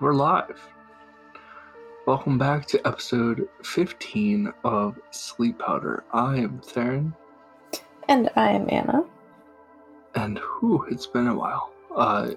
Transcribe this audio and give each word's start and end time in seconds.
we're 0.00 0.14
live. 0.14 0.58
Welcome 2.06 2.38
back 2.38 2.66
to 2.66 2.86
episode 2.86 3.48
15 3.64 4.52
of 4.64 4.98
Sleep 5.10 5.58
Powder. 5.58 6.04
I 6.12 6.36
am 6.36 6.60
Theron, 6.64 7.14
And 8.08 8.30
I 8.36 8.50
am 8.52 8.66
Anna. 8.70 9.04
and 10.14 10.38
whew, 10.38 10.86
it's 10.90 11.06
been 11.06 11.26
a 11.28 11.34
while. 11.34 11.72
Uh, 11.94 12.30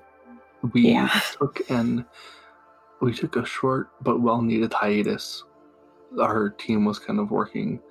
we 0.74 0.90
Yeah. 0.92 1.10
took 1.38 1.70
an 1.70 2.06
we 3.00 3.12
took 3.12 3.36
a 3.36 3.44
short 3.46 3.90
but 4.04 4.22
well-needed 4.22 4.72
hiatus. 4.72 5.44
Our 6.22 6.52
team 6.52 6.86
was 6.86 7.00
kind 7.00 7.20
of 7.20 7.32
working 7.32 7.82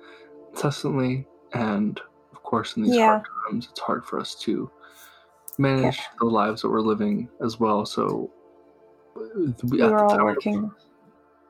incessantly, 0.51 1.27
and 1.51 1.99
of 2.31 2.43
course, 2.43 2.77
in 2.77 2.83
these 2.83 2.95
Yeah. 2.95 3.07
hard 3.19 3.27
times, 3.49 3.67
it's 3.69 3.79
hard 3.81 4.05
for 4.05 4.19
us 4.21 4.35
to 4.35 4.71
manage 5.57 5.99
the 6.19 6.25
lives 6.27 6.61
that 6.61 6.69
we're 6.69 6.79
living 6.79 7.27
as 7.43 7.59
well. 7.59 7.85
So, 7.85 8.31
we, 9.15 9.21
We 9.63 9.81
at 9.81 9.87
the 9.87 9.91
were 9.91 10.03
all 10.03 10.23
working. 10.23 10.71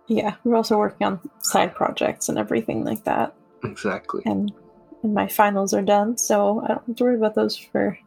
Yeah, 0.08 0.36
we're 0.44 0.56
also 0.56 0.78
working 0.78 1.08
on 1.08 1.20
side 1.40 1.74
projects 1.74 2.28
and 2.30 2.38
everything 2.38 2.84
like 2.84 3.04
that. 3.06 3.34
exactly. 3.64 4.22
And 4.26 4.52
and 5.04 5.14
my 5.14 5.28
finals 5.28 5.74
are 5.74 5.82
done, 5.82 6.18
so 6.18 6.62
I 6.64 6.68
don't 6.68 6.86
have 6.88 6.96
to 6.96 7.04
worry 7.04 7.16
about 7.16 7.34
those 7.36 7.58
for 7.58 7.98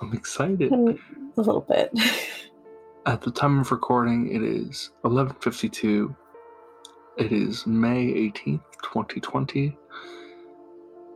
I'm 0.00 0.12
excited. 0.12 0.72
a 0.72 0.96
little 1.36 1.60
bit. 1.62 1.92
At 3.06 3.22
the 3.22 3.30
time 3.30 3.58
of 3.60 3.70
recording, 3.70 4.32
it 4.32 4.42
is 4.42 4.90
11:52. 5.04 6.14
It 7.18 7.32
is 7.32 7.66
May 7.66 8.06
18th, 8.06 8.62
2020. 8.82 9.76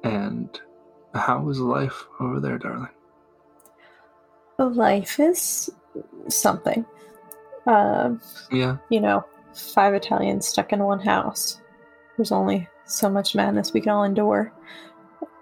And 0.05 0.61
how 1.15 1.49
is 1.49 1.59
life 1.59 2.07
over 2.21 2.39
there, 2.39 2.59
darling? 2.59 2.89
Life 4.59 5.19
is 5.21 5.71
something. 6.29 6.85
Um, 7.67 8.21
Yeah, 8.51 8.77
you 8.91 9.01
know, 9.01 9.25
five 9.55 9.95
Italians 9.95 10.47
stuck 10.47 10.73
in 10.73 10.83
one 10.83 11.01
house. 11.01 11.61
There's 12.17 12.33
only 12.33 12.69
so 12.87 13.09
much 13.11 13.35
madness 13.35 13.73
we 13.73 13.81
can 13.81 13.93
all 13.93 14.05
endure. 14.05 14.53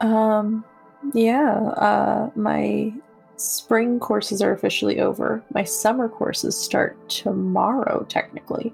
Um, 0.01 0.65
yeah, 1.13 1.59
uh, 1.77 2.31
my 2.35 2.93
spring 3.37 4.01
courses 4.01 4.41
are 4.41 4.53
officially 4.53 5.01
over. 5.01 5.43
My 5.53 5.65
summer 5.65 6.09
courses 6.09 6.57
start 6.59 7.09
tomorrow, 7.09 8.07
technically. 8.09 8.73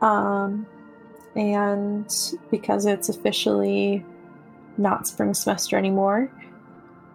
Um, 0.00 0.66
and 1.36 2.12
because 2.50 2.86
it's 2.86 3.08
officially 3.08 4.04
not 4.78 5.06
spring 5.06 5.34
semester 5.34 5.76
anymore, 5.76 6.30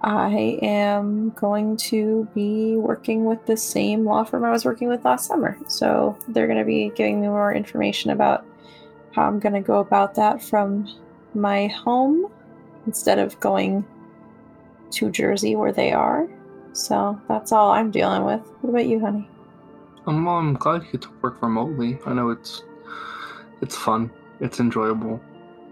I 0.06 0.60
am 0.62 1.32
going 1.32 1.78
to 1.78 2.28
be 2.36 2.76
working 2.78 3.26
with 3.26 3.44
the 3.48 3.58
same 3.58 4.06
law 4.06 4.24
firm 4.24 4.46
I 4.46 4.52
was 4.52 4.64
working 4.64 4.88
with 4.88 5.04
last 5.04 5.26
summer. 5.28 5.58
So 5.68 6.16
they're 6.28 6.46
going 6.48 6.60
to 6.60 6.66
be 6.66 6.92
giving 6.96 7.22
me 7.22 7.28
more 7.28 7.52
information 7.54 8.12
about 8.12 8.46
how 9.14 9.24
I'm 9.28 9.40
going 9.40 9.54
to 9.56 9.62
go 9.62 9.80
about 9.80 10.14
that 10.16 10.44
from 10.44 10.88
my 11.34 11.68
home 11.68 12.28
instead 12.86 13.18
of 13.20 13.40
going 13.40 13.84
to 14.92 15.10
Jersey 15.10 15.56
where 15.56 15.72
they 15.74 15.92
are. 15.92 16.28
So 16.74 17.20
that's 17.28 17.52
all 17.52 17.72
I'm 17.72 17.90
dealing 17.90 18.26
with. 18.26 18.42
What 18.62 18.70
about 18.70 18.86
you, 18.86 19.00
honey? 19.00 19.28
um, 20.08 20.24
well, 20.26 20.36
I'm 20.36 20.54
glad 20.54 20.84
you 20.84 20.92
get 20.92 21.02
to 21.04 21.10
work 21.24 21.42
remotely. 21.42 21.98
I 22.06 22.14
know 22.14 22.30
it's 22.30 22.64
it's 23.62 23.76
fun. 23.76 24.12
It's 24.40 24.60
enjoyable. 24.60 25.20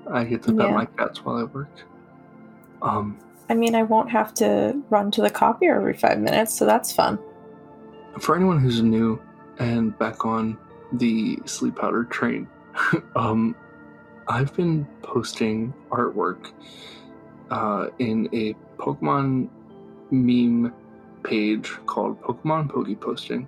I 0.10 0.24
get 0.24 0.42
to 0.44 0.54
pet 0.54 0.70
Yeah. 0.70 0.76
my 0.76 0.86
cats 0.86 1.24
while 1.24 1.38
I 1.38 1.44
work. 1.44 1.70
Um, 2.82 3.20
I 3.54 3.56
mean, 3.56 3.76
I 3.76 3.84
won't 3.84 4.10
have 4.10 4.34
to 4.36 4.82
run 4.90 5.12
to 5.12 5.22
the 5.22 5.30
copier 5.30 5.76
every 5.76 5.94
five 5.94 6.18
minutes, 6.20 6.56
so 6.56 6.66
that's 6.66 6.92
fun. 6.92 7.20
for 8.20 8.36
anyone 8.36 8.60
who's 8.60 8.82
new 8.82 9.22
and 9.60 9.96
back 10.00 10.26
on 10.26 10.58
the 10.94 11.38
sleep 11.46 11.76
powder 11.76 12.04
train 12.04 12.48
um 13.16 13.56
i've 14.28 14.56
been 14.56 14.88
posting 15.02 15.74
artwork 15.90 16.52
uh, 17.52 17.88
in 18.00 18.28
a 18.34 18.56
pokemon 18.78 19.48
meme 20.12 20.74
page 21.24 21.70
called 21.86 22.20
pokemon 22.22 22.68
pogi 22.72 23.00
posting 23.00 23.48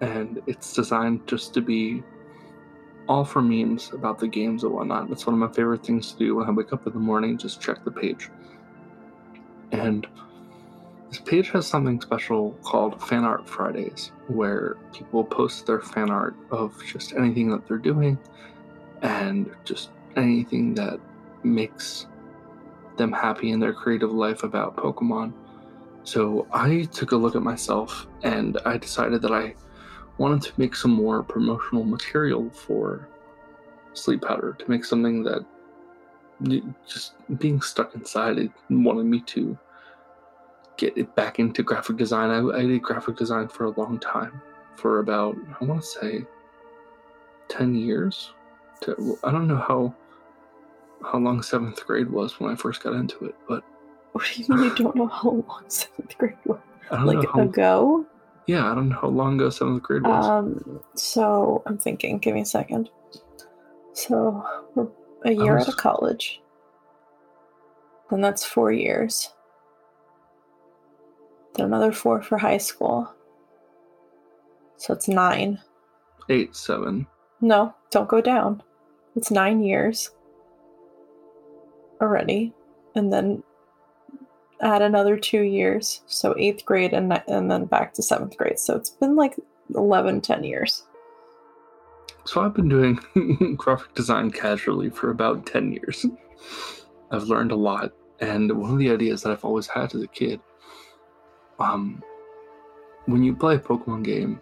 and 0.00 0.42
it's 0.46 0.72
designed 0.72 1.26
just 1.26 1.52
to 1.54 1.60
be 1.60 2.02
all 3.08 3.24
for 3.24 3.42
memes 3.42 3.92
about 3.92 4.18
the 4.18 4.28
games 4.28 4.64
and 4.64 4.72
whatnot 4.72 5.10
it's 5.10 5.26
one 5.26 5.34
of 5.34 5.40
my 5.40 5.54
favorite 5.54 5.84
things 5.84 6.12
to 6.12 6.18
do 6.18 6.34
when 6.36 6.46
i 6.46 6.50
wake 6.50 6.72
up 6.72 6.86
in 6.86 6.92
the 6.92 6.98
morning 6.98 7.36
just 7.36 7.60
check 7.60 7.84
the 7.84 7.90
page 7.90 8.30
and 9.74 10.06
this 11.08 11.20
page 11.20 11.50
has 11.50 11.66
something 11.66 12.00
special 12.00 12.52
called 12.62 13.00
Fan 13.02 13.24
Art 13.24 13.48
Fridays, 13.48 14.12
where 14.28 14.76
people 14.92 15.24
post 15.24 15.66
their 15.66 15.80
fan 15.80 16.10
art 16.10 16.36
of 16.50 16.80
just 16.84 17.12
anything 17.14 17.50
that 17.50 17.66
they're 17.66 17.78
doing 17.78 18.18
and 19.02 19.50
just 19.64 19.90
anything 20.16 20.74
that 20.74 20.98
makes 21.42 22.06
them 22.96 23.12
happy 23.12 23.50
in 23.50 23.60
their 23.60 23.72
creative 23.72 24.12
life 24.12 24.44
about 24.44 24.76
Pokemon. 24.76 25.32
So 26.04 26.46
I 26.52 26.88
took 26.92 27.12
a 27.12 27.16
look 27.16 27.34
at 27.34 27.42
myself 27.42 28.06
and 28.22 28.58
I 28.64 28.78
decided 28.78 29.22
that 29.22 29.32
I 29.32 29.54
wanted 30.18 30.42
to 30.42 30.52
make 30.56 30.76
some 30.76 30.92
more 30.92 31.22
promotional 31.22 31.84
material 31.84 32.48
for 32.50 33.08
Sleep 33.94 34.22
Powder 34.22 34.56
to 34.58 34.70
make 34.70 34.84
something 34.84 35.24
that 35.24 35.44
just 36.86 37.14
being 37.38 37.60
stuck 37.60 37.94
inside 37.94 38.38
it 38.38 38.50
wanted 38.68 39.06
me 39.06 39.20
to 39.20 39.56
get 40.76 40.96
it 40.96 41.14
back 41.14 41.38
into 41.38 41.62
graphic 41.62 41.96
design. 41.96 42.30
I, 42.30 42.58
I 42.58 42.62
did 42.62 42.82
graphic 42.82 43.16
design 43.16 43.48
for 43.48 43.64
a 43.66 43.80
long 43.80 43.98
time, 43.98 44.40
for 44.76 44.98
about 45.00 45.36
I 45.60 45.64
want 45.64 45.82
to 45.82 45.86
say 45.86 46.24
ten 47.48 47.74
years. 47.74 48.32
To, 48.82 49.18
I 49.24 49.30
don't 49.30 49.48
know 49.48 49.56
how 49.56 49.94
how 51.04 51.18
long 51.18 51.42
seventh 51.42 51.84
grade 51.86 52.10
was 52.10 52.40
when 52.40 52.50
I 52.50 52.56
first 52.56 52.82
got 52.82 52.94
into 52.94 53.24
it, 53.26 53.34
but 53.48 53.62
What 54.12 54.24
do 54.34 54.42
you 54.42 54.48
mean 54.54 54.64
you 54.64 54.74
don't 54.74 54.96
know 54.96 55.06
how 55.06 55.30
long 55.30 55.64
seventh 55.68 56.16
grade 56.18 56.36
was? 56.44 56.58
I 56.90 56.96
don't 56.96 57.06
Like 57.06 57.22
know 57.22 57.30
how. 57.32 57.40
ago? 57.42 58.06
Yeah, 58.46 58.70
I 58.70 58.74
don't 58.74 58.90
know 58.90 58.98
how 59.00 59.08
long 59.08 59.36
ago 59.40 59.48
seventh 59.50 59.82
grade 59.82 60.02
was. 60.02 60.26
Um, 60.26 60.80
so 60.94 61.62
I'm 61.66 61.78
thinking, 61.78 62.18
give 62.18 62.34
me 62.34 62.42
a 62.42 62.46
second. 62.46 62.90
So 63.94 64.44
we're 64.74 64.88
a 65.24 65.32
year 65.32 65.58
out 65.58 65.68
of 65.68 65.76
college. 65.76 66.42
Then 68.10 68.20
that's 68.20 68.44
four 68.44 68.70
years. 68.72 69.30
Then 71.54 71.66
another 71.66 71.92
four 71.92 72.22
for 72.22 72.38
high 72.38 72.58
school. 72.58 73.12
So 74.76 74.92
it's 74.92 75.08
nine. 75.08 75.60
Eight, 76.28 76.56
seven. 76.56 77.06
No, 77.40 77.74
don't 77.90 78.08
go 78.08 78.20
down. 78.20 78.62
It's 79.16 79.30
nine 79.30 79.62
years 79.62 80.10
already. 82.00 82.52
And 82.94 83.12
then 83.12 83.42
add 84.60 84.82
another 84.82 85.16
two 85.16 85.42
years. 85.42 86.02
So 86.06 86.34
eighth 86.38 86.64
grade 86.64 86.92
and, 86.92 87.12
and 87.28 87.50
then 87.50 87.66
back 87.66 87.94
to 87.94 88.02
seventh 88.02 88.36
grade. 88.36 88.58
So 88.58 88.74
it's 88.76 88.90
been 88.90 89.16
like 89.16 89.36
11, 89.74 90.20
10 90.20 90.44
years. 90.44 90.84
So 92.24 92.40
I've 92.40 92.54
been 92.54 92.68
doing 92.68 93.54
graphic 93.56 93.94
design 93.94 94.30
casually 94.30 94.90
for 94.90 95.10
about 95.10 95.46
10 95.46 95.72
years. 95.72 96.06
I've 97.10 97.24
learned 97.24 97.52
a 97.52 97.56
lot, 97.56 97.92
and 98.20 98.50
one 98.58 98.72
of 98.72 98.78
the 98.78 98.90
ideas 98.90 99.22
that 99.22 99.32
I've 99.32 99.44
always 99.44 99.66
had 99.66 99.94
as 99.94 100.02
a 100.02 100.08
kid, 100.08 100.40
um, 101.58 102.02
when 103.06 103.22
you 103.22 103.34
play 103.34 103.56
a 103.56 103.58
Pokemon 103.58 104.04
game, 104.04 104.40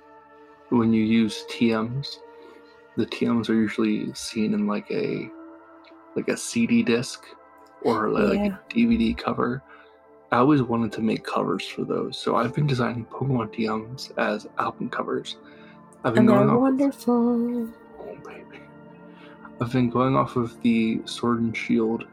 when 0.70 0.92
you 0.92 1.04
use 1.04 1.44
TMs, 1.50 2.16
the 2.96 3.06
TMs 3.06 3.48
are 3.48 3.54
usually 3.54 4.12
seen 4.14 4.54
in 4.54 4.66
like 4.66 4.90
a 4.90 5.30
like 6.14 6.28
a 6.28 6.36
CD 6.36 6.82
disc 6.82 7.24
or 7.82 8.08
like 8.10 8.38
Yeah. 8.38 8.56
a 8.56 8.72
DVD 8.74 9.16
cover. 9.16 9.62
I 10.30 10.38
always 10.38 10.62
wanted 10.62 10.92
to 10.92 11.00
make 11.02 11.24
covers 11.24 11.66
for 11.66 11.84
those, 11.84 12.16
so 12.18 12.36
I've 12.36 12.54
been 12.54 12.66
designing 12.66 13.04
Pokemon 13.06 13.54
TMs 13.54 14.16
as 14.18 14.46
album 14.58 14.88
covers. 14.88 15.36
I've 16.04 16.14
been 16.14 16.20
And 16.20 16.28
they're 16.28 16.36
going 16.38 16.50
off 16.50 16.60
wonderful. 16.60 17.68
Oh 18.00 18.16
baby. 18.24 18.60
I've 19.60 19.72
been 19.72 19.90
going 19.90 20.16
off 20.16 20.36
of 20.36 20.60
the 20.62 21.00
Sword 21.04 21.40
and 21.40 21.56
Shield, 21.56 22.04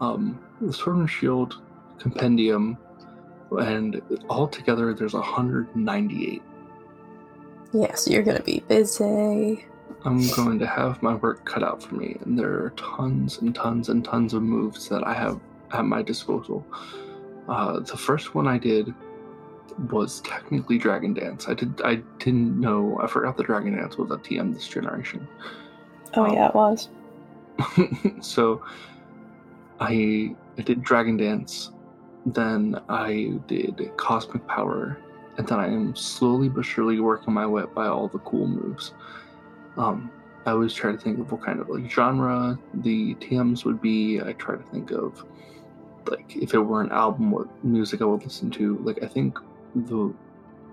um, 0.00 0.38
the 0.60 0.72
Sword 0.72 0.96
and 0.98 1.10
Shield 1.10 1.60
compendium, 1.98 2.78
and 3.58 4.00
altogether 4.28 4.94
there's 4.94 5.14
198. 5.14 6.42
Yeah, 7.72 7.94
so 7.94 8.10
you're 8.10 8.22
gonna 8.22 8.42
be 8.42 8.60
busy. 8.68 9.64
I'm 10.04 10.28
going 10.30 10.58
to 10.58 10.66
have 10.66 11.00
my 11.02 11.14
work 11.14 11.44
cut 11.44 11.62
out 11.62 11.82
for 11.82 11.94
me, 11.94 12.16
and 12.22 12.38
there 12.38 12.52
are 12.64 12.70
tons 12.76 13.38
and 13.38 13.54
tons 13.54 13.88
and 13.88 14.04
tons 14.04 14.34
of 14.34 14.42
moves 14.42 14.88
that 14.88 15.06
I 15.06 15.14
have 15.14 15.40
at 15.72 15.84
my 15.84 16.02
disposal. 16.02 16.66
Uh, 17.48 17.80
the 17.80 17.96
first 17.96 18.34
one 18.34 18.46
I 18.48 18.58
did 18.58 18.92
was 19.90 20.20
technically 20.22 20.76
Dragon 20.78 21.14
Dance. 21.14 21.48
I 21.48 21.54
did 21.54 21.80
I 21.82 21.96
didn't 22.18 22.60
know 22.60 22.98
I 23.02 23.06
forgot 23.06 23.36
the 23.36 23.42
Dragon 23.42 23.76
Dance 23.76 23.96
was 23.96 24.10
a 24.10 24.16
TM 24.16 24.52
this 24.52 24.68
generation. 24.68 25.26
Oh 26.14 26.24
Um, 26.24 26.34
yeah, 26.34 26.48
it 26.48 26.54
was. 26.54 26.88
so 28.20 28.62
I 29.80 30.34
I 30.58 30.62
did 30.62 30.82
Dragon 30.82 31.16
Dance, 31.16 31.70
then 32.26 32.80
I 32.88 33.38
did 33.46 33.90
Cosmic 33.96 34.46
Power, 34.46 34.98
and 35.38 35.46
then 35.46 35.58
I 35.58 35.66
am 35.66 35.96
slowly 35.96 36.48
but 36.48 36.64
surely 36.64 37.00
working 37.00 37.34
my 37.34 37.46
way 37.46 37.62
up 37.62 37.74
by 37.74 37.86
all 37.86 38.08
the 38.08 38.18
cool 38.20 38.46
moves. 38.46 38.92
Um, 39.76 40.10
I 40.44 40.50
always 40.50 40.74
try 40.74 40.92
to 40.92 40.98
think 40.98 41.18
of 41.18 41.30
what 41.30 41.44
kind 41.44 41.60
of 41.60 41.68
like 41.68 41.90
genre 41.90 42.58
the 42.74 43.14
TMs 43.16 43.64
would 43.64 43.80
be. 43.80 44.20
I 44.20 44.32
try 44.32 44.56
to 44.56 44.62
think 44.64 44.90
of 44.90 45.24
like 46.06 46.36
if 46.36 46.54
it 46.54 46.58
were 46.58 46.80
an 46.80 46.90
album, 46.90 47.30
what 47.30 47.48
music 47.64 48.02
I 48.02 48.04
would 48.04 48.24
listen 48.24 48.50
to. 48.52 48.78
Like 48.78 49.02
I 49.02 49.06
think 49.06 49.38
the 49.74 50.12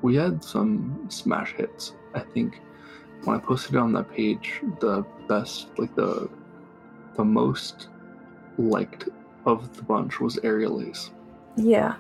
we 0.01 0.15
had 0.15 0.43
some 0.43 1.05
smash 1.09 1.53
hits. 1.53 1.93
I 2.15 2.21
think 2.21 2.61
when 3.23 3.35
I 3.37 3.39
posted 3.39 3.75
it 3.75 3.79
on 3.79 3.93
that 3.93 4.09
page, 4.11 4.61
the 4.79 5.05
best 5.27 5.67
like 5.77 5.93
the 5.95 6.29
the 7.15 7.23
most 7.23 7.89
liked 8.57 9.09
of 9.45 9.75
the 9.75 9.83
bunch 9.83 10.19
was 10.19 10.39
Aerial 10.43 10.81
Ace. 10.81 11.11
Yeah, 11.59 11.95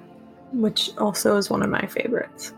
which 0.51 0.91
also 0.97 1.37
is 1.37 1.49
one 1.49 1.61
of 1.61 1.69
my 1.69 1.85
favorites. 1.87 2.53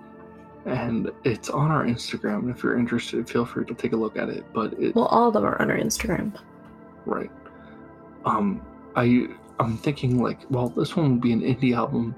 And 0.65 1.09
it's 1.23 1.49
on 1.49 1.71
our 1.71 1.85
Instagram. 1.85 2.39
And 2.39 2.55
if 2.55 2.61
you're 2.61 2.77
interested, 2.77 3.27
feel 3.27 3.45
free 3.45 3.65
to 3.65 3.73
take 3.73 3.93
a 3.93 3.95
look 3.95 4.17
at 4.17 4.29
it. 4.29 4.45
But 4.53 4.73
it 4.73 4.95
Well, 4.95 5.05
all 5.05 5.29
of 5.29 5.33
them 5.33 5.43
are 5.43 5.59
on 5.61 5.71
our 5.71 5.77
Instagram. 5.77 6.33
right. 7.05 7.31
Um 8.25 8.63
I 8.95 9.27
I'm 9.59 9.77
thinking 9.77 10.21
like, 10.21 10.39
well, 10.49 10.69
this 10.69 10.95
one 10.95 11.13
would 11.13 11.21
be 11.21 11.33
an 11.33 11.41
indie 11.41 11.75
album. 11.75 12.15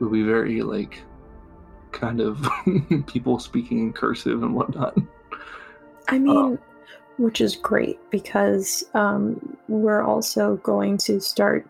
It 0.00 0.04
would 0.04 0.12
be 0.12 0.22
very 0.22 0.62
like 0.62 1.02
kind 1.92 2.20
of 2.20 2.46
people 3.06 3.38
speaking 3.38 3.78
in 3.78 3.92
cursive 3.92 4.42
and 4.42 4.54
whatnot. 4.54 4.96
I 6.08 6.18
mean, 6.18 6.58
which 7.18 7.40
is 7.40 7.54
great 7.54 7.98
because 8.10 8.84
um, 8.94 9.56
we're 9.68 10.02
also 10.02 10.56
going 10.56 10.96
to 10.98 11.20
start 11.20 11.68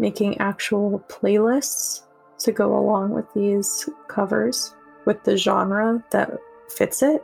making 0.00 0.38
actual 0.38 1.04
playlists 1.08 2.02
to 2.38 2.52
go 2.52 2.76
along 2.76 3.10
with 3.10 3.26
these 3.34 3.88
covers 4.08 4.74
with 5.04 5.22
the 5.24 5.36
genre 5.36 6.02
that 6.10 6.30
fits 6.68 7.02
it. 7.02 7.22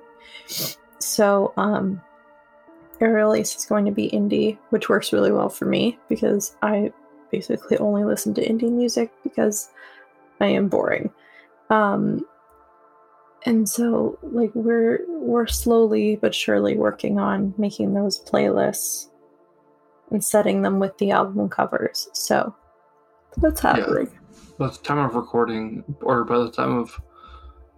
So, 0.99 1.52
um, 1.56 2.00
Aerial 3.00 3.34
Ace 3.34 3.56
is 3.56 3.67
going 3.67 3.84
to 3.87 3.90
be 3.90 4.11
indie, 4.11 4.58
which 4.70 4.88
works 4.88 5.12
really 5.12 5.32
well 5.32 5.49
for 5.49 5.67
me 5.67 5.99
because 6.08 6.56
I 6.62 6.93
basically 7.31 7.76
only 7.78 8.05
listen 8.05 8.34
to 8.34 8.46
indie 8.46 8.73
music 8.73 9.11
because 9.22 9.70
I 10.40 10.46
am 10.46 10.69
boring. 10.69 11.11
Um, 11.70 12.25
and 13.44 13.69
so 13.69 14.19
like 14.22 14.50
we're 14.55 15.00
we're 15.08 15.46
slowly 15.46 16.17
but 16.17 16.34
surely 16.34 16.76
working 16.76 17.19
on 17.19 17.55
making 17.56 17.94
those 17.94 18.22
playlists 18.22 19.08
and 20.11 20.22
setting 20.22 20.62
them 20.62 20.79
with 20.79 20.96
the 20.99 21.12
album 21.12 21.49
covers. 21.49 22.08
So 22.12 22.55
that's 23.38 23.60
happening. 23.60 24.08
By 24.58 24.68
the 24.68 24.78
time 24.78 24.98
of 24.98 25.14
recording, 25.14 25.84
or 26.00 26.24
by 26.24 26.38
the 26.38 26.50
time 26.50 26.76
of 26.78 27.00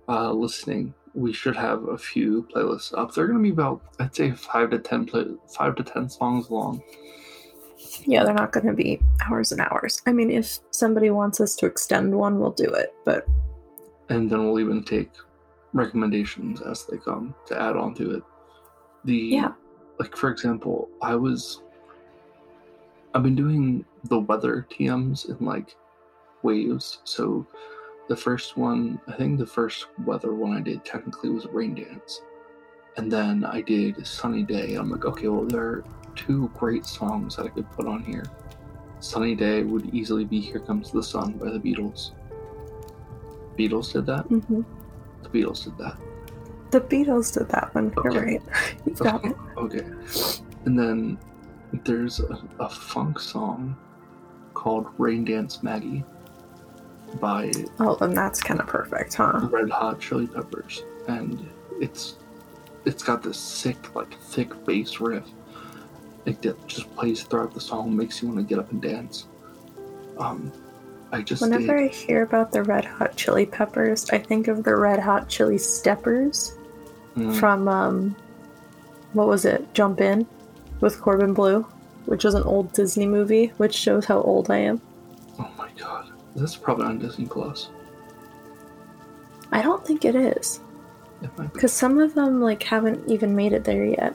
uh, 0.08 0.32
listening, 0.32 0.94
we 1.14 1.32
should 1.32 1.56
have 1.56 1.82
a 1.88 1.99
few 1.99 2.46
playlists 2.55 2.96
up. 2.96 3.12
They're 3.12 3.26
going 3.26 3.38
to 3.38 3.43
be 3.43 3.50
about, 3.50 3.82
I'd 3.99 4.14
say, 4.14 4.31
five 4.32 4.70
to 4.70 4.78
ten 4.78 5.05
play, 5.05 5.26
five 5.56 5.75
to 5.76 5.82
ten 5.82 6.08
songs 6.08 6.50
long. 6.50 6.82
Yeah, 8.06 8.25
they're 8.25 8.34
not 8.34 8.52
going 8.52 8.66
to 8.66 8.72
be 8.72 9.00
hours 9.26 9.50
and 9.52 9.60
hours. 9.60 10.02
I 10.06 10.12
mean, 10.12 10.31
if 10.31 10.60
somebody 10.70 11.10
wants 11.10 11.40
us 11.40 11.56
to 11.56 11.66
extend 11.66 12.14
one, 12.14 12.38
we'll 12.38 12.52
do 12.52 12.66
it. 12.66 12.94
But 13.05 13.26
and 14.08 14.31
then 14.31 14.44
we'll 14.44 14.60
even 14.60 14.84
take 14.84 15.10
recommendations 15.72 16.60
as 16.62 16.87
they 16.87 16.96
come 16.99 17.34
to 17.46 17.60
add 17.60 17.76
on 17.76 17.94
to 17.96 18.16
it. 18.16 18.22
The 19.05 19.16
Yeah. 19.16 19.52
like 19.99 20.16
for 20.16 20.31
example, 20.31 20.88
I 21.02 21.14
was 21.16 21.62
I've 23.14 23.22
been 23.22 23.34
doing 23.34 23.84
the 24.05 24.19
weather 24.20 24.66
TMs 24.70 25.28
in 25.28 25.44
like 25.44 25.76
waves. 26.43 27.00
So 27.05 27.46
the 28.08 28.16
first 28.16 28.56
one, 28.56 29.00
I 29.08 29.12
think 29.12 29.38
the 29.38 29.46
first 29.46 29.87
weather 30.05 30.34
one 30.34 30.56
I 30.56 30.60
did 30.60 30.84
technically 30.84 31.31
was 31.31 31.46
rain 31.46 31.75
dance. 31.75 32.20
And 32.96 33.10
then 33.10 33.44
I 33.44 33.60
did 33.60 34.05
sunny 34.06 34.43
day. 34.43 34.75
I'm 34.75 34.90
like, 34.90 35.05
okay, 35.05 35.28
well 35.28 35.44
there 35.44 35.62
are 35.62 35.84
two 36.16 36.50
great 36.58 36.84
songs 36.84 37.37
that 37.37 37.46
I 37.46 37.49
could 37.50 37.70
put 37.72 37.87
on 37.87 38.02
here. 38.02 38.25
Sunny 39.00 39.37
Day 39.37 39.62
would 39.62 39.94
easily 39.94 40.25
be 40.25 40.40
Here 40.40 40.58
Comes 40.58 40.90
the 40.90 41.02
Sun 41.05 41.34
by 41.34 41.50
the 41.50 41.58
Beatles. 41.60 42.10
Beatles 43.56 43.93
did 43.93 44.06
that? 44.06 44.28
mhm. 44.28 44.64
The 45.22 45.28
Beatles 45.28 45.62
did 45.64 45.78
that. 45.78 45.96
the 46.72 46.81
Beatles 46.81 47.32
did 47.32 47.49
that 47.50 47.72
one. 47.76 47.93
You're 48.05 48.12
right. 48.25 48.43
You 48.87 48.94
got 48.94 49.25
it. 49.25 49.37
Okay. 49.56 49.84
And 50.64 50.76
then 50.78 51.19
there's 51.85 52.20
a, 52.20 52.41
a 52.61 52.69
funk 52.69 53.19
song 53.19 53.76
called 54.55 54.87
Rain 54.99 55.25
Dance 55.25 55.62
Maggie 55.62 56.05
by 57.20 57.50
Oh, 57.79 57.94
then 57.97 58.15
that's 58.15 58.43
kind 58.43 58.61
of 58.61 58.67
perfect, 58.67 59.15
huh? 59.15 59.49
Red 59.50 59.70
Hot 59.70 60.00
Chili 60.00 60.26
Peppers. 60.26 60.82
And 61.09 61.49
it's 61.81 62.17
it's 62.85 63.03
got 63.03 63.23
this 63.23 63.38
sick, 63.38 63.94
like 63.94 64.19
thick 64.20 64.65
bass 64.65 65.00
riff. 65.00 65.25
Like 66.26 66.41
that 66.43 66.67
just 66.67 66.94
plays 66.97 67.23
throughout 67.23 67.55
the 67.55 67.61
song, 67.61 67.97
makes 67.97 68.20
you 68.23 68.29
want 68.29 68.41
to 68.41 68.44
get 68.44 68.59
up 68.59 68.70
and 68.73 68.82
dance. 68.82 69.26
Um 70.19 70.53
I 71.11 71.23
just 71.23 71.41
Whenever 71.41 71.79
did, 71.79 71.91
I 71.91 71.94
hear 71.94 72.23
about 72.23 72.53
the 72.53 72.62
Red 72.62 72.85
Hot 72.85 73.17
Chili 73.17 73.47
Peppers, 73.47 74.11
I 74.11 74.19
think 74.19 74.49
of 74.49 74.62
the 74.65 74.76
Red 74.76 75.00
Hot 75.00 75.29
Chili 75.29 75.56
Steppers 75.56 76.55
Mm, 77.19 77.35
from 77.35 77.69
um, 77.69 78.17
what 79.12 79.26
was 79.26 79.44
it? 79.44 79.73
Jump 79.75 80.00
In 80.00 80.26
with 80.81 81.01
Corbin 81.01 81.35
Bleu, 81.35 81.63
which 82.07 82.25
is 82.25 82.35
an 82.35 82.43
old 82.45 82.73
Disney 82.73 83.07
movie, 83.07 83.47
which 83.59 83.75
shows 83.75 84.05
how 84.05 84.21
old 84.23 84.51
I 84.51 84.59
am. 84.59 84.81
oh 85.39 85.51
my 85.57 85.69
god. 85.79 86.11
That's 86.37 86.57
probably 86.57 86.87
on 86.87 86.99
Disney 86.99 87.27
Plus. 87.27 87.71
I 89.51 89.63
don't 89.63 89.85
think 89.85 90.05
it 90.05 90.15
is 90.15 90.61
It 91.23 91.37
might 91.39 91.47
be. 91.47 91.53
because 91.55 91.73
some 91.73 91.99
of 91.99 92.15
them 92.15 92.41
like 92.41 92.63
haven't 92.63 93.09
even 93.11 93.35
made 93.35 93.53
it 93.53 93.65
there 93.65 93.85
yet. 93.85 94.15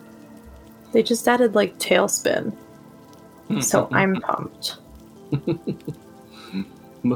They 0.92 1.02
just 1.04 1.28
added 1.28 1.56
like 1.56 1.78
TaleSpin, 1.80 2.54
hmm. 3.48 3.60
so 3.62 3.88
I'm 3.92 4.16
pumped. 4.22 4.78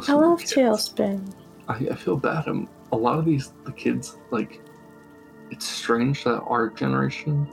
I 0.10 0.14
love 0.14 0.40
kids- 0.40 0.54
TaleSpin. 0.54 1.34
I, 1.70 1.76
I 1.92 1.96
feel 1.96 2.18
bad. 2.18 2.48
I'm, 2.48 2.68
a 2.92 2.98
lot 2.98 3.20
of 3.20 3.26
these 3.26 3.52
the 3.66 3.72
kids 3.72 4.18
like. 4.32 4.62
It's 5.50 5.66
strange 5.66 6.26
that 6.26 6.42
our 6.42 6.70
generation, 6.70 7.48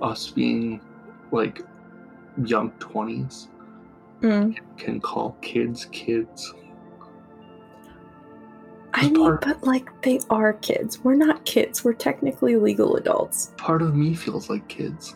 us 0.00 0.30
being 0.30 0.80
like 1.32 1.60
young 2.44 2.70
twenties, 2.78 3.48
Mm. 4.20 4.56
can 4.76 5.00
call 5.00 5.36
kids 5.42 5.86
kids. 5.86 6.54
I 8.94 9.04
mean, 9.08 9.14
part- 9.16 9.40
but 9.40 9.64
like 9.64 9.88
they 10.02 10.20
are 10.30 10.52
kids. 10.52 11.02
We're 11.02 11.16
not 11.16 11.44
kids. 11.44 11.84
We're 11.84 11.94
technically 11.94 12.56
legal 12.56 12.96
adults. 12.96 13.52
Part 13.56 13.82
of 13.82 13.96
me 13.96 14.14
feels 14.14 14.48
like 14.50 14.68
kids. 14.68 15.14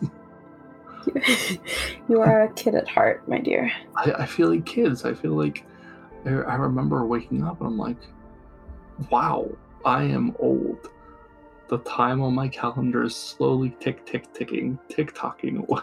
you 2.09 2.19
are 2.21 2.41
a 2.43 2.53
kid 2.53 2.75
at 2.75 2.87
heart, 2.89 3.25
my 3.29 3.39
dear. 3.39 3.71
I, 3.95 4.11
I 4.19 4.25
feel 4.25 4.49
like 4.49 4.65
kids. 4.65 5.05
I 5.05 5.13
feel 5.13 5.33
like 5.33 5.63
I, 6.25 6.29
I 6.31 6.55
remember 6.55 7.05
waking 7.05 7.43
up 7.43 7.61
and 7.61 7.67
I'm 7.67 7.77
like, 7.77 7.97
wow, 9.11 9.47
I 9.85 10.03
am 10.03 10.35
old. 10.39 10.89
The 11.69 11.77
time 11.79 12.21
on 12.21 12.33
my 12.33 12.47
calendar 12.47 13.03
is 13.03 13.15
slowly 13.15 13.75
tick 13.79 14.05
tick 14.05 14.33
ticking, 14.33 14.79
tick 14.89 15.13
tocking 15.13 15.57
away. 15.69 15.81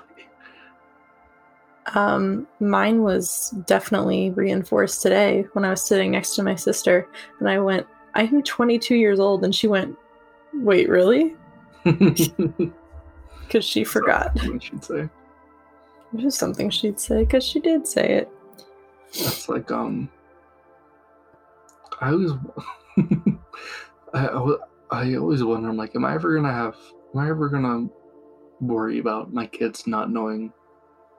Um, 1.95 2.47
mine 2.61 3.03
was 3.03 3.51
definitely 3.67 4.31
reinforced 4.31 5.03
today 5.03 5.47
when 5.53 5.65
I 5.65 5.71
was 5.71 5.83
sitting 5.83 6.13
next 6.13 6.35
to 6.37 6.43
my 6.43 6.55
sister, 6.55 7.07
and 7.41 7.49
I 7.49 7.59
went, 7.59 7.87
"I'm 8.15 8.43
22 8.43 8.95
years 8.95 9.21
old," 9.21 9.45
and 9.45 9.55
she 9.55 9.67
went, 9.67 9.97
"Wait, 10.55 10.89
really?" 10.89 11.35
Because 13.47 13.65
she 13.65 13.85
forgot. 13.85 14.35
What 14.47 14.63
should 14.63 14.83
say. 14.83 15.09
Which 16.11 16.25
is 16.25 16.35
something 16.35 16.71
she'd 16.71 16.99
say, 16.99 17.25
because 17.25 17.45
she 17.45 17.61
did 17.61 17.87
say 17.87 18.15
it. 18.15 18.29
That's 19.23 19.49
like 19.49 19.71
um. 19.71 20.09
I 22.01 22.11
always, 22.11 22.33
I, 24.15 24.27
I 24.27 24.57
I 24.91 25.15
always 25.17 25.45
wonder. 25.45 25.69
I'm 25.69 25.77
like, 25.77 25.95
am 25.95 26.05
I 26.05 26.15
ever 26.15 26.35
gonna 26.35 26.53
have? 26.53 26.77
Am 27.15 27.21
I 27.21 27.29
ever 27.29 27.49
gonna 27.49 27.89
worry 28.61 28.99
about 28.99 29.33
my 29.33 29.47
kids 29.47 29.87
not 29.87 30.11
knowing 30.11 30.53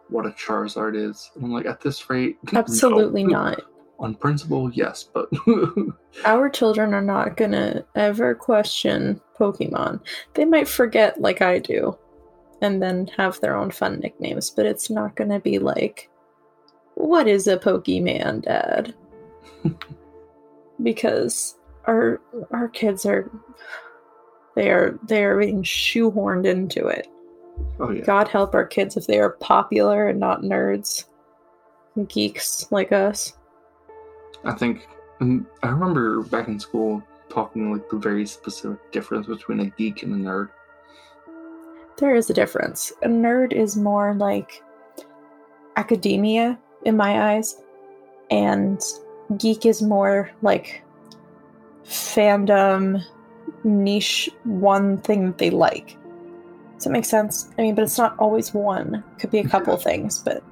what 0.09 0.25
a 0.25 0.31
Charizard 0.31 0.95
is? 0.95 1.31
And 1.35 1.45
I'm 1.45 1.51
like, 1.51 1.65
at 1.65 1.81
this 1.81 2.09
rate, 2.09 2.37
no. 2.51 2.59
Absolutely 2.59 3.23
not. 3.23 3.61
On 3.97 4.13
principle, 4.13 4.69
yes, 4.73 5.03
but 5.03 5.29
Our 6.25 6.49
children 6.49 6.93
are 6.93 7.01
not 7.01 7.37
gonna 7.37 7.85
ever 7.95 8.35
question 8.35 9.21
Pokemon. 9.39 10.01
They 10.33 10.43
might 10.43 10.67
forget, 10.67 11.21
like 11.21 11.41
I 11.41 11.59
do, 11.59 11.97
and 12.61 12.83
then 12.83 13.07
have 13.15 13.39
their 13.39 13.55
own 13.55 13.71
fun 13.71 14.01
nicknames, 14.01 14.49
but 14.49 14.65
it's 14.65 14.89
not 14.89 15.15
gonna 15.15 15.39
be 15.39 15.59
like, 15.59 16.09
what 16.95 17.27
is 17.27 17.47
a 17.47 17.57
Pokemon, 17.57 18.43
Dad? 18.43 18.93
because 20.83 21.55
our 21.87 22.21
our 22.51 22.67
kids 22.67 23.05
are 23.05 23.31
they 24.55 24.69
are 24.71 24.99
they 25.07 25.23
are 25.23 25.39
being 25.39 25.63
shoehorned 25.63 26.45
into 26.45 26.85
it. 26.87 27.07
Oh 27.79 27.91
yeah, 27.91 28.03
God 28.03 28.27
help 28.27 28.53
our 28.53 28.65
kids 28.65 28.97
if 28.97 29.07
they 29.07 29.19
are 29.19 29.31
popular 29.31 30.07
and 30.07 30.19
not 30.19 30.41
nerds, 30.41 31.05
and 31.95 32.07
geeks 32.09 32.71
like 32.71 32.91
us. 32.91 33.33
I 34.43 34.53
think 34.53 34.87
mm, 35.19 35.45
I 35.63 35.69
remember 35.69 36.21
back 36.23 36.47
in 36.47 36.59
school, 36.59 37.03
talking 37.29 37.71
like 37.71 37.89
the 37.89 37.97
very 37.97 38.25
specific 38.25 38.91
difference 38.91 39.27
between 39.27 39.59
a 39.59 39.65
geek 39.71 40.03
and 40.03 40.13
a 40.13 40.29
nerd. 40.29 40.49
There 41.97 42.15
is 42.15 42.29
a 42.29 42.33
difference. 42.33 42.91
A 43.03 43.07
nerd 43.07 43.53
is 43.53 43.77
more 43.77 44.13
like 44.13 44.61
academia 45.77 46.59
in 46.83 46.97
my 46.97 47.33
eyes, 47.33 47.61
and 48.29 48.81
geek 49.37 49.65
is 49.65 49.81
more 49.81 50.29
like 50.41 50.83
fandom, 51.85 53.03
niche, 53.63 54.29
one 54.43 54.99
thing 54.99 55.25
that 55.27 55.37
they 55.37 55.49
like. 55.49 55.97
Does 56.75 56.83
that 56.85 56.91
make 56.91 57.05
sense? 57.05 57.49
I 57.57 57.61
mean, 57.61 57.75
but 57.75 57.83
it's 57.83 57.97
not 57.97 58.17
always 58.19 58.53
one. 58.53 59.03
Could 59.19 59.31
be 59.31 59.39
a 59.39 59.47
couple 59.47 59.73
Yeah. 59.73 59.79
things, 59.83 60.19
but 60.19 60.43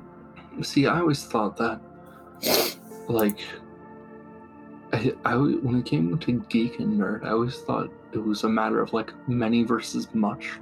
See, 0.62 0.86
I 0.86 1.00
always 1.00 1.26
thought 1.26 1.58
that, 1.58 1.82
like, 3.08 3.40
I 5.26 5.36
when 5.36 5.78
it 5.80 5.86
came 5.86 6.16
to 6.18 6.32
geek 6.50 6.80
and 6.80 7.00
nerd, 7.00 7.26
I 7.26 7.32
always 7.32 7.58
thought 7.58 7.90
it 8.12 8.20
was 8.24 8.44
a 8.44 8.50
matter 8.50 8.80
of 8.80 8.94
like 8.94 9.12
many 9.28 9.64
versus 9.64 10.08
much. 10.14 10.60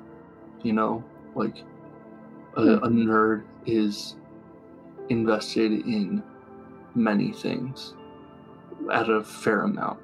You 0.63 0.73
know, 0.73 1.03
like 1.35 1.63
a, 2.55 2.61
hmm. 2.61 2.83
a 2.83 2.87
nerd 2.87 3.43
is 3.65 4.15
invested 5.09 5.71
in 5.85 6.23
many 6.95 7.33
things 7.33 7.93
at 8.93 9.09
a 9.09 9.21
fair 9.23 9.63
amount, 9.63 9.99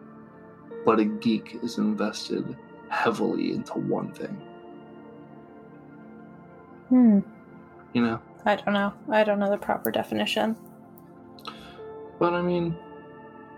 but 0.85 0.99
a 0.99 1.05
geek 1.05 1.59
is 1.63 1.77
invested 1.77 2.57
heavily 2.89 3.53
into 3.53 3.73
one 3.79 4.11
thing. 4.11 4.41
Hmm, 6.89 7.19
You 7.93 8.01
know. 8.01 8.19
I 8.45 8.55
don't 8.55 8.73
know. 8.73 8.93
I 9.09 9.23
don't 9.23 9.39
know 9.39 9.49
the 9.49 9.57
proper 9.57 9.91
definition. 9.91 10.55
But 12.19 12.33
I 12.33 12.41
mean, 12.41 12.75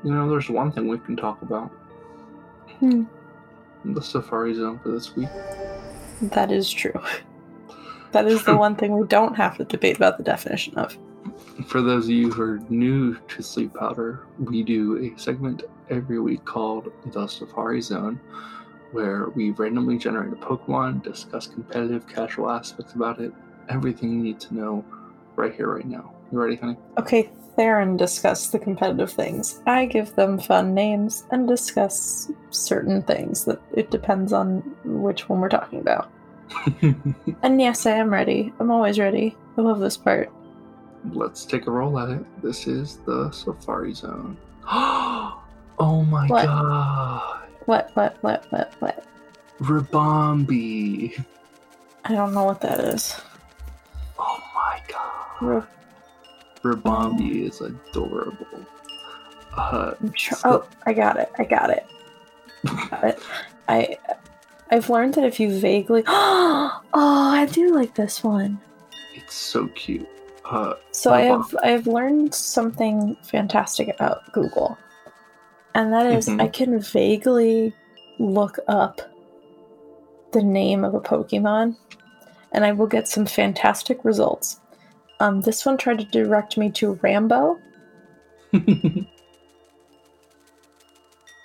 you 0.04 0.12
know, 0.14 0.30
there's 0.30 0.50
one 0.50 0.72
thing 0.72 0.88
we 0.88 1.00
can 1.00 1.16
talk 1.16 1.42
about. 1.42 1.70
Hmm. 2.80 3.04
The 3.86 4.02
Safari 4.02 4.54
Zone 4.54 4.80
for 4.80 4.90
this 4.90 5.16
week. 5.16 5.30
That 6.22 6.52
is 6.52 6.72
true. 6.72 7.00
That 8.12 8.26
is 8.26 8.44
the 8.44 8.58
one 8.58 8.76
thing 8.76 8.98
we 8.98 9.06
don't 9.08 9.36
have 9.36 9.58
to 9.58 9.66
debate 9.66 9.98
about 9.98 10.18
the 10.18 10.24
definition 10.24 10.76
of. 10.80 10.98
For 11.68 11.80
those 11.80 12.06
of 12.06 12.10
you 12.10 12.32
who 12.32 12.42
are 12.42 12.60
new 12.70 13.16
to 13.16 13.44
Sleep 13.44 13.76
Powder, 13.76 14.26
we 14.40 14.64
do 14.64 14.98
a 14.98 15.20
segment 15.20 15.62
every 15.92 16.20
week 16.20 16.44
called 16.44 16.92
The 17.14 17.28
Safari 17.28 17.82
Zone, 17.82 18.20
where 18.92 19.30
we 19.30 19.52
randomly 19.52 19.98
generate 19.98 20.34
a 20.34 20.36
Pokemon, 20.36 21.04
discuss 21.04 21.48
competitive, 21.48 22.08
casual 22.08 22.50
aspects 22.50 22.94
about 22.94 23.20
it, 23.20 23.34
everything 23.70 24.12
you 24.12 24.24
need 24.24 24.40
to 24.42 24.54
know 24.56 24.86
right 25.36 25.54
here, 25.54 25.74
right 25.74 25.86
now. 25.86 26.14
You 26.32 26.40
ready, 26.42 26.56
honey? 26.56 26.78
Okay, 26.98 27.30
Theron 27.56 27.98
discuss 27.98 28.48
the 28.50 28.60
competitive 28.60 29.12
things. 29.12 29.62
I 29.66 29.86
give 29.86 30.16
them 30.16 30.40
fun 30.40 30.74
names 30.74 31.26
and 31.32 31.48
discuss 31.48 32.32
certain 32.52 33.02
things 33.04 33.46
that 33.46 33.62
it 33.74 33.92
depends 33.92 34.34
on 34.34 34.60
which 34.86 35.28
one 35.30 35.40
we're 35.42 35.50
talking 35.50 35.80
about. 35.80 36.12
And 37.44 37.62
yes, 37.62 37.86
I 37.86 37.92
am 37.92 38.10
ready. 38.10 38.54
I'm 38.60 38.72
always 38.72 38.98
ready. 39.00 39.38
I 39.58 39.62
love 39.62 39.80
this 39.80 39.98
part. 39.98 40.32
Let's 41.14 41.46
take 41.46 41.68
a 41.68 41.72
roll 41.72 41.98
at 42.00 42.10
it. 42.10 42.42
This 42.42 42.68
is 42.68 42.98
the 43.06 43.32
Safari 43.32 43.94
Zone. 43.94 44.36
oh 44.66 45.42
my 45.80 46.28
What? 46.28 46.46
god! 46.46 47.39
What, 47.70 47.92
what, 47.94 48.18
what, 48.22 48.46
what, 48.50 48.74
what? 48.80 49.04
Ribombee! 49.62 51.24
I 52.04 52.14
don't 52.16 52.34
know 52.34 52.46
what 52.46 52.62
that 52.62 52.80
is. 52.80 53.22
Oh 54.18 54.40
my 54.56 54.82
god! 54.88 55.68
Re- 56.64 56.72
Ribombee 56.74 57.48
is 57.48 57.62
adorable. 57.62 58.66
Uh, 59.56 59.92
tr- 60.16 60.34
So- 60.34 60.50
oh, 60.64 60.68
I 60.88 60.94
got 60.94 61.18
it. 61.18 61.30
I 61.38 61.44
got 61.44 61.70
it. 61.70 61.86
Got 62.90 63.04
it. 63.04 63.20
I, 63.70 63.98
I've 64.72 64.90
learned 64.90 65.14
that 65.14 65.26
if 65.26 65.40
you 65.40 65.52
vaguely. 65.60 66.04
Oh, 66.12 66.82
I 66.92 67.46
do 67.52 67.76
like 67.76 67.94
this 67.94 68.24
one. 68.24 68.60
it's 69.14 69.36
so 69.36 69.68
cute. 69.76 70.10
Uh, 70.44 70.74
So 70.92 71.14
I 71.14 71.22
have 71.22 71.56
I 71.64 71.68
have 71.68 71.86
learned 71.86 72.34
something 72.34 73.16
fantastic 73.22 73.90
about 73.90 74.32
Google, 74.32 74.76
and 75.76 75.94
that 75.94 76.06
is 76.06 76.28
Mhm. 76.28 76.42
I 76.42 76.48
can 76.48 76.80
vaguely 76.80 77.74
look 78.20 78.60
up 78.68 79.02
the 80.32 80.44
name 80.44 80.84
of 80.84 80.94
a 80.94 81.00
Pokemon, 81.00 81.76
and 82.52 82.66
I 82.66 82.72
will 82.72 82.88
get 82.88 83.08
some 83.08 83.26
fantastic 83.26 84.04
results. 84.06 84.60
Um, 85.20 85.42
this 85.42 85.66
one 85.66 85.78
tried 85.78 86.00
to 86.00 86.06
direct 86.06 86.58
me 86.58 86.70
to 86.72 86.94
Rambo, 87.02 87.60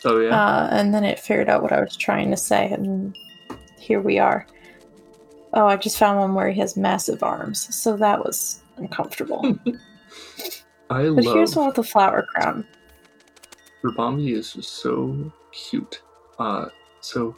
oh 0.05 0.21
yeah. 0.21 0.31
uh, 0.31 0.69
and 0.71 0.95
then 0.95 1.05
it 1.05 1.19
figured 1.19 1.49
out 1.49 1.63
what 1.63 1.73
I 1.73 1.81
was 1.81 1.97
trying 1.97 2.31
to 2.31 2.37
say, 2.37 2.71
and 2.71 3.17
here 3.79 4.01
we 4.01 4.19
are. 4.19 4.47
Oh, 5.55 5.67
I 5.67 5.77
just 5.77 5.99
found 5.99 6.19
one 6.19 6.35
where 6.35 6.51
he 6.51 6.61
has 6.61 6.77
massive 6.77 7.23
arms, 7.23 7.75
so 7.75 7.97
that 7.97 8.25
was 8.25 8.61
uncomfortable. 8.77 9.57
I 10.91 11.05
but 11.09 11.25
love 11.25 11.35
here's 11.35 11.57
one 11.57 11.69
with 11.69 11.79
a 11.79 11.83
flower 11.85 12.23
crown. 12.35 12.67
Ribombee 13.85 14.33
is 14.33 14.55
just 14.55 14.71
so 14.75 15.31
cute. 15.53 16.03
Uh, 16.39 16.67
so 17.01 17.37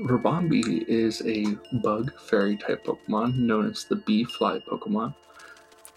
Ribombee 0.00 0.84
is 0.86 1.22
a 1.26 1.44
bug 1.82 2.12
fairy 2.20 2.56
type 2.56 2.84
Pokemon 2.84 3.36
known 3.36 3.70
as 3.70 3.84
the 3.84 3.96
bee 3.96 4.24
fly 4.24 4.60
Pokemon. 4.60 5.14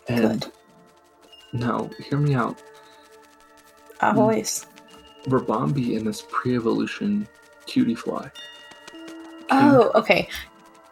And 0.08 0.42
Good. 0.42 0.52
now, 1.54 1.90
hear 2.10 2.18
me 2.18 2.34
out. 2.34 2.62
Always. 4.02 4.66
Ribombee 5.26 5.96
in 5.98 6.04
this 6.04 6.26
pre-evolution 6.30 7.28
Cutiefly. 7.68 8.30
Oh, 9.50 9.92
okay. 9.96 10.28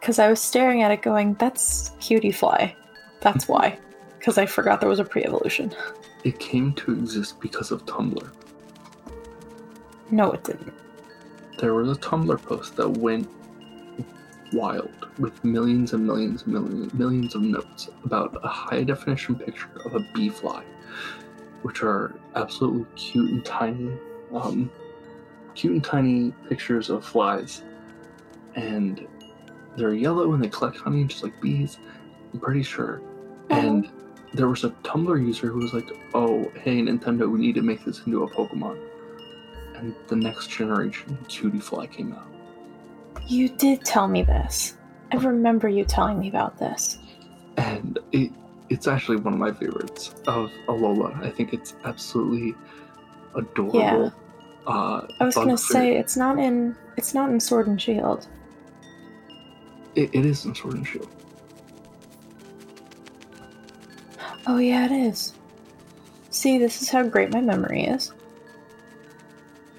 Because 0.00 0.18
I 0.18 0.28
was 0.28 0.40
staring 0.40 0.82
at 0.82 0.90
it 0.90 1.02
going, 1.02 1.34
that's 1.34 1.90
Cutiefly. 2.00 2.74
That's 3.20 3.48
why. 3.48 3.78
Because 4.18 4.38
I 4.38 4.46
forgot 4.46 4.80
there 4.80 4.88
was 4.88 5.00
a 5.00 5.04
pre 5.04 5.24
evolution. 5.24 5.74
It 6.24 6.38
came 6.38 6.72
to 6.74 6.92
exist 6.92 7.40
because 7.40 7.72
of 7.72 7.84
Tumblr. 7.84 8.30
No, 10.12 10.32
it 10.32 10.44
didn't. 10.44 10.74
There 11.58 11.72
was 11.72 11.96
a 11.96 11.98
Tumblr 11.98 12.42
post 12.42 12.76
that 12.76 12.86
went 12.86 13.30
wild 14.52 15.08
with 15.18 15.42
millions 15.42 15.94
and 15.94 16.06
millions 16.06 16.42
and 16.42 16.52
millions, 16.52 16.92
millions 16.92 17.34
of 17.34 17.40
notes 17.40 17.88
about 18.04 18.38
a 18.44 18.48
high 18.48 18.82
definition 18.82 19.36
picture 19.36 19.70
of 19.86 19.94
a 19.94 20.00
bee 20.12 20.28
fly, 20.28 20.64
which 21.62 21.82
are 21.82 22.14
absolutely 22.36 22.84
cute 22.94 23.30
and 23.30 23.42
tiny, 23.46 23.90
um, 24.34 24.70
cute 25.54 25.72
and 25.72 25.82
tiny 25.82 26.34
pictures 26.46 26.90
of 26.90 27.06
flies, 27.06 27.62
and 28.54 29.08
they're 29.78 29.94
yellow 29.94 30.34
and 30.34 30.44
they 30.44 30.48
collect 30.50 30.76
honey 30.76 31.04
just 31.04 31.22
like 31.22 31.40
bees. 31.40 31.78
I'm 32.34 32.40
pretty 32.40 32.62
sure. 32.62 33.00
And 33.48 33.88
there 34.34 34.50
was 34.50 34.64
a 34.64 34.70
Tumblr 34.84 35.26
user 35.26 35.46
who 35.46 35.60
was 35.60 35.72
like, 35.72 35.90
"Oh, 36.12 36.52
hey 36.54 36.82
Nintendo, 36.82 37.30
we 37.30 37.38
need 37.38 37.54
to 37.54 37.62
make 37.62 37.82
this 37.86 38.02
into 38.04 38.24
a 38.24 38.28
Pokemon." 38.28 38.91
And 39.82 39.94
the 40.06 40.16
next 40.16 40.48
generation 40.48 41.18
Cutiefly 41.28 41.90
came 41.90 42.12
out. 42.12 42.26
You 43.26 43.48
did 43.48 43.84
tell 43.84 44.06
me 44.06 44.22
this. 44.22 44.76
I 45.12 45.16
remember 45.16 45.68
you 45.68 45.84
telling 45.84 46.20
me 46.20 46.28
about 46.28 46.56
this. 46.58 46.98
and 47.56 47.98
it 48.12 48.30
it's 48.70 48.86
actually 48.86 49.16
one 49.18 49.34
of 49.34 49.38
my 49.40 49.52
favorites 49.52 50.14
of 50.26 50.50
Alola. 50.68 51.22
I 51.22 51.30
think 51.30 51.52
it's 51.52 51.74
absolutely 51.84 52.54
adorable. 53.34 53.78
Yeah. 53.78 54.10
Uh, 54.66 55.06
I 55.20 55.24
was 55.24 55.34
gonna 55.34 55.58
say 55.58 55.96
it's 55.96 56.16
not 56.16 56.38
in 56.38 56.76
it's 56.96 57.12
not 57.12 57.28
in 57.30 57.40
Sword 57.40 57.66
and 57.66 57.80
Shield. 57.82 58.28
it, 59.96 60.10
it 60.14 60.24
is 60.24 60.44
in 60.46 60.54
Sword 60.54 60.74
and 60.76 60.86
Shield. 60.86 61.08
Oh 64.46 64.58
yeah, 64.58 64.86
it 64.86 64.92
is. 64.92 65.34
See, 66.30 66.56
this 66.58 66.80
is 66.82 66.88
how 66.88 67.02
great 67.02 67.30
my 67.32 67.40
memory 67.40 67.84
is. 67.84 68.12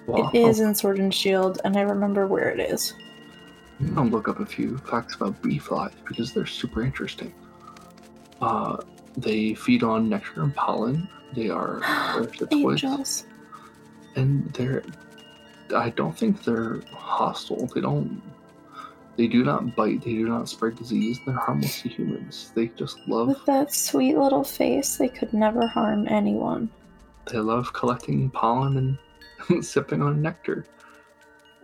Well, 0.07 0.29
It 0.33 0.37
is 0.39 0.59
in 0.59 0.75
Sword 0.75 0.99
and 0.99 1.13
Shield, 1.13 1.59
and 1.63 1.77
I 1.77 1.81
remember 1.81 2.27
where 2.27 2.49
it 2.49 2.59
is. 2.59 2.93
I'm 3.79 3.95
gonna 3.95 4.09
look 4.09 4.27
up 4.27 4.39
a 4.39 4.45
few 4.45 4.77
facts 4.79 5.15
about 5.15 5.41
bee 5.41 5.57
flies 5.59 5.91
because 6.07 6.33
they're 6.33 6.45
super 6.45 6.83
interesting. 6.83 7.33
Uh, 8.41 8.77
they 9.17 9.53
feed 9.53 9.83
on 9.83 10.09
nectar 10.09 10.43
and 10.43 10.55
pollen. 10.55 11.07
They 11.33 11.49
are 11.49 11.79
parasitoids, 11.83 12.53
Angels. 12.83 13.25
and 14.15 14.51
they're. 14.53 14.83
I 15.75 15.89
don't 15.91 16.17
think 16.17 16.43
they're 16.43 16.81
hostile. 16.91 17.67
They 17.67 17.81
don't. 17.81 18.21
They 19.15 19.27
do 19.27 19.43
not 19.43 19.75
bite. 19.75 20.01
They 20.03 20.13
do 20.13 20.27
not 20.27 20.49
spread 20.49 20.75
disease. 20.75 21.19
They're 21.25 21.35
harmless 21.35 21.81
to 21.83 21.89
humans. 21.89 22.51
They 22.55 22.67
just 22.69 22.97
love. 23.07 23.27
With 23.29 23.45
that 23.45 23.73
sweet 23.73 24.17
little 24.17 24.43
face, 24.43 24.97
they 24.97 25.07
could 25.07 25.33
never 25.33 25.65
harm 25.67 26.07
anyone. 26.07 26.69
They 27.31 27.39
love 27.39 27.71
collecting 27.73 28.29
pollen 28.31 28.77
and 28.77 28.97
sipping 29.61 30.01
on 30.01 30.21
nectar. 30.21 30.65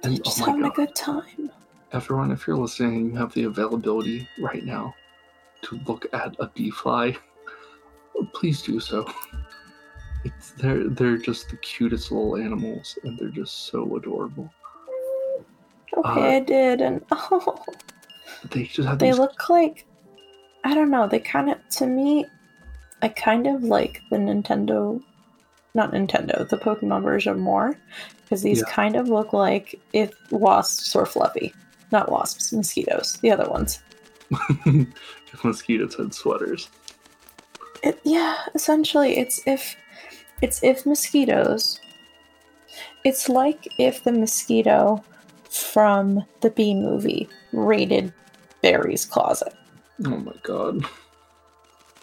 They're 0.01 0.12
And 0.13 0.24
just 0.24 0.39
oh 0.39 0.45
having 0.45 0.62
my 0.62 0.67
a 0.67 0.71
good 0.71 0.95
time. 0.95 1.51
everyone, 1.91 2.31
if 2.31 2.48
you're 2.48 2.57
listening 2.57 2.95
and 2.98 3.12
you 3.12 3.17
have 3.17 3.33
the 3.33 3.43
availability 3.43 4.27
right 4.39 4.63
now 4.65 4.95
to 5.63 5.79
look 5.88 6.05
at 6.13 6.36
a 6.39 6.48
bee 6.48 6.71
fly, 6.71 7.15
please 8.33 8.62
do 8.62 8.79
so. 8.79 9.05
It's 10.24 10.51
they're 10.51 10.88
they're 10.89 11.17
just 11.17 11.50
the 11.50 11.57
cutest 11.57 12.12
little 12.12 12.36
animals, 12.38 12.98
and 13.03 13.17
they're 13.17 13.29
just 13.29 13.67
so 13.67 13.95
adorable. 13.95 14.50
Okay, 15.98 16.36
Uh, 16.36 16.38
I 16.38 16.39
did, 16.41 16.81
and 16.81 17.03
oh, 17.12 17.63
They 18.51 18.63
just 18.65 18.88
have 18.88 19.00
they 19.00 19.12
these. 19.12 19.19
look 19.19 19.50
like 19.50 19.86
I 20.65 20.74
don't 20.75 20.91
know. 20.91 21.07
They 21.07 21.19
kind 21.19 21.50
of 21.50 21.57
to 21.77 21.88
me, 21.88 22.25
I 23.01 23.07
kind 23.09 23.48
of 23.48 23.63
like 23.63 24.01
the 24.12 24.17
Nintendo, 24.17 25.01
not 25.74 25.92
Nintendo, 25.92 26.48
the 26.50 26.58
Pokemon 26.58 27.04
version 27.04 27.40
more 27.40 27.78
because 28.24 28.42
these 28.42 28.60
Yeah. 28.66 28.74
kind 28.74 28.96
of 28.96 29.08
look 29.10 29.34
like 29.34 29.80
if 29.94 30.12
wasps 30.32 30.94
were 30.96 31.06
fluffy, 31.06 31.54
not 31.92 32.12
wasps, 32.12 32.52
mosquitoes, 32.54 33.18
the 33.22 33.32
other 33.32 33.50
ones. 33.50 33.82
if 34.66 35.44
mosquitoes 35.44 35.96
had 35.96 36.14
sweaters. 36.14 36.70
It, 37.84 38.00
yeah, 38.04 38.36
essentially, 38.56 39.18
it's 39.18 39.40
if 39.48 39.76
it's 40.42 40.62
if 40.64 40.86
mosquitoes. 40.86 41.80
It's 43.06 43.30
like 43.30 43.68
if 43.80 44.04
the 44.04 44.12
mosquito 44.12 45.04
from 45.50 46.26
the 46.42 46.50
Bee 46.52 46.74
movie 46.76 47.30
raided 47.54 48.14
Barry's 48.62 49.06
closet. 49.06 49.54
Oh 50.06 50.18
my 50.18 50.34
god. 50.44 50.84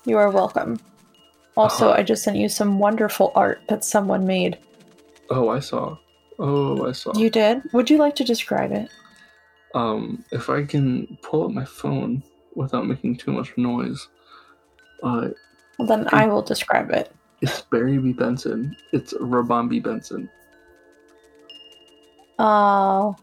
You 0.06 0.16
are 0.16 0.30
welcome. 0.30 0.78
Also, 1.56 1.88
Uh-huh. 1.88 1.98
I 1.98 2.02
just 2.02 2.22
sent 2.22 2.36
you 2.36 2.48
some 2.48 2.78
wonderful 2.78 3.32
art 3.34 3.60
that 3.68 3.84
someone 3.84 4.26
made. 4.26 4.58
Oh, 5.30 5.48
I 5.48 5.60
saw. 5.60 5.96
Oh, 6.38 6.86
I 6.86 6.92
saw. 6.92 7.12
You 7.16 7.30
did? 7.30 7.62
Would 7.72 7.88
you 7.90 7.96
like 7.98 8.14
to 8.16 8.24
describe 8.24 8.72
it? 8.72 8.90
Um, 9.74 10.24
if 10.32 10.48
I 10.50 10.64
can 10.64 11.18
pull 11.22 11.44
up 11.44 11.50
my 11.50 11.64
phone 11.64 12.22
without 12.54 12.86
making 12.86 13.16
too 13.16 13.32
much 13.32 13.56
noise, 13.56 14.08
uh, 15.02 15.28
Well, 15.78 15.88
then 15.88 16.06
I 16.12 16.26
will 16.26 16.42
describe 16.42 16.90
it. 16.90 17.10
it's 17.40 17.62
Barry 17.62 17.98
B. 17.98 18.12
Benson. 18.12 18.76
It's 18.92 19.12
Ribombee 19.14 19.82
Benson. 19.82 20.28
Oh, 22.38 23.16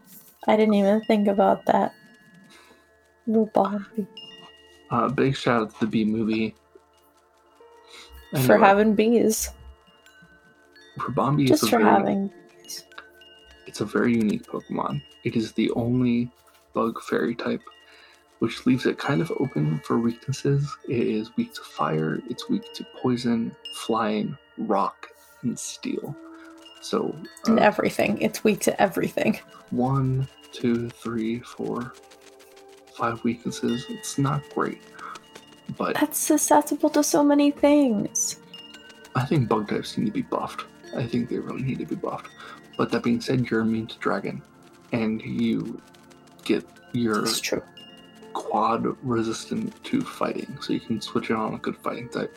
I 0.48 0.56
didn't 0.56 0.74
even 0.74 1.00
think 1.02 1.28
about 1.28 1.64
that. 1.66 1.94
Rhubarb. 3.26 3.84
Uh, 4.90 5.08
big 5.08 5.36
shout 5.36 5.62
out 5.62 5.70
to 5.74 5.80
the 5.80 5.86
B 5.86 6.04
movie. 6.04 6.54
For 8.42 8.58
having 8.58 8.94
bees. 8.94 9.50
Ribombee 10.98 11.44
is 11.44 11.50
Just 11.50 11.64
for 11.70 11.78
very, 11.78 11.84
having 11.84 12.30
bees. 12.62 12.84
it's 13.66 13.80
a 13.80 13.84
very 13.84 14.12
unique 14.14 14.46
Pokemon. 14.46 15.02
It 15.24 15.36
is 15.36 15.52
the 15.52 15.70
only 15.72 16.30
bug 16.72 17.00
fairy 17.02 17.34
type, 17.34 17.62
which 18.40 18.64
leaves 18.66 18.86
it 18.86 18.98
kind 18.98 19.20
of 19.20 19.30
open 19.40 19.80
for 19.84 19.98
weaknesses. 19.98 20.76
It 20.88 21.06
is 21.06 21.36
weak 21.36 21.54
to 21.54 21.62
fire, 21.62 22.20
it's 22.28 22.48
weak 22.48 22.72
to 22.74 22.84
poison, 23.02 23.54
flying, 23.74 24.36
rock, 24.58 25.08
and 25.42 25.58
steel. 25.58 26.14
So, 26.80 27.14
And 27.46 27.58
uh, 27.58 27.62
everything. 27.62 28.20
It's 28.20 28.44
weak 28.44 28.60
to 28.60 28.80
everything. 28.82 29.38
one, 29.70 30.28
two, 30.52 30.88
three, 30.90 31.40
four, 31.40 31.92
five 32.96 33.22
weaknesses. 33.24 33.86
It's 33.88 34.18
not 34.18 34.42
great, 34.54 34.82
but 35.76 35.94
That's 35.94 36.18
susceptible 36.18 36.90
to 36.90 37.02
so 37.02 37.24
many 37.24 37.50
things. 37.50 38.40
I 39.14 39.24
think 39.24 39.48
bug 39.48 39.68
types 39.68 39.96
need 39.96 40.06
to 40.06 40.12
be 40.12 40.22
buffed. 40.22 40.64
I 40.96 41.06
think 41.06 41.28
they 41.28 41.38
really 41.38 41.62
need 41.62 41.78
to 41.78 41.86
be 41.86 41.94
buffed. 41.94 42.28
But 42.76 42.90
that 42.90 43.02
being 43.02 43.20
said, 43.20 43.48
you're 43.50 43.60
immune 43.60 43.86
to 43.88 43.98
dragon, 43.98 44.42
and 44.92 45.22
you 45.22 45.80
get 46.44 46.66
your 46.92 47.26
quad 48.32 48.84
resistant 49.02 49.82
to 49.84 50.00
fighting, 50.00 50.58
so 50.60 50.72
you 50.72 50.80
can 50.80 51.00
switch 51.00 51.30
it 51.30 51.36
on 51.36 51.54
a 51.54 51.58
good 51.58 51.76
fighting 51.78 52.08
type. 52.08 52.36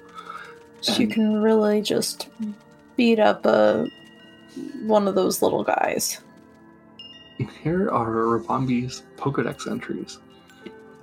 So 0.82 1.02
you 1.02 1.08
can 1.08 1.42
really 1.42 1.82
just 1.82 2.30
beat 2.96 3.20
up 3.20 3.46
a 3.46 3.88
one 4.84 5.08
of 5.08 5.16
those 5.16 5.42
little 5.42 5.64
guys. 5.64 6.22
Here 7.64 7.90
are 7.90 8.10
Ribombee's 8.10 9.04
Pokedex 9.16 9.70
entries. 9.70 10.20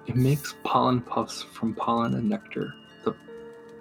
It 0.06 0.16
makes 0.16 0.54
pollen 0.64 1.00
puffs 1.00 1.42
from 1.42 1.74
pollen 1.74 2.14
and 2.14 2.28
nectar. 2.28 2.74
The 3.04 3.14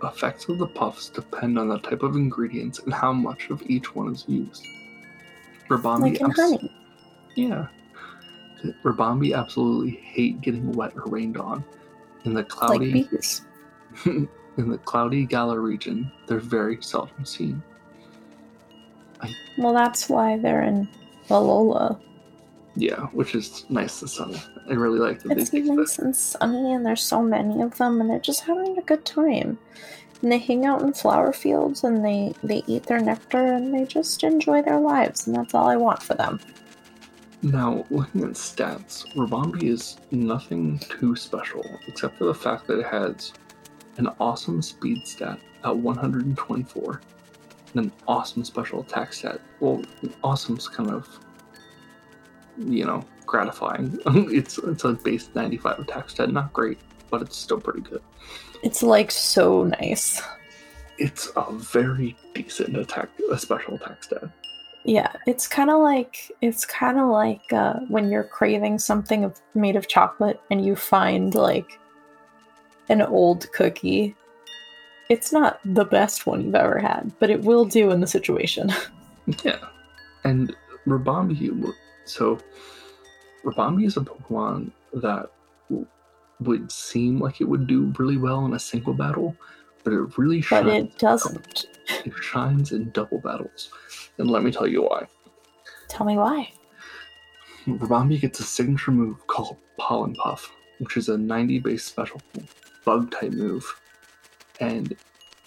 effects 0.04 0.50
of 0.50 0.58
the 0.58 0.68
puffs 0.68 1.10
depend 1.10 1.58
on 1.58 1.70
the 1.70 1.80
type 1.80 2.04
of 2.04 2.16
ingredients 2.16 2.80
and 2.80 2.94
how 2.94 3.14
much 3.14 3.50
of 3.50 3.62
each 3.68 3.96
one 3.96 4.12
is 4.14 4.26
used. 4.28 4.66
Ribombee 5.70 6.02
Like 6.02 6.20
in 6.20 6.26
abs- 6.28 6.40
honey. 6.40 6.76
Yeah. 7.36 7.68
Ribombee 8.84 9.38
absolutely 9.38 9.92
hate 9.92 10.42
getting 10.42 10.72
wet 10.74 10.94
or 10.96 11.04
rained 11.06 11.38
on. 11.38 11.64
In 12.26 12.34
the 12.34 12.42
Like 12.42 12.50
cloudy 12.50 13.08
bees. 13.10 13.42
in 14.06 14.30
the 14.58 14.78
cloudy 14.80 15.26
Galar 15.26 15.62
region, 15.62 16.12
they're 16.28 16.40
very 16.40 16.82
seldom 16.82 17.26
seen. 17.26 17.62
Well, 19.58 19.74
that's 19.74 20.10
why 20.10 20.38
they're 20.38 20.64
in 20.64 20.88
Alola. 21.30 22.00
Yeah, 22.76 23.06
which 23.08 23.36
is 23.36 23.66
nice 23.70 24.02
and 24.02 24.10
sunny. 24.10 24.42
I 24.69 24.73
really 24.73 24.99
like 24.99 25.21
that 25.23 25.38
It's 25.38 25.52
nice 25.54 25.99
and 25.99 26.15
sunny, 26.15 26.73
and 26.73 26.86
there's 26.86 27.04
so 27.04 27.21
many 27.21 27.62
of 27.62 27.78
them, 27.78 27.99
and 27.99 28.10
they're 28.10 28.19
just 28.19 28.41
having 28.41 28.78
a 28.78 28.82
good 28.82 29.06
time. 29.06 29.58
And 30.21 30.32
they 30.32 30.38
hang 30.38 30.65
out 30.65 30.82
in 30.82 30.93
flower 30.93 31.34
fields, 31.34 31.84
and 31.84 32.04
they 32.04 32.34
they 32.43 32.63
eat 32.67 32.84
their 32.84 32.99
nectar, 32.99 33.54
and 33.54 33.73
they 33.73 33.86
just 33.86 34.23
enjoy 34.23 34.62
their 34.62 34.80
lives, 34.80 35.28
and 35.28 35.36
that's 35.36 35.54
all 35.54 35.67
I 35.67 35.76
want 35.76 36.02
for 36.02 36.13
them. 36.13 36.39
Now, 37.41 37.86
looking 37.89 38.23
at 38.23 38.32
stats, 38.32 39.06
Ribombee 39.15 39.63
is 39.63 39.97
nothing 40.12 40.80
too 40.80 41.13
special, 41.17 41.65
except 41.88 42.17
for 42.17 42.23
the 42.23 42.34
fact 42.34 42.67
that 42.67 42.80
it 42.80 42.86
has 42.86 43.34
an 43.97 44.08
awesome 44.21 44.62
speed 44.62 45.06
stat 45.06 45.39
at 45.65 45.76
124, 45.76 47.02
and 47.76 47.86
an 47.86 47.91
awesome 48.08 48.45
special 48.45 48.80
attack 48.80 49.12
stat. 49.12 49.41
Well, 49.60 49.82
awesome's 50.23 50.69
kind 50.69 50.89
of, 50.89 51.19
you 52.58 52.86
know, 52.86 53.04
gratifying. 53.26 54.00
it's 54.06 54.58
it's 54.58 54.84
a 54.84 54.94
base 54.94 55.30
95 55.34 55.80
attack 55.80 56.10
stat, 56.10 56.32
not 56.32 56.54
great, 56.54 56.80
but 57.10 57.22
it's 57.22 57.38
still 57.38 57.60
pretty 57.60 57.82
good. 57.82 58.02
It's 58.64 58.84
like 58.84 59.12
so 59.12 59.64
nice. 59.64 60.22
It's 60.98 61.32
a 61.36 61.52
very 61.52 62.16
decent 62.34 62.78
attack, 62.78 63.10
a 63.32 63.38
special 63.38 63.76
attack 63.76 64.04
stat. 64.04 64.30
Yeah, 64.86 65.12
it's 65.26 65.48
kind 65.48 65.70
of 65.70 65.82
like 65.82 66.32
it's 66.42 66.66
kind 66.66 67.00
of 67.00 67.10
like 67.10 67.52
uh, 67.54 67.80
when 67.88 68.12
you're 68.12 68.26
craving 68.26 68.80
something 68.80 69.24
of, 69.24 69.40
made 69.56 69.76
of 69.76 69.88
chocolate 69.88 70.42
and 70.52 70.66
you 70.66 70.76
find 70.76 71.34
like 71.36 71.80
an 72.90 73.02
old 73.02 73.52
cookie. 73.54 74.16
It's 75.10 75.32
not 75.32 75.60
the 75.66 75.86
best 75.86 76.26
one 76.26 76.44
you've 76.44 76.56
ever 76.56 76.80
had, 76.80 77.12
but 77.20 77.30
it 77.30 77.42
will 77.42 77.66
do 77.66 77.92
in 77.92 78.00
the 78.02 78.08
situation. 78.08 78.72
Yeah, 79.46 79.60
and 80.26 80.54
Ribombee. 80.86 81.74
So, 82.04 82.40
Ribombee 83.44 83.86
is 83.86 83.98
a 83.98 84.02
Pokemon 84.02 84.72
that 84.94 85.30
w- 85.70 85.88
would 86.40 86.72
seem 86.72 87.20
like 87.20 87.42
it 87.42 87.46
would 87.46 87.68
do 87.68 87.94
really 87.98 88.18
well 88.18 88.46
in 88.46 88.54
a 88.54 88.60
single 88.60 88.94
battle, 88.94 89.36
but 89.84 89.94
it 89.94 90.18
really 90.18 90.40
but 90.40 90.46
shines. 90.46 90.68
it 90.72 90.98
doesn't. 90.98 91.66
It 92.06 92.14
shines 92.22 92.72
in 92.72 92.90
double 92.92 93.20
battles, 93.20 93.70
and 94.18 94.30
let 94.30 94.44
me 94.44 94.52
tell 94.52 94.68
you 94.68 94.84
why. 94.84 95.08
Tell 95.90 96.06
me 96.06 96.16
why. 96.18 96.52
Ribombee 97.68 98.20
gets 98.22 98.40
a 98.40 98.44
signature 98.44 98.92
move 98.92 99.26
called 99.28 99.58
Pollen 99.78 100.16
Puff, 100.16 100.52
which 100.80 100.98
is 100.98 101.10
a 101.10 101.18
90 101.18 101.60
base 101.60 101.84
special 101.84 102.22
bug 102.84 103.12
type 103.12 103.32
move. 103.32 103.66
And 104.60 104.96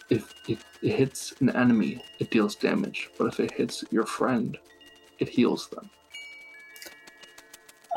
if 0.08 0.34
it, 0.48 0.58
it 0.82 0.96
hits 0.96 1.34
an 1.40 1.50
enemy, 1.50 2.02
it 2.18 2.30
deals 2.30 2.54
damage, 2.54 3.10
but 3.18 3.26
if 3.26 3.40
it 3.40 3.50
hits 3.50 3.84
your 3.90 4.06
friend, 4.06 4.56
it 5.18 5.28
heals 5.28 5.68
them. 5.68 5.90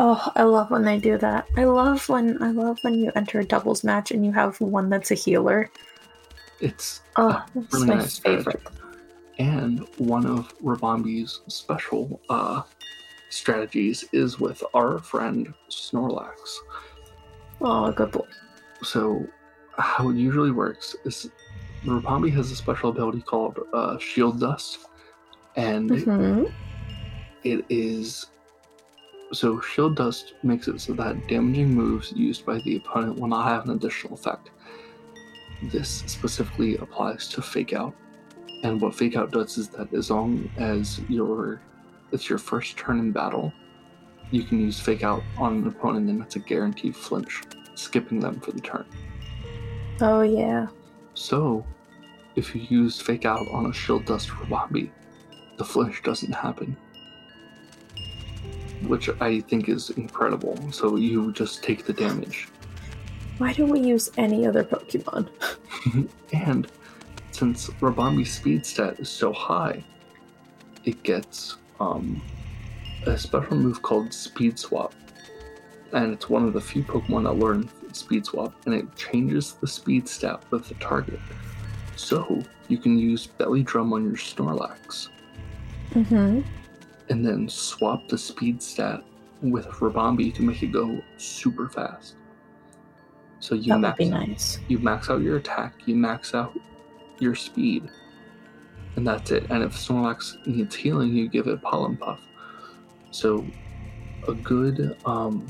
Oh, 0.02 0.32
I 0.36 0.44
love 0.44 0.72
when 0.72 0.84
they 0.84 0.98
do 0.98 1.18
that. 1.18 1.46
I 1.58 1.66
love 1.66 2.08
when 2.08 2.42
I 2.42 2.52
love 2.52 2.80
when 2.84 2.94
you 2.96 3.12
enter 3.18 3.42
a 3.42 3.44
doubles 3.46 3.84
match 3.84 4.12
and 4.12 4.26
you 4.26 4.32
have 4.32 4.60
one 4.62 4.90
that's 4.90 5.12
a 5.12 5.16
healer. 5.16 5.70
It's 6.62 7.02
Oh, 7.18 7.44
that's 7.54 7.74
really 7.74 7.88
my 7.88 7.96
nice 7.98 8.14
strategy. 8.14 8.46
favorite. 8.46 8.62
and 9.40 9.86
one 9.98 10.26
of 10.26 10.54
Ribombee's 10.64 11.42
special 11.48 12.22
uh, 12.30 12.62
strategies 13.30 14.06
is 14.14 14.40
with 14.40 14.64
our 14.74 15.00
friend 15.00 15.54
Snorlax. 15.70 16.34
Oh, 17.60 17.92
good 17.92 18.12
boy. 18.12 18.26
So, 18.84 19.28
how 19.78 20.10
it 20.10 20.16
usually 20.16 20.52
works 20.52 20.96
is 21.04 21.30
Ribombee 21.86 22.34
has 22.36 22.52
a 22.52 22.56
special 22.56 22.90
ability 22.90 23.22
called 23.22 23.60
uh, 23.74 23.98
Shield 24.00 24.40
Dust, 24.40 24.80
and 25.58 25.92
hmm 25.92 26.44
it 27.44 27.66
is 27.70 28.28
so 29.32 29.60
Shield 29.62 29.96
Dust 29.96 30.34
makes 30.44 30.68
it 30.68 30.80
so 30.82 30.94
that 30.94 31.28
damaging 31.28 31.74
moves 31.74 32.12
used 32.12 32.46
by 32.46 32.60
the 32.60 32.78
opponent 32.78 33.20
will 33.20 33.28
not 33.28 33.48
have 33.48 33.66
an 33.66 33.76
additional 33.76 34.14
effect. 34.14 34.50
This 35.64 36.04
specifically 36.08 36.78
applies 36.78 37.28
to 37.30 37.42
Fake 37.42 37.74
Out, 37.74 37.94
and 38.64 38.82
what 38.82 38.96
Fake 38.96 39.16
Out 39.16 39.32
does 39.32 39.58
is 39.58 39.70
that 39.70 39.94
as 39.94 40.10
long 40.10 40.50
as 40.58 41.00
your 41.10 41.62
it's 42.12 42.30
your 42.30 42.40
first 42.40 42.76
turn 42.78 42.98
in 42.98 43.12
battle, 43.12 43.54
you 44.32 44.44
can 44.44 44.60
use 44.60 44.80
Fake 44.80 45.04
Out 45.04 45.24
on 45.38 45.58
an 45.58 45.68
opponent, 45.68 46.10
and 46.10 46.22
that's 46.22 46.36
a 46.36 46.40
guaranteed 46.40 46.96
flinch, 46.96 47.44
skipping 47.76 48.20
them 48.20 48.40
for 48.40 48.52
the 48.52 48.62
turn. 48.62 48.86
Oh 50.02 50.22
yeah. 50.22 50.68
So, 51.14 51.66
if 52.36 52.56
you 52.56 52.62
use 52.70 53.00
Fake 53.00 53.26
Out 53.26 53.46
on 53.52 53.68
a 53.68 53.74
Shield 53.74 54.06
Dust 54.06 54.30
Ribombee, 54.30 54.90
the 55.58 55.66
flinch 55.66 56.02
doesn't 56.04 56.32
happen. 56.32 56.76
Which 58.88 59.10
I 59.20 59.42
think 59.42 59.70
is 59.70 59.90
incredible. 59.92 60.58
So 60.72 60.96
you 60.96 61.32
just 61.34 61.64
take 61.64 61.86
the 61.86 61.94
damage. 61.94 62.48
Why 63.38 63.54
don't 63.54 63.70
we 63.70 63.80
use 63.80 64.12
any 64.18 64.46
other 64.46 64.64
Pokemon? 64.64 65.30
and 66.34 66.68
since 67.32 67.70
Ribombee's 67.82 68.34
speed 68.34 68.66
stat 68.66 69.00
is 69.00 69.10
so 69.10 69.32
high, 69.32 69.84
it 70.84 71.02
gets 71.04 71.58
um, 71.80 72.22
a 73.06 73.18
special 73.18 73.58
move 73.58 73.82
called 73.82 74.14
Speed 74.14 74.60
Swap. 74.60 74.94
And 75.94 76.14
it's 76.14 76.30
one 76.30 76.46
of 76.46 76.54
the 76.54 76.62
few 76.62 76.84
Pokemon 76.84 77.24
that 77.24 77.34
learn 77.34 77.70
Speed 77.94 78.26
Swap, 78.26 78.54
and 78.66 78.76
it 78.76 78.96
changes 78.96 79.54
the 79.54 79.68
speed 79.68 80.08
stat 80.08 80.44
with 80.52 80.68
the 80.68 80.76
target. 80.76 81.20
So 81.96 82.44
you 82.68 82.78
can 82.78 83.00
use 83.00 83.28
Belly 83.28 83.64
Drum 83.64 83.94
on 83.94 84.06
your 84.06 84.16
Snorlax, 84.16 85.10
Mm-hmm. 85.94 86.42
And 87.10 87.26
then 87.26 87.50
swap 87.50 88.08
the 88.08 88.18
speed 88.18 88.62
stat 88.62 89.04
with 89.42 89.66
Ribombee 89.68 90.34
to 90.36 90.44
make 90.44 90.62
it 90.64 90.68
go 90.72 91.02
super 91.18 91.68
fast. 91.70 92.16
So 93.40 93.56
you 93.56 93.70
That 93.70 93.76
would 93.76 93.82
max 93.82 93.98
be 93.98 94.10
nice. 94.10 94.60
you 94.68 94.80
max 94.80 95.10
out 95.10 95.22
your 95.22 95.38
attack, 95.38 95.74
you 95.86 95.96
max 95.96 96.36
out 96.36 96.58
your 97.20 97.36
speed, 97.36 97.90
and 98.96 99.08
that's 99.08 99.32
it. 99.32 99.50
And 99.50 99.64
if 99.64 99.74
Snorlax 99.76 100.46
needs 100.46 100.76
healing, 100.76 101.14
you 101.16 101.28
give 101.30 101.48
it 101.48 101.62
Pollen 101.62 101.96
Puff. 101.98 102.20
So 103.12 103.46
a 104.28 104.34
good 104.34 104.98
um 105.06 105.48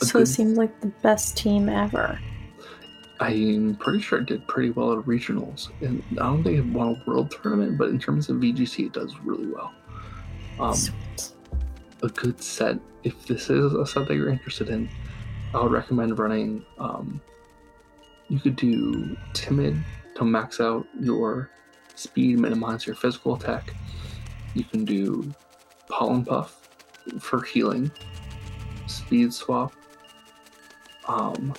a 0.00 0.04
So 0.04 0.12
good- 0.20 0.22
it 0.22 0.26
seems 0.26 0.56
like 0.56 0.80
the 0.80 0.92
best 1.02 1.36
team 1.36 1.68
ever. 1.68 2.18
I'm 3.18 3.76
pretty 3.76 4.00
sure 4.00 4.20
it 4.20 4.26
did 4.26 4.46
pretty 4.46 4.70
well 4.70 4.92
at 4.98 5.04
regionals, 5.06 5.70
and 5.80 6.02
I 6.12 6.14
don't 6.26 6.44
think 6.44 6.58
it 6.58 6.66
won 6.66 6.88
a 7.06 7.10
world 7.10 7.30
tournament, 7.30 7.76
but 7.78 7.88
in 7.88 7.98
terms 7.98 8.28
of 8.28 8.36
VGC, 8.36 8.86
it 8.86 8.92
does 8.92 9.14
really 9.24 9.46
well. 9.46 9.72
Um, 10.58 10.76
a 12.02 12.08
good 12.08 12.42
set. 12.42 12.78
If 13.04 13.26
this 13.26 13.50
is 13.50 13.72
a 13.74 13.86
set 13.86 14.08
that 14.08 14.14
you're 14.14 14.30
interested 14.30 14.68
in, 14.68 14.88
I 15.54 15.62
would 15.62 15.72
recommend 15.72 16.18
running. 16.18 16.64
Um, 16.78 17.20
you 18.28 18.40
could 18.40 18.56
do 18.56 19.16
timid 19.32 19.76
to 20.16 20.24
max 20.24 20.60
out 20.60 20.86
your 20.98 21.50
speed, 21.94 22.38
minimize 22.38 22.86
your 22.86 22.96
physical 22.96 23.34
attack. 23.34 23.74
You 24.54 24.64
can 24.64 24.84
do 24.84 25.32
pollen 25.88 26.24
puff 26.24 26.68
for 27.20 27.42
healing, 27.42 27.90
speed 28.86 29.32
swap. 29.32 29.72
Um, 31.06 31.54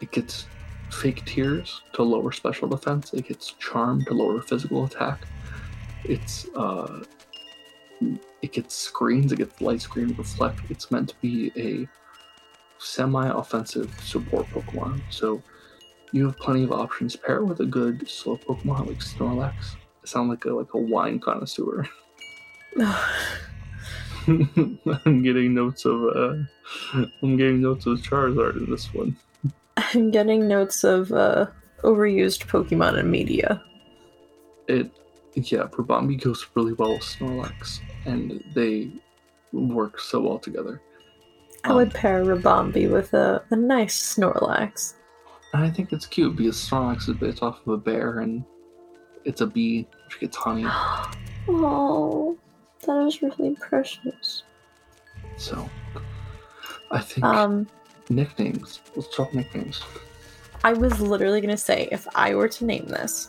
it 0.00 0.10
gets 0.10 0.46
fake 0.90 1.24
tears 1.24 1.82
to 1.94 2.02
lower 2.02 2.32
special 2.32 2.68
defense. 2.68 3.14
It 3.14 3.28
gets 3.28 3.52
charm 3.52 4.04
to 4.04 4.14
lower 4.14 4.42
physical 4.42 4.84
attack. 4.84 5.26
It's 6.04 6.46
uh, 6.54 7.04
it 8.42 8.52
gets 8.52 8.74
screens, 8.74 9.32
it 9.32 9.36
gets 9.36 9.60
light 9.60 9.80
screen 9.80 10.14
reflect. 10.16 10.60
It's 10.70 10.90
meant 10.90 11.08
to 11.10 11.14
be 11.20 11.52
a 11.56 11.88
semi-offensive 12.78 13.92
support 14.02 14.46
Pokemon. 14.46 15.00
So 15.10 15.42
you 16.12 16.26
have 16.26 16.36
plenty 16.38 16.64
of 16.64 16.72
options. 16.72 17.16
Pair 17.16 17.38
it 17.38 17.44
with 17.44 17.60
a 17.60 17.66
good 17.66 18.08
slow 18.08 18.36
Pokemon 18.36 18.86
like 18.86 18.98
Snorlax. 18.98 19.76
I 19.76 20.06
sound 20.06 20.28
like 20.28 20.44
a 20.44 20.50
like 20.50 20.74
a 20.74 20.78
wine 20.78 21.18
connoisseur. 21.18 21.88
I'm 24.26 25.22
getting 25.22 25.54
notes 25.54 25.84
of 25.84 26.02
uh 26.16 26.34
I'm 27.22 27.36
getting 27.36 27.60
notes 27.60 27.86
of 27.86 27.98
Charizard 28.00 28.56
in 28.56 28.70
this 28.70 28.92
one. 28.92 29.16
I'm 29.76 30.10
getting 30.10 30.46
notes 30.48 30.84
of 30.84 31.12
uh, 31.12 31.46
overused 31.82 32.46
Pokemon 32.46 32.98
in 32.98 33.10
media. 33.10 33.62
It 34.68 34.90
yeah, 35.36 35.64
Ribombee 35.72 36.22
goes 36.22 36.46
really 36.54 36.72
well 36.74 36.92
with 36.92 37.02
Snorlax 37.02 37.80
and 38.04 38.42
they 38.54 38.90
work 39.52 39.98
so 40.00 40.20
well 40.20 40.38
together. 40.38 40.80
I 41.64 41.72
would 41.72 41.92
pair 41.94 42.24
Ribombee 42.24 42.90
with 42.90 43.14
a, 43.14 43.42
a 43.50 43.56
nice 43.56 44.14
Snorlax. 44.16 44.94
And 45.52 45.64
I 45.64 45.70
think 45.70 45.92
it's 45.92 46.06
cute 46.06 46.36
because 46.36 46.56
Snorlax 46.56 47.08
is 47.08 47.16
based 47.16 47.42
off 47.42 47.60
of 47.66 47.72
a 47.72 47.76
bear 47.76 48.20
and 48.20 48.44
it's 49.24 49.40
a 49.40 49.46
bee 49.46 49.86
which 50.06 50.20
gets 50.20 50.36
honey. 50.36 50.66
Oh, 51.46 52.38
that 52.86 53.06
is 53.06 53.20
really 53.20 53.54
precious. 53.60 54.44
So 55.36 55.68
I 56.90 57.00
think 57.00 57.22
Um, 57.22 57.66
nicknames. 58.08 58.80
Let's 58.96 59.14
talk 59.14 59.34
nicknames. 59.34 59.82
I 60.64 60.72
was 60.72 60.98
literally 61.02 61.42
gonna 61.42 61.58
say 61.58 61.86
if 61.92 62.08
I 62.14 62.34
were 62.34 62.48
to 62.48 62.64
name 62.64 62.86
this, 62.86 63.28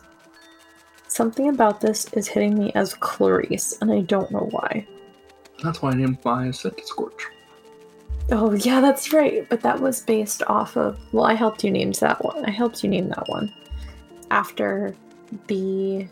something 1.16 1.48
about 1.48 1.80
this 1.80 2.06
is 2.14 2.28
hitting 2.28 2.60
me 2.60 2.72
as 2.76 2.94
Clarice, 2.94 3.78
and 3.82 3.92
I 3.92 4.02
don't 4.02 4.30
know 4.32 4.48
why. 4.52 4.86
That's 5.64 5.82
why 5.82 5.92
I 5.92 5.96
named 5.96 6.20
my 6.26 6.52
set 6.52 6.86
Scorch. 6.86 7.28
Oh 8.32 8.54
yeah, 8.54 8.82
that's 8.82 9.14
right. 9.14 9.48
But 9.50 9.62
that 9.62 9.80
was 9.80 10.02
based 10.02 10.44
off 10.48 10.76
of. 10.76 11.00
Well, 11.14 11.26
I 11.26 11.34
helped 11.34 11.64
you 11.64 11.72
name 11.72 11.92
that 11.94 12.24
one. 12.24 12.44
I 12.46 12.52
helped 12.52 12.84
you 12.84 12.90
name 12.90 13.08
that 13.10 13.28
one 13.30 13.54
after 14.30 14.94
the 15.48 16.08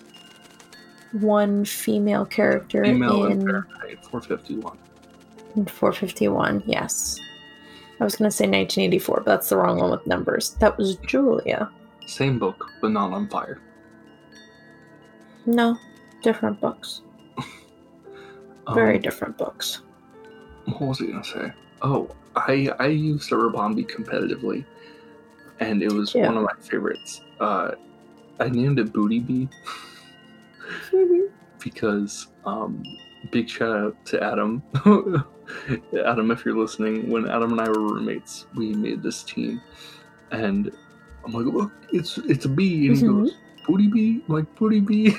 one 1.11 1.65
female 1.65 2.25
character 2.25 2.83
Female 2.83 3.25
in, 3.25 3.49
and 3.49 3.65
451. 4.09 4.77
in 5.55 5.65
451. 5.65 6.63
Yes, 6.65 7.19
I 7.99 8.03
was 8.03 8.15
gonna 8.15 8.31
say 8.31 8.45
1984, 8.45 9.17
but 9.17 9.25
that's 9.25 9.49
the 9.49 9.57
wrong 9.57 9.79
one 9.79 9.91
with 9.91 10.07
numbers. 10.07 10.51
That 10.59 10.77
was 10.77 10.95
Julia. 10.97 11.69
Same 12.05 12.39
book, 12.39 12.69
but 12.79 12.91
not 12.91 13.11
on 13.11 13.27
fire. 13.27 13.59
No, 15.45 15.77
different 16.21 16.59
books. 16.61 17.01
Very 18.73 18.95
Um, 18.95 19.01
different 19.01 19.37
books. 19.37 19.81
What 20.65 20.81
was 20.81 21.01
I 21.01 21.07
gonna 21.07 21.23
say? 21.23 21.51
Oh, 21.81 22.09
I 22.35 22.69
I 22.79 22.87
used 22.87 23.31
a 23.31 23.35
Ribombee 23.35 23.89
competitively, 23.91 24.65
and 25.59 25.83
it 25.83 25.91
was 25.91 26.15
Yeah. 26.15 26.27
one 26.27 26.37
of 26.37 26.43
my 26.43 26.53
favorites. 26.61 27.21
Uh, 27.39 27.71
I 28.39 28.47
named 28.49 28.79
it 28.79 28.93
Booty 28.93 29.19
Bee 29.19 29.49
because 31.59 32.27
um, 32.45 32.83
big 33.31 33.49
shout 33.49 33.75
out 33.77 34.05
to 34.07 34.23
Adam. 34.23 34.63
Adam, 36.05 36.31
if 36.31 36.45
you're 36.45 36.57
listening, 36.57 37.09
when 37.09 37.29
Adam 37.29 37.51
and 37.51 37.61
I 37.61 37.67
were 37.69 37.79
roommates, 37.81 38.45
we 38.55 38.73
made 38.73 39.03
this 39.03 39.23
team, 39.23 39.61
and 40.31 40.71
I'm 41.25 41.33
like, 41.33 41.45
look, 41.45 41.71
it's 41.91 42.17
it's 42.19 42.45
a 42.45 42.49
bee, 42.49 42.87
and 42.87 42.95
he 42.97 43.03
Mhm. 43.03 43.07
goes, 43.25 43.35
Booty 43.65 43.87
Bee, 43.87 44.23
like 44.27 44.53
Booty 44.55 44.79
Bee. 44.79 45.15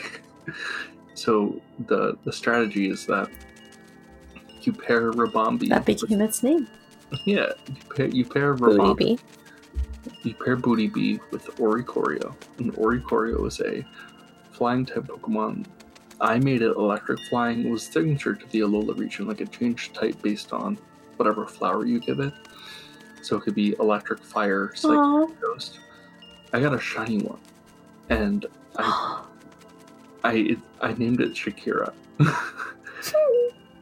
so 1.15 1.61
the 1.87 2.17
the 2.25 2.33
strategy 2.33 2.91
is 2.91 3.07
that 3.07 3.31
you 4.63 4.73
pair 4.73 5.13
Ribombee. 5.13 5.69
that 5.69 5.85
became 5.85 6.21
its 6.21 6.43
name. 6.43 6.69
Yeah, 7.25 7.53
you 7.69 7.95
pair, 7.95 8.07
you 8.09 8.25
pair 8.25 8.55
Booty 8.55 8.95
Bee. 8.95 9.19
You 10.23 10.35
pair 10.35 10.57
Booty 10.57 10.89
Bee 10.89 11.21
with 11.31 11.47
Oricorio, 11.57 12.35
and 12.59 12.73
Oricorio 12.75 13.47
is 13.47 13.61
a 13.61 13.85
flying 14.53 14.87
type 14.87 15.05
Pokemon. 15.05 15.67
I 16.21 16.39
made 16.39 16.63
it 16.63 16.77
electric 16.77 17.21
flying. 17.29 17.67
It 17.67 17.71
was 17.71 17.83
signature 17.83 18.35
to 18.35 18.47
the 18.49 18.61
Alola 18.61 18.97
region, 18.97 19.27
like 19.27 19.41
it 19.41 19.53
changed 19.53 19.95
type 19.95 20.21
based 20.23 20.53
on 20.53 20.79
whatever 21.17 21.47
flower 21.47 21.85
you 21.85 22.01
give 22.01 22.21
it. 22.21 22.33
So 23.23 23.37
it 23.37 23.43
could 23.43 23.55
be 23.55 23.75
electric, 23.81 24.23
fire, 24.23 24.73
psychic, 24.75 25.41
ghost. 25.41 25.81
I 26.53 26.61
got 26.61 26.75
a 26.75 26.81
shiny 26.81 27.19
one, 27.23 27.41
and 28.09 28.47
I 28.77 29.23
I 30.25 30.57
I 30.81 30.93
named 30.95 31.21
it 31.21 31.33
Shakira 31.33 31.93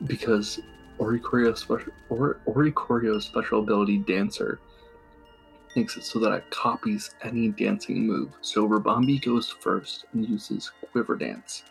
because 0.06 0.60
Oricorio's 0.98 1.60
special 1.60 1.92
or, 2.08 2.38
Oricorio's 2.46 3.24
special 3.24 3.60
ability 3.60 3.98
Dancer 3.98 4.58
makes 5.76 5.96
it 5.96 6.04
so 6.04 6.18
that 6.18 6.32
it 6.32 6.50
copies 6.50 7.14
any 7.22 7.48
dancing 7.48 8.06
move. 8.06 8.30
So 8.42 8.68
Ribombee 8.68 9.24
goes 9.24 9.48
first 9.48 10.04
and 10.12 10.28
uses 10.28 10.70
Quiver 10.90 11.16
Dance. 11.16 11.62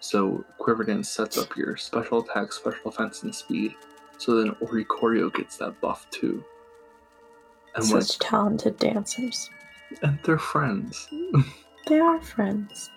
So 0.00 0.44
Quiver 0.58 0.84
Dance 0.84 1.08
sets 1.08 1.38
up 1.38 1.56
your 1.56 1.76
special 1.76 2.20
attack, 2.22 2.52
special 2.52 2.90
offense, 2.90 3.22
and 3.22 3.34
speed. 3.34 3.74
So 4.18 4.36
then 4.36 4.52
Oricorio 4.56 5.32
gets 5.32 5.56
that 5.58 5.80
buff 5.80 6.08
too. 6.10 6.44
And 7.74 7.84
Such 7.84 8.18
talented 8.18 8.78
dancers. 8.78 9.48
and 10.02 10.18
they're 10.24 10.38
friends. 10.38 11.08
They 11.86 12.00
are 12.00 12.20
friends. 12.20 12.90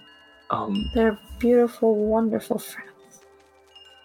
Um, 0.50 0.90
They're 0.94 1.18
beautiful, 1.40 1.96
wonderful 1.96 2.60
friends. 2.60 2.92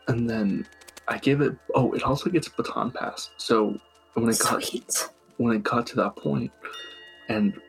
and 0.08 0.28
then 0.28 0.66
I 1.08 1.18
gave 1.18 1.40
it. 1.40 1.54
Oh, 1.74 1.92
it 1.92 2.02
also 2.02 2.30
gets 2.30 2.48
baton 2.48 2.90
pass. 2.90 3.30
So 3.36 3.78
when 4.14 4.28
it 4.28 4.38
got 4.38 4.62
Sweet. 4.62 5.08
when 5.36 5.54
it 5.56 5.62
got 5.62 5.86
to 5.88 5.96
that 5.96 6.16
point, 6.16 6.50
and 7.28 7.60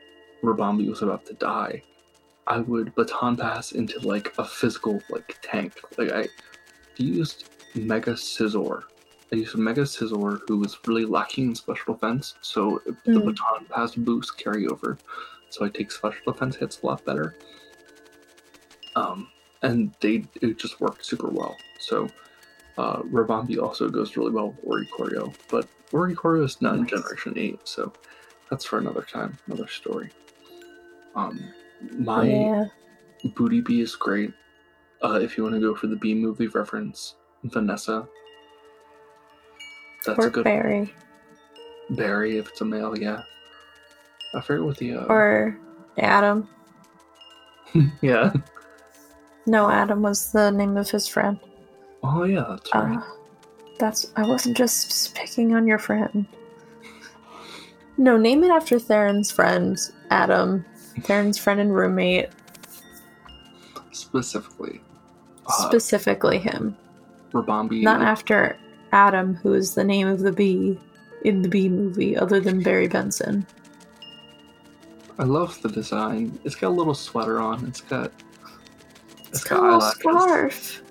Ribombee 0.43 0.89
was 0.89 1.01
about 1.01 1.25
to 1.27 1.33
die, 1.33 1.83
I 2.47 2.59
would 2.59 2.95
baton 2.95 3.35
pass 3.37 3.73
into 3.73 3.99
like 3.99 4.33
a 4.37 4.45
physical 4.45 5.01
like 5.09 5.37
tank. 5.41 5.73
Like 5.97 6.11
I 6.11 6.27
used 6.97 7.49
Mega 7.75 8.13
Scizor. 8.13 8.83
I 9.31 9.35
used 9.37 9.55
Mega 9.57 9.81
Scizor, 9.81 10.39
who 10.47 10.57
was 10.59 10.77
really 10.87 11.05
lacking 11.05 11.47
in 11.49 11.55
special 11.55 11.93
defense, 11.93 12.35
so 12.41 12.81
the 12.85 13.11
Mm. 13.11 13.25
baton 13.25 13.65
pass 13.69 13.95
boost 13.95 14.37
carryover 14.37 14.97
so 15.51 15.65
I 15.65 15.69
take 15.69 15.91
special 15.91 16.31
defense 16.31 16.55
hits 16.55 16.81
a 16.81 16.85
lot 16.85 17.05
better. 17.05 17.35
Um, 18.95 19.29
and 19.61 19.93
they 19.99 20.25
it 20.41 20.57
just 20.57 20.81
worked 20.81 21.05
super 21.05 21.29
well. 21.29 21.55
So 21.79 22.07
uh, 22.77 23.01
also 23.61 23.89
goes 23.89 24.17
really 24.17 24.31
well 24.31 24.55
with 24.63 24.89
Oricorio, 24.89 25.33
but 25.49 25.67
Oricorio 25.91 26.43
is 26.43 26.61
not 26.61 26.75
in 26.75 26.87
Generation 26.87 27.33
8, 27.37 27.59
so 27.63 27.91
that's 28.49 28.65
for 28.65 28.79
another 28.79 29.01
time, 29.01 29.37
another 29.47 29.67
story. 29.67 30.09
Um, 31.15 31.53
my 31.91 32.25
yeah. 32.25 32.65
Booty 33.35 33.61
Bee 33.61 33.81
is 33.81 33.95
great. 33.95 34.33
Uh, 35.03 35.19
if 35.21 35.37
you 35.37 35.43
want 35.43 35.55
to 35.55 35.61
go 35.61 35.75
for 35.75 35.87
the 35.87 35.95
B 35.95 36.13
movie 36.13 36.47
reference, 36.47 37.15
Vanessa. 37.43 38.07
That's 40.05 40.19
or 40.19 40.27
a 40.27 40.31
good 40.31 40.43
Barry. 40.43 40.93
Barry 41.91 42.37
if 42.37 42.49
it's 42.49 42.61
a 42.61 42.65
male, 42.65 42.97
yeah. 42.97 43.21
I 44.33 44.41
forget 44.41 44.63
what 44.65 44.77
the 44.77 44.95
uh, 44.95 45.05
Or 45.05 45.57
Adam. 45.97 46.47
yeah. 48.01 48.33
No, 49.45 49.69
Adam 49.69 50.01
was 50.01 50.31
the 50.31 50.51
name 50.51 50.77
of 50.77 50.89
his 50.89 51.07
friend. 51.07 51.39
Oh 52.03 52.23
yeah, 52.23 52.45
that's 52.49 52.73
right. 52.73 52.97
Uh, 52.97 53.03
that's 53.79 54.11
I 54.15 54.27
wasn't 54.27 54.57
just 54.57 55.15
picking 55.15 55.55
on 55.55 55.67
your 55.67 55.79
friend. 55.79 56.25
No, 57.97 58.17
name 58.17 58.43
it 58.43 58.51
after 58.51 58.79
Theron's 58.79 59.31
friend, 59.31 59.77
Adam. 60.09 60.65
Theron's 61.01 61.37
friend 61.37 61.59
and 61.59 61.73
roommate, 61.75 62.29
Specifically, 63.91 64.81
uh, 65.47 65.67
specifically 65.67 66.37
him. 66.37 66.75
Ribombee. 67.33 67.81
Not 67.81 68.01
after 68.01 68.57
Adam, 68.91 69.35
who 69.35 69.53
is 69.53 69.75
the 69.75 69.83
name 69.83 70.07
of 70.07 70.19
the 70.19 70.31
bee 70.31 70.79
in 71.23 71.41
the 71.41 71.49
bee 71.49 71.69
movie, 71.69 72.17
other 72.17 72.39
than 72.39 72.61
Barry 72.61 72.87
Benson. 72.87 73.45
I 75.19 75.23
love 75.23 75.61
the 75.61 75.69
design. 75.69 76.39
It's 76.43 76.55
got 76.55 76.69
a 76.69 76.75
little 76.75 76.93
sweater 76.93 77.39
on. 77.39 77.65
It's 77.65 77.81
got. 77.81 78.11
It's 79.29 79.43
got 79.43 79.59
a 79.59 79.63
little 79.63 79.81
scarf. 79.81 80.81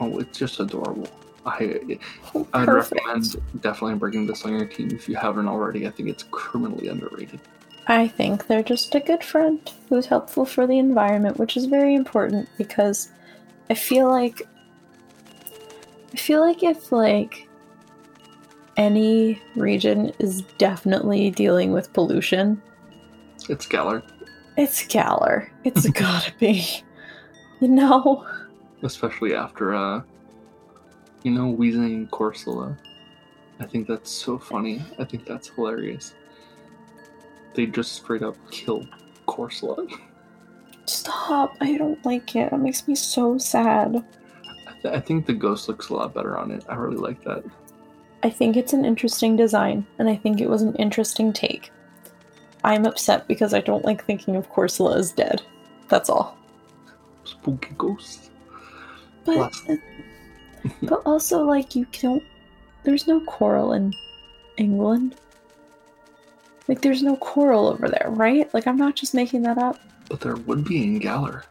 Oh, 0.00 0.18
it's 0.18 0.38
just 0.38 0.60
adorable. 0.60 1.08
I 1.44 1.98
Oh, 2.34 2.46
I'd 2.52 2.68
recommend 2.68 3.36
definitely 3.60 3.96
bringing 3.98 4.26
this 4.26 4.44
on 4.44 4.52
your 4.52 4.66
team 4.66 4.90
if 4.90 5.08
you 5.08 5.14
haven't 5.16 5.48
already. 5.48 5.86
I 5.86 5.90
think 5.90 6.08
it's 6.08 6.24
criminally 6.24 6.88
underrated. 6.88 7.40
I 7.86 8.08
think 8.08 8.48
they're 8.48 8.64
just 8.64 8.94
a 8.96 9.00
good 9.00 9.22
friend 9.22 9.60
who's 9.88 10.06
helpful 10.06 10.44
for 10.44 10.66
the 10.66 10.78
environment, 10.78 11.38
which 11.38 11.56
is 11.56 11.66
very 11.66 11.94
important 11.94 12.48
because 12.58 13.10
I 13.70 13.74
feel 13.74 14.10
like 14.10 14.42
I 16.12 16.16
feel 16.16 16.40
like 16.40 16.62
if 16.64 16.90
like 16.90 17.48
any 18.76 19.40
region 19.54 20.12
is 20.18 20.42
definitely 20.58 21.30
dealing 21.30 21.72
with 21.72 21.92
pollution, 21.92 22.60
It's 23.48 23.66
Galar, 23.66 24.02
it's 24.56 24.86
Galar. 24.86 25.50
It's 25.64 25.88
gotta 25.90 26.32
be. 26.38 26.82
You 27.60 27.68
know? 27.68 28.26
especially 28.82 29.34
after 29.34 29.74
uh, 29.74 30.02
you 31.22 31.32
know, 31.32 31.52
Weezing 31.52 32.08
Corsola. 32.10 32.78
I 33.58 33.66
think 33.66 33.88
that's 33.88 34.10
so 34.10 34.38
funny. 34.38 34.84
I 34.98 35.04
think 35.04 35.24
that's 35.24 35.48
hilarious. 35.48 36.14
They 37.54 37.66
just 37.66 37.94
straight 37.94 38.22
up 38.22 38.36
kill 38.50 38.86
Corsola. 39.26 39.90
Stop. 40.86 41.56
I 41.60 41.76
don't 41.76 42.04
like 42.04 42.36
it. 42.36 42.52
It 42.52 42.58
makes 42.58 42.86
me 42.86 42.94
so 42.94 43.38
sad. 43.38 44.04
I, 44.68 44.72
th- 44.82 44.94
I 44.94 45.00
think 45.00 45.26
the 45.26 45.32
ghost 45.32 45.68
looks 45.68 45.88
a 45.88 45.94
lot 45.94 46.14
better 46.14 46.38
on 46.38 46.52
it. 46.52 46.64
I 46.68 46.76
really 46.76 46.96
like 46.98 47.24
that. 47.24 47.42
I 48.22 48.30
think 48.30 48.56
it's 48.56 48.72
an 48.72 48.84
interesting 48.84 49.34
design, 49.34 49.84
and 49.98 50.08
I 50.08 50.16
think 50.16 50.40
it 50.40 50.48
was 50.48 50.62
an 50.62 50.76
interesting 50.76 51.32
take. 51.32 51.72
I'm 52.66 52.84
upset 52.84 53.28
because 53.28 53.54
I 53.54 53.60
don't 53.60 53.84
like 53.84 54.04
thinking 54.04 54.34
of 54.34 54.50
Corsola 54.50 54.96
as 54.96 55.12
dead. 55.12 55.40
That's 55.88 56.10
all. 56.10 56.36
Spooky 57.22 57.74
ghost. 57.78 58.30
But 59.24 59.36
Last- 59.36 59.70
but 60.82 61.00
also 61.06 61.44
like 61.44 61.76
you 61.76 61.86
don't 62.00 62.24
there's 62.82 63.06
no 63.06 63.20
coral 63.20 63.72
in 63.72 63.94
England. 64.56 65.14
Like 66.66 66.82
there's 66.82 67.04
no 67.04 67.16
coral 67.18 67.68
over 67.68 67.88
there, 67.88 68.08
right? 68.10 68.52
Like 68.52 68.66
I'm 68.66 68.76
not 68.76 68.96
just 68.96 69.14
making 69.14 69.42
that 69.42 69.58
up. 69.58 69.78
But 70.10 70.20
there 70.20 70.34
would 70.34 70.64
be 70.64 70.82
in 70.82 70.98
Galar. 70.98 71.44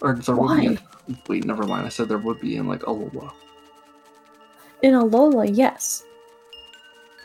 Or 0.00 0.14
there 0.14 0.36
would 0.36 0.60
be 0.60 0.68
Why? 0.68 0.78
in, 1.08 1.18
wait, 1.28 1.44
never 1.44 1.64
mind. 1.64 1.84
I 1.84 1.88
said 1.88 2.08
there 2.08 2.18
would 2.18 2.40
be 2.40 2.56
in 2.56 2.68
like 2.68 2.82
Alola. 2.82 3.32
In 4.82 4.94
Alola, 4.94 5.50
yes. 5.52 6.04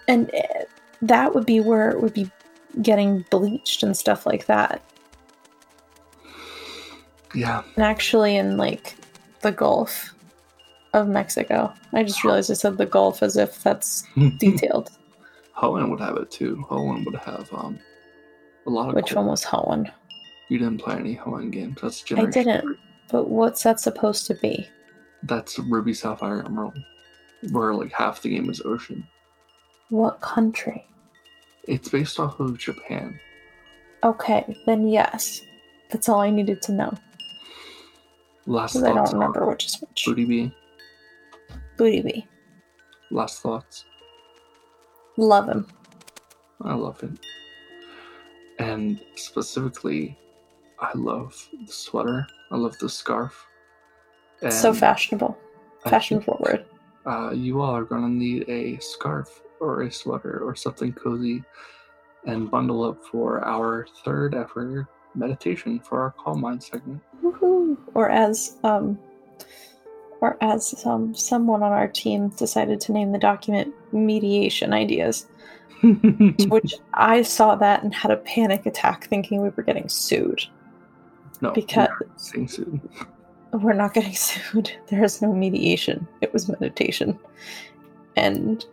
And 0.08 0.32
eh, 0.34 0.64
that 1.04 1.36
would 1.36 1.46
be 1.46 1.60
where 1.60 1.92
it 1.92 2.02
would 2.02 2.14
be 2.16 2.32
getting 2.82 3.26
bleached 3.30 3.84
and 3.84 3.96
stuff 3.96 4.26
like 4.26 4.46
that. 4.48 4.82
Yeah, 7.36 7.64
And 7.76 7.84
actually 7.84 8.36
in 8.36 8.58
like 8.58 8.96
the 9.42 9.52
Gulf 9.52 10.14
of 10.94 11.08
Mexico. 11.08 11.74
I 11.92 12.04
just 12.04 12.24
realized 12.24 12.52
I 12.52 12.54
said 12.54 12.78
the 12.78 12.86
Gulf 12.86 13.24
as 13.24 13.38
if 13.38 13.62
that's 13.64 14.04
detailed. 14.38 14.92
Hoenn 15.58 15.90
would 15.90 16.00
have 16.00 16.18
it 16.18 16.30
too. 16.30 16.64
Hoenn 16.70 17.04
would 17.06 17.16
have 17.16 17.50
um 17.54 17.80
a 18.68 18.70
lot 18.70 18.90
of. 18.90 18.96
Which 18.96 19.10
cool- 19.10 19.24
one 19.24 19.32
was 19.32 19.44
Hoenn? 19.44 19.92
You 20.50 20.60
didn't 20.60 20.78
play 20.80 20.96
any 20.96 21.16
Hoenn 21.16 21.52
games. 21.52 21.80
That's 21.82 22.04
I 22.16 22.26
didn't. 22.26 22.62
three. 22.62 22.76
But 23.12 23.30
what's 23.30 23.64
that 23.64 23.80
supposed 23.80 24.28
to 24.28 24.36
be? 24.36 24.68
That's 25.24 25.58
Ruby 25.58 25.94
Sapphire 25.94 26.44
Emerald, 26.46 26.78
where 27.52 27.74
like 27.74 27.92
half 27.92 28.22
the 28.22 28.30
game 28.30 28.50
is 28.50 28.62
ocean. 28.64 29.08
What 29.90 30.22
country? 30.22 30.86
It's 31.68 31.90
based 31.90 32.20
off 32.20 32.40
of 32.40 32.58
Japan. 32.58 33.20
Okay, 34.04 34.58
then 34.66 34.88
yes. 34.88 35.42
That's 35.90 36.10
all 36.10 36.20
I 36.20 36.30
needed 36.30 36.62
to 36.64 36.72
know. 36.74 36.94
Last 38.46 38.74
Because 38.74 38.84
I 38.84 38.94
thoughts 38.94 39.12
don't 39.12 39.20
remember 39.20 39.48
which 39.48 39.66
is 39.66 39.80
which. 39.80 40.06
Booty 40.06 40.26
Bee. 40.26 40.56
Booty 41.78 42.02
Bee. 42.02 42.28
Last 43.12 43.42
thoughts. 43.42 43.86
Love 45.18 45.48
him. 45.48 45.68
I 46.62 46.74
love 46.74 47.00
him. 47.00 47.18
And 48.60 49.00
specifically, 49.16 50.18
I 50.80 50.92
love 50.96 51.34
the 51.66 51.72
sweater. 51.72 52.28
I 52.52 52.58
love 52.58 52.78
the 52.80 52.90
scarf. 52.90 53.46
so 54.50 54.74
fashionable. 54.74 55.38
Fashion 55.86 56.18
think, 56.20 56.26
forward. 56.26 56.66
Uh, 57.06 57.32
you 57.32 57.62
all 57.62 57.76
are 57.76 57.84
gonna 57.84 58.10
need 58.10 58.48
a 58.50 58.78
scarf 58.80 59.42
or 59.64 59.82
a 59.84 59.92
sweater 59.92 60.40
or 60.44 60.56
something 60.56 60.94
cozy, 60.94 61.44
and 62.26 62.50
bundle 62.52 62.84
up 62.84 63.04
for 63.04 63.44
our 63.46 63.88
third 64.04 64.36
ever 64.36 64.88
meditation 65.16 65.80
for 65.80 66.02
our 66.02 66.12
Calm 66.12 66.42
Mind 66.42 66.64
segment. 66.64 67.02
Woohoo! 67.24 67.78
Or 67.94 68.10
as 68.10 68.58
um 68.64 68.98
or 70.22 70.38
as 70.42 70.86
um 70.86 71.14
someone 71.14 71.64
on 71.64 71.72
our 71.72 71.88
team 71.88 72.30
decided 72.30 72.80
to 72.82 72.92
name 72.92 73.12
the 73.12 73.20
document 73.20 73.74
mediation 73.92 74.74
ideas. 74.74 75.28
Which 76.48 76.76
I 76.94 77.24
saw 77.24 77.56
that 77.56 77.84
and 77.84 77.94
had 77.94 78.10
a 78.12 78.18
panic 78.18 78.66
attack 78.66 79.08
thinking 79.08 79.42
we 79.42 79.50
were 79.50 79.64
getting 79.64 79.90
sued. 79.90 80.44
no, 81.42 81.52
because- 81.52 81.90
we 82.00 82.06
are 82.08 82.10
saying 82.18 82.48
soon. 82.48 82.90
We're 83.52 83.74
not 83.74 83.94
getting 83.94 84.14
sued. 84.28 84.72
There 84.88 85.04
is 85.04 85.22
no 85.22 85.32
mediation. 85.32 86.08
It 86.22 86.34
was 86.34 86.50
meditation. 86.50 87.20
And 88.16 88.66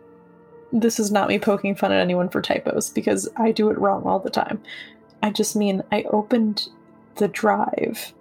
this 0.71 0.99
is 0.99 1.11
not 1.11 1.27
me 1.27 1.39
poking 1.39 1.75
fun 1.75 1.91
at 1.91 2.01
anyone 2.01 2.29
for 2.29 2.41
typos 2.41 2.89
because 2.89 3.27
I 3.37 3.51
do 3.51 3.69
it 3.69 3.77
wrong 3.77 4.03
all 4.03 4.19
the 4.19 4.29
time. 4.29 4.61
I 5.23 5.29
just 5.29 5.55
mean 5.55 5.83
I 5.91 6.03
opened 6.03 6.69
the 7.15 7.27
drive 7.27 8.13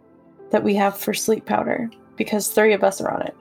that 0.50 0.64
we 0.64 0.74
have 0.74 0.98
for 0.98 1.14
sleep 1.14 1.46
powder 1.46 1.90
because 2.16 2.48
three 2.48 2.72
of 2.72 2.84
us 2.84 3.00
are 3.00 3.10
on 3.10 3.22
it. 3.22 3.36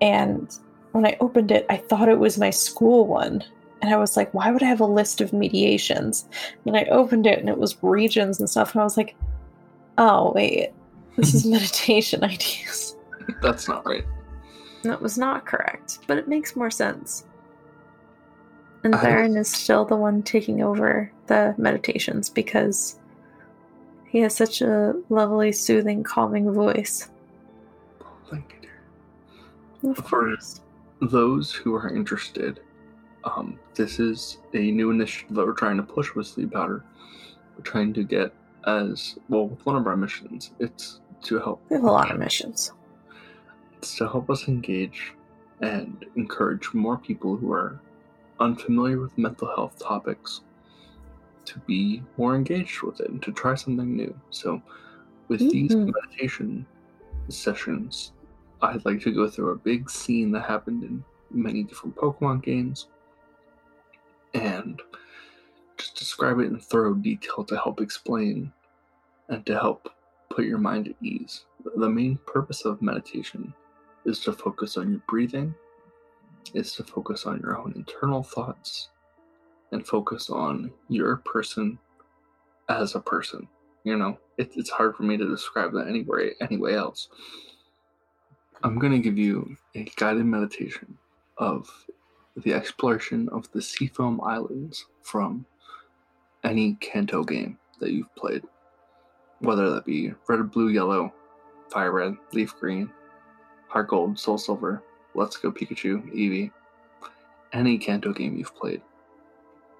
And 0.00 0.56
when 0.92 1.06
I 1.06 1.16
opened 1.20 1.50
it, 1.50 1.66
I 1.68 1.76
thought 1.76 2.08
it 2.08 2.18
was 2.18 2.38
my 2.38 2.50
school 2.50 3.06
one. 3.06 3.44
And 3.82 3.92
I 3.92 3.96
was 3.96 4.16
like, 4.16 4.32
why 4.32 4.50
would 4.50 4.62
I 4.62 4.66
have 4.66 4.80
a 4.80 4.86
list 4.86 5.20
of 5.20 5.32
mediations? 5.32 6.26
And 6.66 6.76
I 6.76 6.84
opened 6.84 7.26
it 7.26 7.38
and 7.38 7.48
it 7.48 7.58
was 7.58 7.76
regions 7.82 8.40
and 8.40 8.48
stuff. 8.48 8.72
And 8.72 8.80
I 8.80 8.84
was 8.84 8.96
like, 8.96 9.16
oh, 9.98 10.32
wait, 10.34 10.70
this 11.16 11.34
is 11.34 11.46
meditation 11.50 12.24
ideas. 12.24 12.96
That's 13.42 13.68
not 13.68 13.86
right. 13.86 14.04
That 14.84 15.02
was 15.02 15.18
not 15.18 15.44
correct, 15.44 15.98
but 16.06 16.18
it 16.18 16.28
makes 16.28 16.56
more 16.56 16.70
sense. 16.70 17.24
And 18.84 18.94
I- 18.94 19.00
Theron 19.00 19.36
is 19.36 19.48
still 19.48 19.84
the 19.84 19.96
one 19.96 20.22
taking 20.22 20.62
over 20.62 21.10
the 21.26 21.54
meditations 21.58 22.30
because 22.30 22.98
he 24.06 24.20
has 24.20 24.34
such 24.34 24.62
a 24.62 24.94
lovely, 25.08 25.52
soothing, 25.52 26.02
calming 26.02 26.50
voice. 26.52 27.10
Thank 28.30 28.54
you, 28.62 28.68
dear. 29.82 29.90
Of 29.90 30.04
course. 30.04 30.60
those 31.00 31.52
who 31.52 31.74
are 31.76 31.94
interested, 31.94 32.60
um, 33.22 33.56
this 33.74 34.00
is 34.00 34.38
a 34.52 34.70
new 34.72 34.90
initiative 34.90 35.36
that 35.36 35.46
we're 35.46 35.52
trying 35.52 35.76
to 35.76 35.82
push 35.84 36.12
with 36.16 36.26
Sleep 36.26 36.52
Powder. 36.52 36.82
We're 37.56 37.62
trying 37.62 37.92
to 37.94 38.02
get 38.02 38.32
as 38.66 39.16
well 39.28 39.46
with 39.46 39.64
one 39.64 39.76
of 39.76 39.86
our 39.86 39.96
missions. 39.96 40.50
It's 40.58 41.00
to 41.22 41.38
help. 41.38 41.62
We 41.70 41.76
have 41.76 41.84
a 41.84 41.90
lot 41.90 42.10
of 42.10 42.18
missions. 42.18 42.72
It's 43.76 43.96
to 43.98 44.08
help 44.08 44.28
us 44.28 44.48
engage 44.48 45.12
and 45.60 46.04
encourage 46.16 46.72
more 46.74 46.98
people 46.98 47.36
who 47.36 47.52
are 47.52 47.80
unfamiliar 48.40 49.00
with 49.00 49.16
mental 49.18 49.48
health 49.48 49.78
topics 49.78 50.42
to 51.44 51.58
be 51.60 52.02
more 52.16 52.34
engaged 52.34 52.82
with 52.82 53.00
it 53.00 53.10
and 53.10 53.22
to 53.22 53.32
try 53.32 53.54
something 53.54 53.96
new. 53.96 54.14
So, 54.30 54.62
with 55.28 55.40
these 55.50 55.74
Mhm. 55.74 55.92
meditation 55.94 56.66
sessions, 57.28 58.12
I'd 58.60 58.84
like 58.84 59.00
to 59.02 59.12
go 59.12 59.28
through 59.28 59.50
a 59.52 59.56
big 59.56 59.88
scene 59.90 60.30
that 60.32 60.44
happened 60.44 60.84
in 60.84 61.04
many 61.30 61.62
different 61.62 61.96
Pokemon 61.96 62.42
games 62.42 62.88
and 64.34 64.80
just 65.76 65.96
describe 65.96 66.40
it 66.40 66.46
in 66.46 66.58
thorough 66.58 66.94
detail 66.94 67.44
to 67.44 67.56
help 67.56 67.80
explain 67.80 68.52
and 69.28 69.44
to 69.46 69.54
help 69.58 69.90
put 70.30 70.44
your 70.44 70.58
mind 70.58 70.88
at 70.88 70.96
ease. 71.02 71.44
The 71.76 71.88
main 71.88 72.18
purpose 72.26 72.64
of 72.64 72.82
meditation 72.82 73.54
is 74.04 74.20
to 74.20 74.32
focus 74.32 74.76
on 74.76 74.90
your 74.90 75.02
breathing, 75.08 75.54
is 76.54 76.74
to 76.74 76.84
focus 76.84 77.26
on 77.26 77.40
your 77.40 77.58
own 77.58 77.72
internal 77.76 78.22
thoughts, 78.22 78.88
and 79.72 79.86
focus 79.86 80.30
on 80.30 80.72
your 80.88 81.16
person 81.18 81.78
as 82.68 82.94
a 82.94 83.00
person. 83.00 83.48
You 83.84 83.96
know, 83.96 84.18
it, 84.36 84.52
it's 84.56 84.70
hard 84.70 84.96
for 84.96 85.02
me 85.02 85.16
to 85.16 85.28
describe 85.28 85.72
that 85.72 85.88
anywhere 85.88 86.32
anyway 86.40 86.74
else. 86.74 87.08
I'm 88.62 88.78
going 88.78 88.92
to 88.92 88.98
give 88.98 89.18
you 89.18 89.56
a 89.74 89.84
guided 89.96 90.26
meditation 90.26 90.98
of 91.36 91.70
the 92.36 92.52
exploration 92.52 93.28
of 93.30 93.50
the 93.52 93.62
Seafoam 93.62 94.20
Islands 94.20 94.86
from 95.02 95.46
any 96.44 96.74
Kanto 96.80 97.22
game 97.22 97.58
that 97.80 97.92
you've 97.92 98.14
played, 98.16 98.42
whether 99.40 99.70
that 99.70 99.84
be 99.84 100.12
Red, 100.28 100.50
Blue, 100.50 100.68
Yellow, 100.68 101.12
Fire 101.70 101.92
Red, 101.92 102.16
Leaf 102.32 102.56
Green, 102.56 102.90
Heart 103.68 103.88
Gold, 103.88 104.18
Soul 104.18 104.38
Silver, 104.38 104.82
Let's 105.18 105.36
Go 105.36 105.50
Pikachu, 105.50 106.02
Eevee, 106.14 106.50
any 107.52 107.76
Kanto 107.76 108.12
game 108.12 108.36
you've 108.36 108.54
played. 108.54 108.82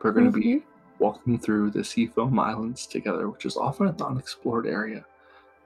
We're 0.02 0.12
going 0.12 0.30
to 0.30 0.38
be 0.38 0.64
walking 0.98 1.38
through 1.38 1.70
the 1.70 1.84
Seafoam 1.84 2.38
Islands 2.38 2.86
together, 2.86 3.28
which 3.30 3.46
is 3.46 3.56
often 3.56 3.86
an 3.88 3.96
unexplored 4.00 4.66
area, 4.66 5.04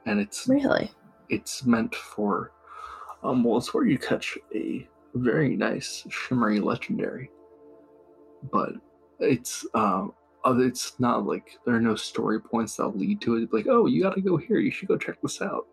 and 0.07 0.21
it's 0.21 0.47
Really? 0.49 0.91
it's 1.29 1.65
meant 1.65 1.95
for 1.95 2.53
um 3.23 3.45
well 3.45 3.57
it's 3.59 3.73
where 3.73 3.87
you 3.87 3.99
catch 3.99 4.37
a 4.55 4.87
very 5.15 5.57
nice 5.57 6.05
shimmery 6.11 6.59
legendary 6.61 7.31
but 8.51 8.73
it's 9.21 9.65
um 9.75 10.13
it's 10.45 10.99
not 10.99 11.25
like 11.25 11.57
there 11.65 11.75
are 11.77 11.81
no 11.81 11.95
story 11.95 12.41
points 12.41 12.77
that 12.77 12.89
lead 12.89 13.21
to 13.21 13.37
it 13.37 13.53
like 13.53 13.67
oh 13.69 13.87
you 13.87 14.03
got 14.03 14.15
to 14.15 14.21
go 14.21 14.37
here 14.37 14.59
you 14.59 14.71
should 14.71 14.89
go 14.89 14.99
check 14.99 15.17
this 15.23 15.41
out 15.41 15.67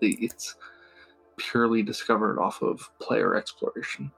the, 0.00 0.18
it's 0.20 0.56
purely 1.36 1.82
discovered 1.82 2.38
off 2.38 2.62
of 2.62 2.90
player 3.00 3.34
exploration 3.36 4.10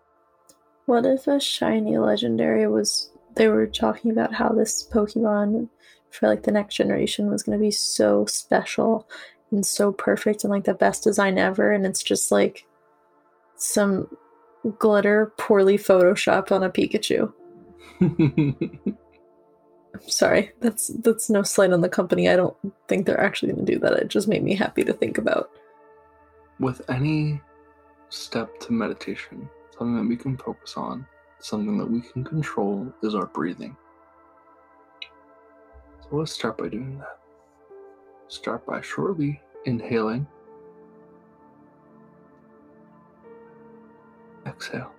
What 0.86 1.06
if 1.06 1.26
a 1.26 1.40
shiny 1.40 1.98
legendary 1.98 2.66
was 2.66 3.10
they 3.34 3.48
were 3.48 3.66
talking 3.66 4.10
about 4.10 4.34
how 4.34 4.48
this 4.50 4.88
Pokemon 4.92 5.68
for 6.10 6.28
like 6.28 6.42
the 6.42 6.52
next 6.52 6.74
generation 6.74 7.30
was 7.30 7.42
gonna 7.42 7.58
be 7.58 7.70
so 7.70 8.26
special 8.26 9.08
and 9.50 9.64
so 9.64 9.92
perfect 9.92 10.44
and 10.44 10.50
like 10.50 10.64
the 10.64 10.74
best 10.74 11.04
design 11.04 11.38
ever 11.38 11.72
and 11.72 11.86
it's 11.86 12.02
just 12.02 12.30
like 12.32 12.66
some 13.56 14.08
glitter 14.78 15.32
poorly 15.36 15.78
photoshopped 15.78 16.52
on 16.52 16.62
a 16.62 16.70
Pikachu. 16.70 17.32
I'm 18.00 18.98
sorry. 20.06 20.52
That's 20.60 20.88
that's 20.88 21.30
no 21.30 21.42
slight 21.42 21.72
on 21.72 21.80
the 21.80 21.88
company. 21.88 22.28
I 22.28 22.36
don't 22.36 22.56
think 22.86 23.06
they're 23.06 23.20
actually 23.20 23.52
gonna 23.52 23.64
do 23.64 23.78
that. 23.80 23.94
It 23.94 24.08
just 24.08 24.28
made 24.28 24.42
me 24.42 24.54
happy 24.54 24.84
to 24.84 24.92
think 24.92 25.18
about. 25.18 25.50
With 26.60 26.82
any 26.88 27.40
step 28.08 28.58
to 28.60 28.72
meditation 28.72 29.48
something 29.78 29.96
that 29.96 30.08
we 30.08 30.16
can 30.16 30.36
focus 30.36 30.74
on 30.76 31.06
something 31.40 31.78
that 31.78 31.88
we 31.88 32.00
can 32.00 32.24
control 32.24 32.92
is 33.02 33.14
our 33.14 33.26
breathing. 33.26 33.76
So 36.02 36.16
let's 36.16 36.32
start 36.32 36.58
by 36.58 36.68
doing 36.68 36.98
that. 36.98 37.18
Start 38.28 38.66
by 38.66 38.80
shortly 38.80 39.40
inhaling. 39.64 40.26
Exhale. 44.46 44.92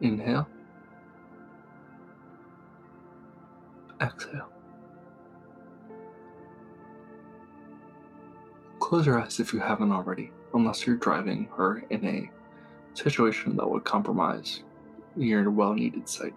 Inhale. 0.00 0.48
Exhale 4.00 4.55
Close 8.86 9.04
your 9.04 9.20
eyes 9.20 9.40
if 9.40 9.52
you 9.52 9.58
haven't 9.58 9.90
already, 9.90 10.30
unless 10.54 10.86
you're 10.86 10.94
driving 10.94 11.48
or 11.58 11.82
in 11.90 12.06
a 12.06 12.30
situation 12.94 13.56
that 13.56 13.68
would 13.68 13.82
compromise 13.82 14.62
your 15.16 15.50
well 15.50 15.74
needed 15.74 16.08
sight. 16.08 16.34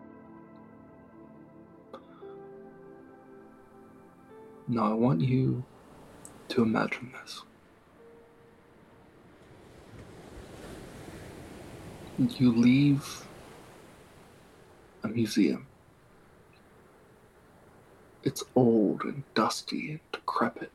Now, 4.67 4.89
I 4.89 4.95
want 4.95 5.21
you 5.21 5.63
to 6.47 6.63
imagine 6.63 7.13
this. 7.21 7.43
You 12.17 12.51
leave 12.51 13.27
a 15.03 15.07
museum. 15.07 15.67
It's 18.23 18.43
old 18.55 19.03
and 19.03 19.23
dusty 19.35 19.91
and 19.91 19.99
decrepit. 20.11 20.71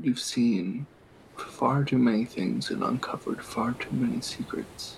You've 0.00 0.20
seen 0.20 0.86
far 1.36 1.82
too 1.82 1.98
many 1.98 2.24
things 2.24 2.70
and 2.70 2.84
uncovered 2.84 3.42
far 3.42 3.72
too 3.72 3.90
many 3.90 4.20
secrets 4.20 4.96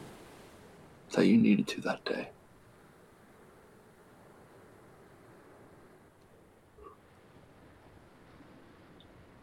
that 1.13 1.27
you 1.27 1.39
needed 1.39 1.67
to 1.69 1.81
that 1.81 2.05
day. 2.05 2.29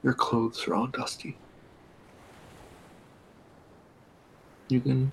Your 0.04 0.14
clothes 0.14 0.68
are 0.68 0.76
all 0.76 0.86
dusty. 0.86 1.36
You 4.68 4.80
can 4.80 5.12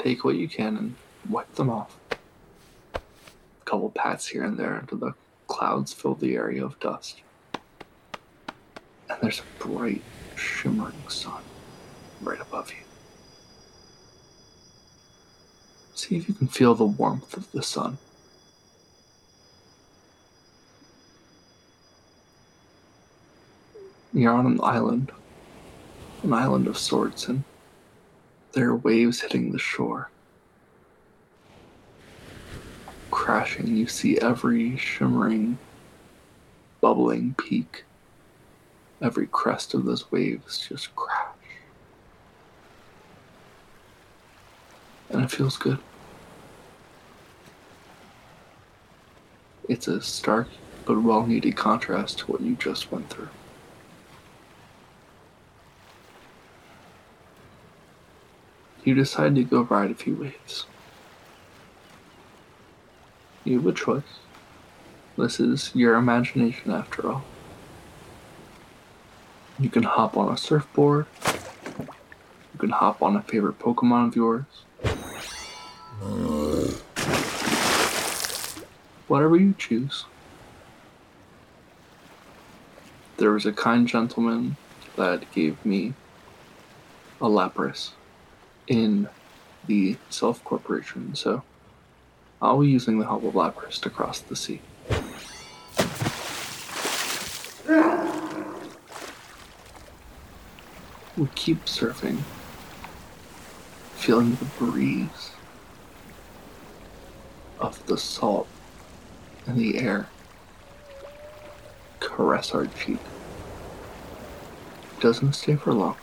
take 0.00 0.24
what 0.24 0.34
you 0.34 0.48
can 0.48 0.76
and 0.76 0.94
wipe 1.30 1.54
them 1.54 1.70
off. 1.70 1.96
A 2.92 3.00
couple 3.64 3.90
pats 3.90 4.26
here 4.26 4.42
and 4.42 4.58
there 4.58 4.74
until 4.74 4.98
the 4.98 5.14
clouds 5.46 5.92
fill 5.92 6.16
the 6.16 6.34
area 6.34 6.64
of 6.64 6.80
dust 6.80 7.20
and 9.14 9.22
there's 9.22 9.40
a 9.40 9.64
bright, 9.64 10.02
shimmering 10.36 11.08
sun 11.08 11.42
right 12.20 12.40
above 12.40 12.70
you. 12.70 12.84
See 15.94 16.16
if 16.16 16.28
you 16.28 16.34
can 16.34 16.48
feel 16.48 16.74
the 16.74 16.84
warmth 16.84 17.36
of 17.36 17.50
the 17.52 17.62
sun. 17.62 17.98
You're 24.12 24.32
on 24.32 24.46
an 24.46 24.60
island, 24.62 25.12
an 26.22 26.32
island 26.32 26.66
of 26.66 26.76
sorts, 26.76 27.28
and 27.28 27.44
there 28.52 28.68
are 28.68 28.76
waves 28.76 29.20
hitting 29.20 29.52
the 29.52 29.58
shore. 29.58 30.10
Crashing, 33.10 33.76
you 33.76 33.86
see 33.86 34.18
every 34.18 34.76
shimmering, 34.76 35.58
bubbling 36.80 37.34
peak 37.38 37.84
every 39.00 39.26
crest 39.26 39.74
of 39.74 39.84
those 39.84 40.10
waves 40.10 40.66
just 40.68 40.94
crash. 40.96 41.28
And 45.10 45.22
it 45.22 45.30
feels 45.30 45.56
good. 45.56 45.78
It's 49.68 49.88
a 49.88 50.02
stark 50.02 50.48
but 50.84 51.02
well 51.02 51.26
needed 51.26 51.56
contrast 51.56 52.18
to 52.18 52.32
what 52.32 52.40
you 52.40 52.54
just 52.56 52.92
went 52.92 53.08
through. 53.10 53.28
You 58.84 58.94
decide 58.94 59.34
to 59.36 59.44
go 59.44 59.62
ride 59.62 59.90
a 59.90 59.94
few 59.94 60.14
waves. 60.14 60.66
You 63.44 63.58
have 63.58 63.66
a 63.66 63.72
choice. 63.72 64.02
This 65.16 65.40
is 65.40 65.70
your 65.74 65.94
imagination 65.94 66.70
after 66.70 67.10
all. 67.10 67.24
You 69.58 69.70
can 69.70 69.84
hop 69.84 70.16
on 70.16 70.32
a 70.32 70.36
surfboard. 70.36 71.06
You 71.78 72.58
can 72.58 72.70
hop 72.70 73.02
on 73.02 73.16
a 73.16 73.22
favorite 73.22 73.58
Pokemon 73.58 74.08
of 74.08 74.16
yours. 74.16 74.44
Whatever 79.06 79.36
you 79.36 79.54
choose. 79.56 80.06
There 83.16 83.30
was 83.30 83.46
a 83.46 83.52
kind 83.52 83.86
gentleman 83.86 84.56
that 84.96 85.30
gave 85.32 85.64
me 85.64 85.94
a 87.20 87.26
Lapras 87.26 87.92
in 88.66 89.08
the 89.66 89.96
Silph 90.10 90.42
Corporation, 90.42 91.14
so 91.14 91.42
I'll 92.42 92.60
be 92.60 92.68
using 92.68 92.98
the 92.98 93.06
of 93.06 93.22
Lapras 93.22 93.80
to 93.82 93.90
cross 93.90 94.18
the 94.18 94.34
sea. 94.34 94.60
Keep 101.34 101.64
surfing, 101.66 102.18
feeling 103.94 104.34
the 104.36 104.44
breeze, 104.58 105.30
of 107.58 107.84
the 107.86 107.96
salt 107.96 108.48
in 109.46 109.56
the 109.56 109.78
air 109.78 110.08
caress 112.00 112.54
our 112.54 112.66
cheek. 112.66 112.98
Doesn't 115.00 115.32
stay 115.34 115.56
for 115.56 115.72
long, 115.72 115.96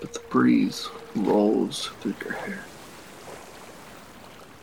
but 0.00 0.12
the 0.14 0.20
breeze 0.30 0.88
rolls 1.14 1.90
through 2.00 2.14
your 2.24 2.34
hair. 2.34 2.64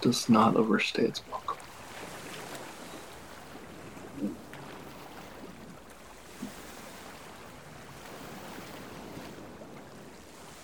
Does 0.02 0.30
not 0.30 0.56
overstay 0.56 1.04
its 1.04 1.22
welcome. 1.30 1.47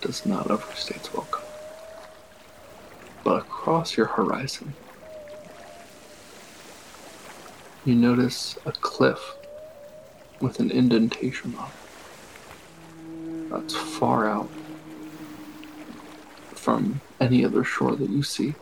Does 0.03 0.25
not 0.25 0.51
overstay 0.51 0.95
its 0.95 1.13
welcome. 1.13 1.41
But 3.23 3.37
across 3.43 3.95
your 3.95 4.07
horizon, 4.07 4.73
you 7.85 7.95
notice 7.95 8.57
a 8.65 8.73
cliff 8.73 9.35
with 10.41 10.59
an 10.59 10.71
indentation 10.71 11.55
on 11.55 11.69
it. 11.69 13.49
That's 13.49 13.75
far 13.75 14.27
out 14.27 14.49
from 16.53 16.99
any 17.21 17.45
other 17.45 17.63
shore 17.63 17.95
that 17.95 18.09
you 18.09 18.23
see. 18.23 18.55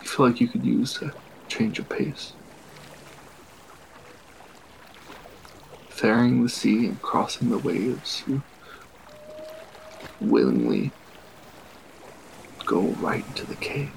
You 0.00 0.06
feel 0.06 0.26
like 0.26 0.40
you 0.40 0.46
could 0.46 0.64
use 0.64 1.02
a 1.02 1.12
change 1.48 1.80
of 1.80 1.88
pace. 1.88 2.32
Faring 6.00 6.42
the 6.42 6.48
sea 6.48 6.86
and 6.86 7.02
crossing 7.02 7.50
the 7.50 7.58
waves, 7.58 8.22
you 8.26 8.42
willingly 10.18 10.92
go 12.64 12.80
right 13.02 13.22
into 13.26 13.44
the 13.44 13.54
cave. 13.56 13.92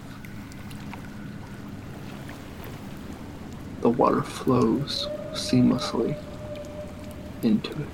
The 3.79 3.89
water 3.89 4.21
flows 4.21 5.07
seamlessly 5.31 6.17
into 7.41 7.71
it. 7.71 7.87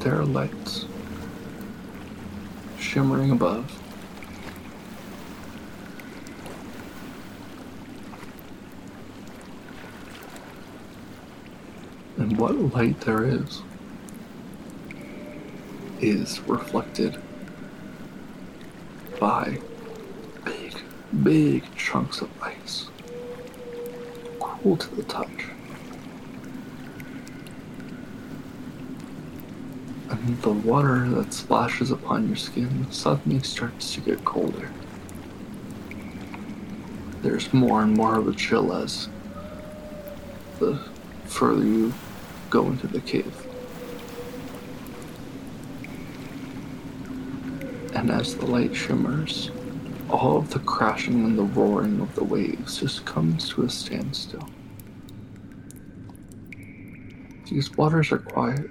There 0.00 0.18
are 0.18 0.24
lights 0.24 0.86
shimmering 2.78 3.30
above. 3.30 3.78
What 12.36 12.74
light 12.74 13.00
there 13.00 13.24
is 13.24 13.62
is 16.00 16.40
reflected 16.40 17.16
by 19.18 19.58
big, 20.44 20.74
big 21.22 21.74
chunks 21.74 22.20
of 22.20 22.30
ice. 22.42 22.88
Cool 24.38 24.76
to 24.76 24.94
the 24.94 25.02
touch. 25.04 25.46
And 30.10 30.42
the 30.42 30.50
water 30.50 31.08
that 31.08 31.32
splashes 31.32 31.90
upon 31.90 32.28
your 32.28 32.36
skin 32.36 32.86
suddenly 32.90 33.40
starts 33.42 33.94
to 33.94 34.00
get 34.00 34.24
colder. 34.24 34.70
There's 37.22 37.52
more 37.54 37.82
and 37.82 37.96
more 37.96 38.18
of 38.18 38.28
a 38.28 38.34
chill 38.34 38.72
as 38.72 39.08
the 40.60 40.78
further 41.24 41.64
you 41.64 41.92
go 42.50 42.66
into 42.66 42.86
the 42.86 43.00
cave. 43.00 43.46
And 47.94 48.10
as 48.10 48.36
the 48.36 48.46
light 48.46 48.74
shimmers, 48.74 49.50
all 50.10 50.38
of 50.38 50.50
the 50.50 50.60
crashing 50.60 51.24
and 51.24 51.38
the 51.38 51.42
roaring 51.42 52.00
of 52.00 52.14
the 52.14 52.24
waves 52.24 52.78
just 52.80 53.04
comes 53.04 53.50
to 53.50 53.64
a 53.64 53.70
standstill. 53.70 54.48
These 57.50 57.76
waters 57.76 58.12
are 58.12 58.18
quiet. 58.18 58.70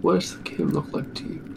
What 0.00 0.14
does 0.14 0.36
the 0.36 0.42
cave 0.42 0.70
look 0.70 0.92
like 0.92 1.12
to 1.14 1.24
you? 1.24 1.56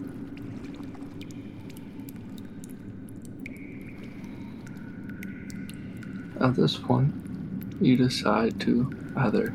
At 6.41 6.55
this 6.55 6.77
point, 6.77 7.13
you 7.81 7.97
decide 7.97 8.59
to 8.61 8.98
either 9.17 9.53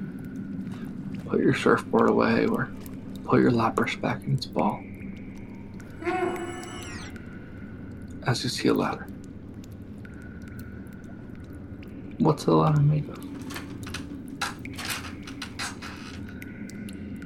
put 1.26 1.40
your 1.40 1.54
surfboard 1.54 2.08
away 2.08 2.46
or 2.46 2.70
put 3.24 3.40
your 3.40 3.50
lapras 3.50 4.00
back 4.00 4.22
in 4.24 4.34
its 4.34 4.46
ball. 4.46 4.82
As 8.26 8.42
you 8.42 8.48
see 8.50 8.68
a 8.68 8.74
ladder. 8.74 9.06
What's 12.18 12.44
the 12.44 12.54
ladder 12.54 12.80
made 12.80 13.08
of? 13.08 13.18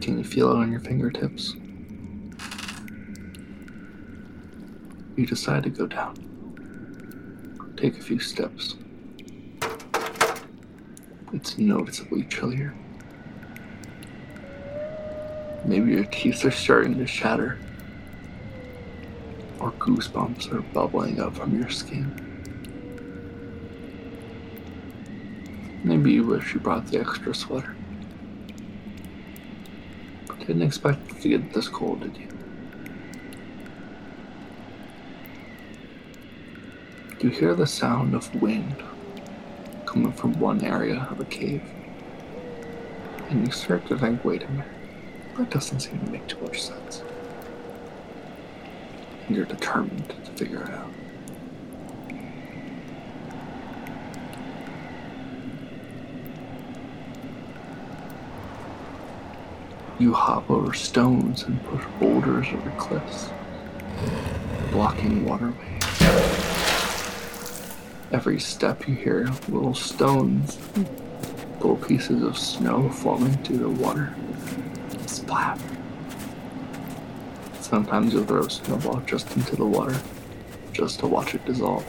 Can 0.00 0.18
you 0.18 0.24
feel 0.24 0.50
it 0.50 0.56
on 0.56 0.72
your 0.72 0.80
fingertips? 0.80 1.54
You 5.16 5.26
decide 5.26 5.64
to 5.64 5.70
go 5.70 5.86
down. 5.86 6.14
Take 7.76 7.98
a 7.98 8.02
few 8.02 8.18
steps. 8.18 8.76
It's 11.32 11.58
noticeably 11.58 12.24
chillier. 12.24 12.74
Maybe 15.64 15.92
your 15.92 16.04
teeth 16.04 16.44
are 16.46 16.50
starting 16.50 16.96
to 16.98 17.06
shatter, 17.06 17.58
or 19.60 19.72
goosebumps 19.72 20.50
are 20.52 20.62
bubbling 20.72 21.20
up 21.20 21.36
from 21.36 21.58
your 21.58 21.68
skin. 21.68 22.24
Maybe 25.84 26.12
you 26.12 26.24
wish 26.24 26.54
you 26.54 26.60
brought 26.60 26.86
the 26.86 27.00
extra 27.00 27.34
sweater. 27.34 27.76
Didn't 30.40 30.62
expect 30.62 31.10
it 31.10 31.20
to 31.20 31.28
get 31.28 31.52
this 31.52 31.68
cold, 31.68 32.00
did 32.00 32.16
you? 32.16 32.28
You 37.20 37.28
hear 37.28 37.54
the 37.54 37.66
sound 37.66 38.14
of 38.14 38.34
wind 38.40 38.82
coming 39.88 40.12
from 40.12 40.38
one 40.38 40.62
area 40.62 41.08
of 41.10 41.18
a 41.18 41.24
cave. 41.24 41.62
And 43.30 43.46
you 43.46 43.52
start 43.52 43.86
to 43.86 43.96
think, 43.96 44.22
wait 44.22 44.42
a 44.42 44.48
minute, 44.50 44.66
that 45.38 45.50
doesn't 45.50 45.80
seem 45.80 45.98
to 46.00 46.10
make 46.10 46.26
too 46.26 46.38
much 46.42 46.62
sense. 46.62 47.02
And 49.26 49.34
you're 49.34 49.46
determined 49.46 50.10
to 50.10 50.30
figure 50.32 50.62
it 50.62 50.70
out. 50.70 50.90
You 59.98 60.12
hop 60.12 60.50
over 60.50 60.74
stones 60.74 61.44
and 61.44 61.64
push 61.64 61.84
boulders 61.98 62.46
over 62.52 62.70
cliffs, 62.76 63.30
blocking 64.70 65.24
waterways. 65.24 65.67
Every 68.10 68.40
step 68.40 68.88
you 68.88 68.94
hear 68.94 69.28
little 69.50 69.74
stones, 69.74 70.58
little 71.56 71.76
pieces 71.76 72.22
of 72.22 72.38
snow 72.38 72.88
falling 72.88 73.34
into 73.34 73.58
the 73.58 73.68
water. 73.68 74.14
Splat. 75.06 75.60
Sometimes 77.60 78.14
you'll 78.14 78.24
throw 78.24 78.44
a 78.44 78.50
snowball 78.50 79.00
just 79.00 79.36
into 79.36 79.56
the 79.56 79.66
water, 79.66 79.94
just 80.72 81.00
to 81.00 81.06
watch 81.06 81.34
it 81.34 81.44
dissolve. 81.44 81.84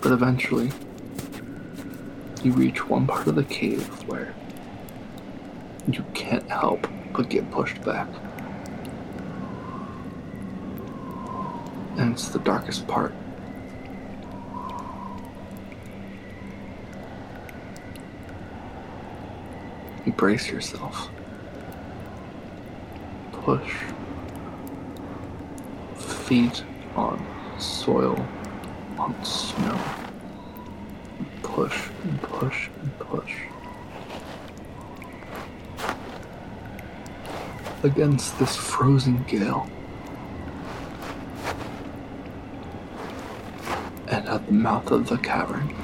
But 0.00 0.10
eventually, 0.10 0.72
you 2.42 2.50
reach 2.52 2.88
one 2.88 3.06
part 3.06 3.28
of 3.28 3.36
the 3.36 3.44
cave 3.44 3.86
where 4.08 4.34
you 5.92 6.04
can't 6.12 6.50
help 6.50 6.88
but 7.12 7.28
get 7.28 7.48
pushed 7.52 7.80
back. 7.84 8.08
It's 12.18 12.30
the 12.30 12.40
darkest 12.40 12.84
part. 12.88 13.14
Brace 20.16 20.50
yourself. 20.50 21.10
Push. 23.30 23.72
Feet 25.94 26.64
on 26.96 27.24
soil, 27.60 28.26
on 28.98 29.14
snow. 29.24 29.80
Push 31.44 31.88
and 32.02 32.20
push 32.20 32.68
and 32.82 32.98
push. 32.98 33.36
Against 37.84 38.36
this 38.40 38.56
frozen 38.56 39.22
gale. 39.28 39.70
The 44.48 44.54
mouth 44.54 44.90
of 44.90 45.06
the 45.10 45.18
cavern, 45.18 45.74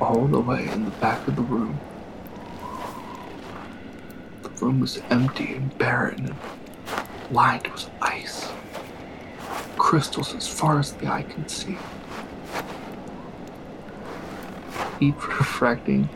all 0.00 0.26
the 0.26 0.40
way 0.40 0.66
in 0.68 0.86
the 0.86 0.90
back 0.92 1.28
of 1.28 1.36
the 1.36 1.42
room. 1.42 1.78
The 4.42 4.48
room 4.48 4.80
was 4.80 4.98
empty 5.10 5.54
and 5.54 5.76
barren 5.76 6.24
and 6.24 6.36
lined 7.30 7.66
with 7.66 7.90
ice, 8.00 8.50
crystals 9.76 10.34
as 10.34 10.48
far 10.48 10.78
as 10.78 10.94
the 10.94 11.08
eye 11.08 11.24
can 11.24 11.46
see, 11.46 11.76
each 14.98 15.28
refracting 15.28 16.08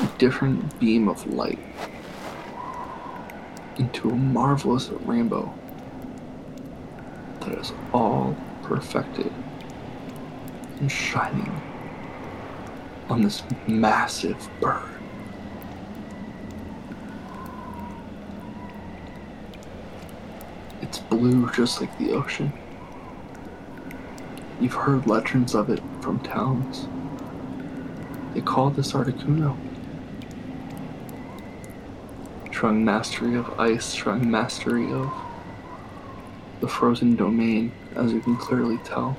a 0.00 0.10
different 0.18 0.80
beam 0.80 1.08
of 1.08 1.24
light 1.32 1.60
into 3.76 4.10
a 4.10 4.16
marvelous 4.16 4.88
rainbow 5.04 5.54
that 7.42 7.56
is 7.56 7.72
all 7.94 8.36
perfected 8.70 9.32
and 10.78 10.90
shining 10.90 11.60
on 13.08 13.20
this 13.20 13.42
massive 13.66 14.48
bird. 14.60 14.88
It's 20.80 21.00
blue 21.00 21.50
just 21.50 21.80
like 21.80 21.98
the 21.98 22.12
ocean. 22.12 22.52
You've 24.60 24.74
heard 24.74 25.08
legends 25.08 25.56
of 25.56 25.68
it 25.68 25.82
from 26.00 26.20
towns. 26.20 26.86
They 28.34 28.40
call 28.40 28.70
this 28.70 28.92
Articuno. 28.92 29.56
Strong 32.46 32.84
mastery 32.84 33.34
of 33.34 33.50
ice, 33.58 33.84
strong 33.84 34.30
mastery 34.30 34.92
of 34.92 35.12
the 36.60 36.68
frozen 36.68 37.16
domain, 37.16 37.72
as 37.96 38.12
you 38.12 38.20
can 38.20 38.36
clearly 38.36 38.78
tell. 38.78 39.16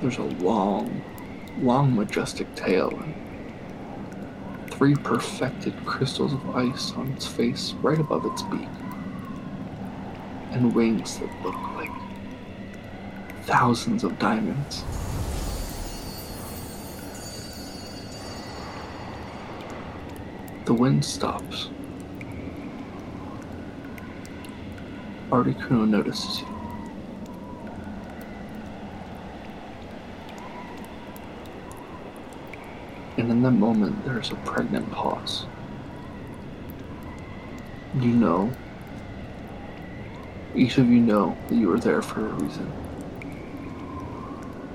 There's 0.00 0.18
a 0.18 0.22
long, 0.22 1.02
long, 1.60 1.94
majestic 1.94 2.54
tail 2.54 2.90
and 2.90 3.14
three 4.70 4.94
perfected 4.96 5.74
crystals 5.86 6.32
of 6.32 6.56
ice 6.56 6.92
on 6.92 7.12
its 7.12 7.26
face 7.26 7.74
right 7.80 7.98
above 7.98 8.26
its 8.26 8.42
beak, 8.42 8.68
and 10.50 10.74
wings 10.74 11.18
that 11.18 11.42
look 11.42 11.54
like 11.76 11.90
thousands 13.44 14.04
of 14.04 14.18
diamonds. 14.18 14.82
The 20.64 20.74
wind 20.74 21.04
stops. 21.04 21.68
Articuno 25.34 25.84
notices 25.84 26.42
you. 26.42 26.46
And 33.16 33.28
in 33.32 33.42
that 33.42 33.50
moment, 33.50 34.04
there's 34.04 34.30
a 34.30 34.36
pregnant 34.36 34.88
pause. 34.92 35.46
You 37.98 38.12
know, 38.12 38.52
each 40.54 40.78
of 40.78 40.88
you 40.88 41.00
know 41.00 41.36
that 41.48 41.56
you 41.56 41.72
are 41.72 41.80
there 41.80 42.00
for 42.00 42.20
a 42.20 42.32
reason. 42.34 42.72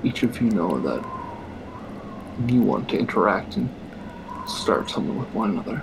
Each 0.04 0.24
of 0.24 0.42
you 0.42 0.50
know 0.50 0.78
that 0.82 2.52
you 2.52 2.62
want 2.62 2.90
to 2.90 2.98
interact 2.98 3.56
and 3.56 3.70
start 4.46 4.90
something 4.90 5.18
with 5.18 5.30
one 5.34 5.52
another. 5.52 5.82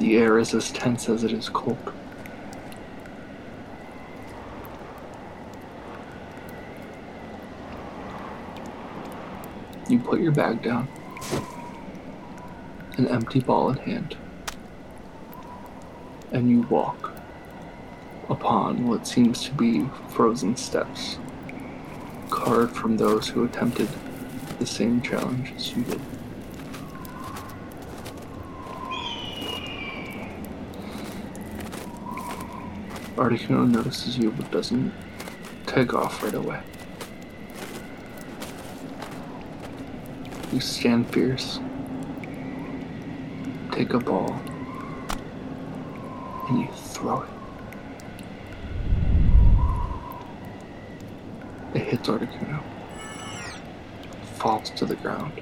The 0.00 0.18
air 0.18 0.38
is 0.38 0.52
as 0.52 0.70
tense 0.70 1.08
as 1.08 1.24
it 1.24 1.32
is 1.32 1.48
cold. 1.48 1.78
You 9.88 9.98
put 9.98 10.20
your 10.20 10.32
bag 10.32 10.60
down, 10.60 10.86
an 12.98 13.08
empty 13.08 13.40
ball 13.40 13.70
in 13.70 13.78
hand, 13.78 14.18
and 16.30 16.50
you 16.50 16.60
walk 16.62 17.12
upon 18.28 18.86
what 18.86 19.06
seems 19.06 19.44
to 19.44 19.52
be 19.52 19.88
frozen 20.10 20.56
steps, 20.56 21.18
carved 22.28 22.76
from 22.76 22.98
those 22.98 23.28
who 23.28 23.46
attempted 23.46 23.88
the 24.58 24.66
same 24.66 25.00
challenge 25.00 25.52
as 25.56 25.74
you 25.74 25.82
did. 25.84 26.00
Articuno 33.16 33.66
notices 33.66 34.18
you 34.18 34.30
but 34.32 34.50
doesn't 34.50 34.92
take 35.66 35.94
off 35.94 36.22
right 36.22 36.34
away. 36.34 36.60
You 40.52 40.60
stand 40.60 41.12
fierce. 41.12 41.60
Take 43.70 43.92
a 43.92 43.98
ball. 43.98 44.40
And 46.48 46.60
you 46.60 46.68
throw 46.72 47.20
it. 47.20 47.28
It 51.74 51.82
hits 51.82 52.08
Articuno. 52.08 52.62
Falls 54.36 54.70
to 54.70 54.86
the 54.86 54.96
ground. 54.96 55.32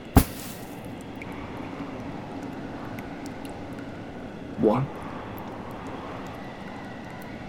One. 4.58 4.88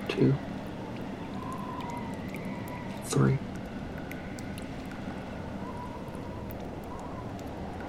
Two. 0.08 0.36
Three. 3.06 3.40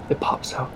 It 0.08 0.17
pops 0.28 0.52
out. 0.52 0.70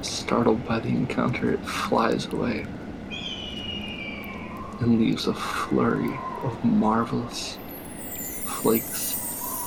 Startled 0.00 0.66
by 0.66 0.80
the 0.80 0.88
encounter, 0.88 1.52
it 1.52 1.64
flies 1.64 2.26
away 2.26 2.66
and 4.80 4.98
leaves 4.98 5.28
a 5.28 5.34
flurry 5.34 6.18
of 6.42 6.64
marvelous 6.64 7.56
flakes 8.46 9.14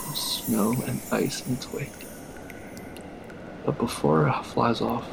of 0.10 0.18
snow 0.18 0.74
and 0.88 1.00
ice 1.14 1.48
in 1.48 1.54
its 1.54 1.72
wake. 1.72 2.06
But 3.66 3.78
before 3.78 4.28
it 4.28 4.46
flies 4.46 4.82
off, 4.82 5.08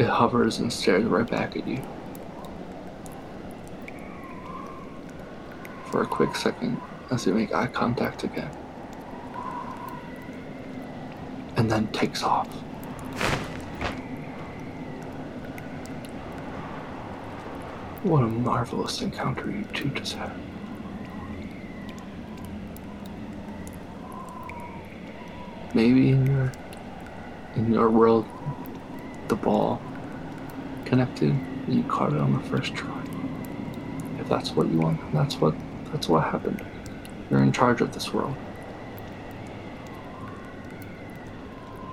it 0.00 0.08
hovers 0.08 0.58
and 0.58 0.72
stares 0.72 1.04
right 1.04 1.30
back 1.30 1.56
at 1.56 1.68
you. 1.68 1.80
For 5.92 6.02
a 6.02 6.06
quick 6.06 6.34
second, 6.34 6.80
as 7.12 7.26
they 7.26 7.32
make 7.32 7.54
eye 7.54 7.66
contact 7.66 8.24
again. 8.24 8.50
And 11.56 11.70
then 11.70 11.86
takes 11.88 12.22
off. 12.22 12.48
What 18.02 18.24
a 18.24 18.26
marvelous 18.26 19.02
encounter 19.02 19.50
you 19.50 19.64
two 19.74 19.90
just 19.90 20.14
had. 20.14 20.32
Maybe 25.74 26.10
in 26.10 26.26
your 26.26 26.52
in 27.54 27.72
your 27.72 27.90
world 27.90 28.26
the 29.28 29.36
ball 29.36 29.80
connected 30.86 31.30
and 31.30 31.74
you 31.74 31.82
caught 31.84 32.14
it 32.14 32.18
on 32.18 32.32
the 32.32 32.48
first 32.48 32.74
try. 32.74 33.04
If 34.18 34.28
that's 34.30 34.52
what 34.52 34.68
you 34.68 34.78
want, 34.78 35.12
that's 35.12 35.36
what 35.36 35.54
that's 35.92 36.08
what 36.08 36.24
happened. 36.24 36.64
You're 37.32 37.42
in 37.42 37.50
charge 37.50 37.80
of 37.80 37.94
this 37.94 38.12
world. 38.12 38.36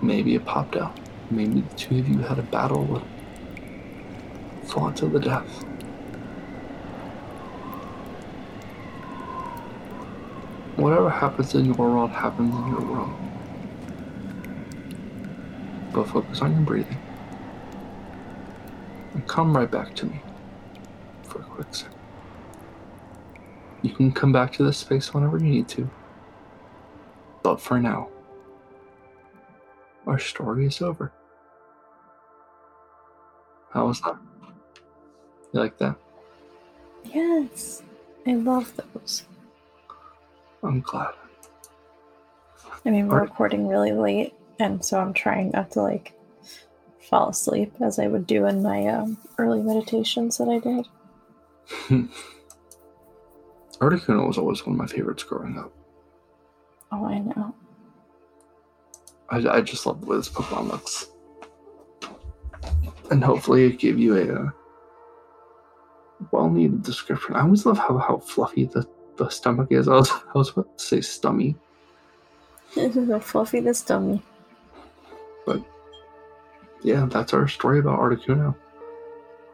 Maybe 0.01 0.35
it 0.35 0.43
popped 0.43 0.75
out. 0.75 0.99
Maybe 1.31 1.61
the 1.61 1.75
two 1.75 1.99
of 1.99 2.09
you 2.09 2.17
had 2.17 2.39
a 2.39 2.41
battle 2.41 2.83
with 2.83 3.03
fought 4.69 4.97
to 4.97 5.05
the 5.05 5.21
death. 5.21 5.63
Whatever 10.75 11.09
happens 11.09 11.55
in 11.55 11.63
your 11.63 11.75
world 11.75 12.09
happens 12.09 12.53
in 12.53 12.67
your 12.67 12.81
world. 12.81 13.13
But 15.93 16.09
focus 16.09 16.41
on 16.41 16.51
your 16.51 16.61
breathing. 16.63 16.99
And 19.13 19.25
come 19.25 19.55
right 19.55 19.71
back 19.71 19.95
to 19.95 20.05
me 20.05 20.19
for 21.23 21.39
a 21.39 21.45
quick 21.45 21.67
second. 21.71 21.95
You 23.82 23.91
can 23.91 24.11
come 24.11 24.32
back 24.32 24.51
to 24.53 24.63
this 24.63 24.77
space 24.77 25.13
whenever 25.13 25.38
you 25.38 25.49
need 25.49 25.67
to. 25.69 25.89
But 27.43 27.61
for 27.61 27.80
now, 27.80 28.09
our 30.05 30.19
story 30.19 30.65
is 30.65 30.82
over. 30.82 31.11
How 33.71 33.88
was 33.88 34.01
that? 34.01 34.17
You 35.53 35.59
like 35.61 35.77
that? 35.77 35.95
Yes, 37.05 37.84
I 38.27 38.34
love 38.34 38.73
those. 38.75 39.23
I'm 40.61 40.82
glad. 40.82 41.13
I 42.86 42.89
mean, 42.89 43.07
we're 43.07 43.19
Art- 43.19 43.30
recording 43.30 43.67
really 43.67 43.91
late, 43.93 44.34
and 44.59 44.84
so 44.84 44.99
I'm 44.99 45.13
trying 45.13 45.51
not 45.51 45.71
to 45.71 45.82
like 45.82 46.13
fall 47.09 47.30
asleep 47.30 47.73
as 47.82 47.97
I 47.99 48.07
would 48.07 48.27
do 48.27 48.45
in 48.45 48.61
my 48.61 48.88
um, 48.88 49.17
early 49.38 49.61
meditations 49.61 50.38
that 50.38 50.49
I 50.49 50.59
did. 51.89 52.09
Articuno 53.80 54.27
was 54.27 54.38
always 54.38 54.65
one 54.65 54.75
of 54.75 54.80
my 54.80 54.88
favorites 54.88 55.23
growing 55.23 55.57
up. 55.57 55.71
Oh, 56.91 57.05
I 57.05 57.19
know. 57.19 57.55
I, 59.30 59.38
I 59.57 59.61
just 59.61 59.86
love 59.86 60.01
the 60.01 60.07
way 60.07 60.17
this 60.17 60.30
Pokemon 60.30 60.69
looks. 60.69 61.07
And 63.11 63.23
hopefully 63.23 63.65
it 63.65 63.80
gave 63.80 63.97
you 63.97 64.17
a, 64.17 64.43
uh 64.43 64.49
well 66.32 66.49
needed 66.49 66.84
description. 66.84 67.36
I 67.36 67.41
always 67.41 67.65
love 67.65 67.77
how, 67.77 67.97
how 67.97 68.17
fluffy 68.17 68.65
the, 68.65 68.88
the 69.17 69.30
stomach 69.30 69.71
is. 69.71 69.88
I 69.88 69.93
was, 69.93 70.11
I 70.11 70.38
was 70.38 70.49
about 70.49 70.77
to 70.77 70.84
say 70.84 70.97
stummy. 70.97 71.55
Fluffy 73.21 73.61
the 73.61 73.84
dummy. 73.88 74.21
But 75.45 75.63
yeah, 76.84 77.07
that's 77.09 77.34
our 77.34 77.47
story 77.47 77.80
about 77.80 77.99
Articuno. 77.99 78.55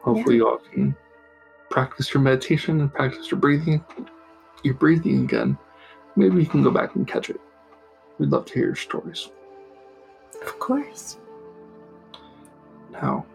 Hopefully, 0.01 0.35
you 0.35 0.47
all 0.47 0.57
can 0.57 0.95
practice 1.69 2.13
your 2.13 2.21
meditation 2.21 2.81
and 2.81 2.93
practice 2.93 3.31
your 3.31 3.39
breathing. 3.39 3.83
Your 4.63 4.73
breathing 4.73 5.23
again. 5.23 5.57
Maybe 6.15 6.37
you 6.41 6.45
can 6.47 6.63
go 6.63 6.71
back 6.71 6.95
and 6.95 7.07
catch 7.07 7.29
it. 7.29 7.39
We'd 8.17 8.29
love 8.29 8.45
to 8.45 8.53
hear 8.53 8.65
your 8.67 8.75
stories. 8.75 9.29
Of 10.41 10.59
course. 10.59 11.17
Now, 12.91 13.25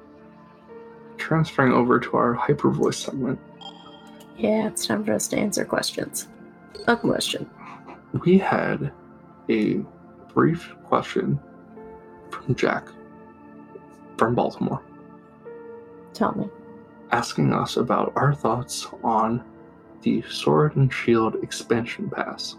transferring 1.19 1.73
over 1.73 2.01
to 2.01 2.17
our 2.17 2.33
hyper 2.35 2.71
voice 2.71 2.97
segment, 2.99 3.39
Yeah, 4.39 4.69
it's 4.69 4.87
time 4.87 5.05
for 5.05 5.13
us 5.13 5.29
to 5.29 5.37
answer 5.39 5.65
questions. 5.65 6.29
A 6.87 6.97
question. 6.97 7.49
we 8.25 8.39
had 8.39 8.91
a 9.51 9.85
brief 10.33 10.75
question 10.85 11.39
from 12.31 12.55
Jack 12.55 12.89
from 14.17 14.35
Baltimore. 14.35 14.81
Tell 16.15 16.33
me. 16.35 16.49
asking 17.13 17.53
us 17.53 17.77
about 17.77 18.13
our 18.17 18.33
thoughts 18.35 18.87
on 19.03 19.45
the 20.03 20.23
Sword 20.23 20.77
and 20.77 20.93
Shield 20.93 21.37
expansion 21.43 22.11
pass. 22.11 22.57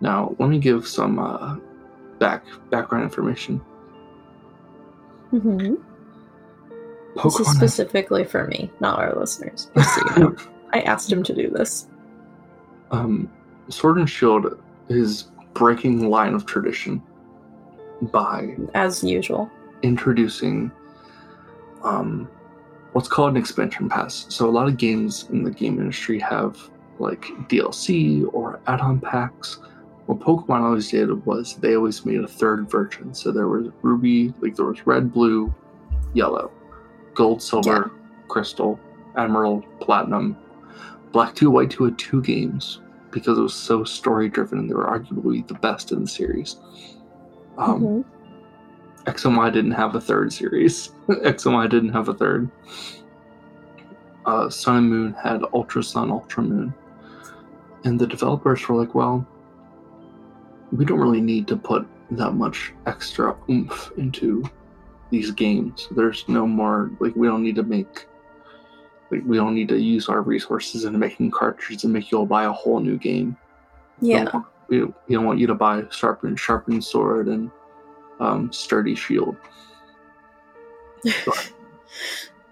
Now, 0.00 0.34
let 0.38 0.48
me 0.48 0.58
give 0.58 0.86
some 0.86 1.18
uh, 1.18 1.56
back 2.18 2.44
background 2.70 3.04
information. 3.04 3.60
Mm-hmm. 5.32 5.74
This 7.14 7.34
is 7.40 7.46
Pokemon 7.46 7.54
specifically 7.56 8.24
for 8.24 8.46
me, 8.46 8.70
not 8.80 8.98
our 8.98 9.14
listeners. 9.18 9.70
So 9.76 10.00
you 10.16 10.22
know. 10.22 10.36
I 10.72 10.80
asked 10.82 11.10
him 11.10 11.22
to 11.24 11.34
do 11.34 11.48
this. 11.50 11.86
um, 12.90 13.30
Sword 13.70 13.96
and 13.98 14.08
Shield 14.08 14.58
is 14.88 15.24
breaking 15.54 16.08
line 16.10 16.34
of 16.34 16.46
tradition 16.46 17.02
by 18.02 18.54
As 18.74 19.02
usual. 19.02 19.50
introducing 19.82 20.70
um, 21.82 22.28
what's 22.92 23.08
called 23.08 23.30
an 23.30 23.36
expansion 23.36 23.88
pass. 23.88 24.26
So 24.28 24.48
a 24.48 24.50
lot 24.50 24.68
of 24.68 24.76
games 24.76 25.28
in 25.30 25.42
the 25.42 25.50
game 25.50 25.78
industry 25.78 26.18
have 26.20 26.58
like 26.98 27.22
DLC 27.48 28.28
or 28.32 28.60
add-on 28.66 29.00
packs. 29.00 29.58
What 30.06 30.20
Pokemon 30.20 30.62
always 30.62 30.90
did 30.90 31.24
was 31.26 31.56
they 31.56 31.76
always 31.76 32.04
made 32.04 32.20
a 32.20 32.26
third 32.28 32.70
version. 32.70 33.12
So 33.14 33.30
there 33.30 33.46
was 33.46 33.68
Ruby, 33.82 34.32
like 34.40 34.56
there 34.56 34.66
was 34.66 34.86
Red, 34.86 35.12
Blue, 35.12 35.54
Yellow, 36.14 36.50
Gold, 37.14 37.42
Silver, 37.42 37.90
Crystal, 38.28 38.80
Emerald, 39.16 39.64
Platinum, 39.80 40.36
Black 41.12 41.34
Two, 41.34 41.50
White 41.50 41.70
Two 41.70 41.84
had 41.84 41.98
two 41.98 42.22
games 42.22 42.80
because 43.10 43.38
it 43.38 43.42
was 43.42 43.54
so 43.54 43.84
story 43.84 44.28
driven 44.28 44.58
and 44.58 44.70
they 44.70 44.74
were 44.74 44.86
arguably 44.86 45.46
the 45.46 45.54
best 45.54 45.92
in 45.92 46.02
the 46.02 46.08
series. 46.08 46.56
Um, 47.56 47.80
Mhm. 47.82 48.04
X 49.08 49.24
and 49.24 49.36
Y 49.36 49.48
didn't 49.48 49.70
have 49.70 49.94
a 49.94 50.00
third 50.00 50.32
series. 50.32 50.92
X 51.24 51.46
and 51.46 51.54
Y 51.54 51.66
didn't 51.66 51.94
have 51.94 52.08
a 52.08 52.14
third. 52.14 52.50
Uh, 54.26 54.50
Sun 54.50 54.76
and 54.76 54.90
Moon 54.90 55.12
had 55.14 55.42
Ultra 55.54 55.82
Sun, 55.82 56.10
Ultra 56.10 56.42
Moon. 56.42 56.74
And 57.84 57.98
the 57.98 58.06
developers 58.06 58.68
were 58.68 58.76
like, 58.76 58.94
well, 58.94 59.26
we 60.72 60.84
don't 60.84 61.00
really 61.00 61.22
need 61.22 61.48
to 61.48 61.56
put 61.56 61.86
that 62.10 62.32
much 62.32 62.74
extra 62.86 63.34
oomph 63.48 63.90
into 63.96 64.44
these 65.10 65.30
games. 65.30 65.88
There's 65.92 66.28
no 66.28 66.46
more, 66.46 66.90
like, 67.00 67.16
we 67.16 67.26
don't 67.26 67.42
need 67.42 67.56
to 67.56 67.62
make, 67.62 68.06
like, 69.10 69.22
we 69.24 69.38
don't 69.38 69.54
need 69.54 69.68
to 69.68 69.78
use 69.78 70.10
our 70.10 70.20
resources 70.20 70.84
into 70.84 70.98
making 70.98 71.30
cartridges 71.30 71.84
and 71.84 71.94
make 71.94 72.10
you 72.10 72.18
all 72.18 72.26
buy 72.26 72.44
a 72.44 72.52
whole 72.52 72.80
new 72.80 72.98
game. 72.98 73.38
Yeah. 74.02 74.42
We, 74.68 74.84
we 74.84 75.14
don't 75.14 75.24
want 75.24 75.38
you 75.38 75.46
to 75.46 75.54
buy 75.54 75.84
sharpened, 75.90 76.38
sharpened 76.38 76.84
sword 76.84 77.28
and 77.28 77.50
um, 78.20 78.52
sturdy 78.52 78.94
shield. 78.94 79.36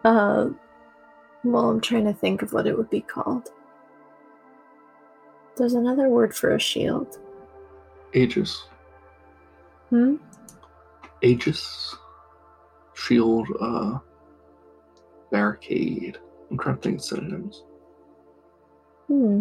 uh, 0.05 0.49
well, 1.45 1.71
I'm 1.71 1.81
trying 1.81 2.05
to 2.05 2.12
think 2.12 2.43
of 2.43 2.53
what 2.53 2.67
it 2.67 2.77
would 2.77 2.91
be 2.91 3.01
called. 3.01 3.49
There's 5.57 5.75
another 5.75 6.09
word 6.09 6.35
for 6.35 6.55
a 6.55 6.61
shield. 6.61 7.19
Aegis. 8.12 8.67
Hmm? 9.91 10.17
Aegis. 11.23 11.97
Shield, 12.95 13.49
uh, 13.61 13.99
barricade. 15.31 16.19
I'm 16.51 16.59
trying 16.59 16.77
to 16.77 16.83
think 16.83 16.99
of 16.99 17.05
synonyms. 17.05 17.62
Hmm. 19.07 19.41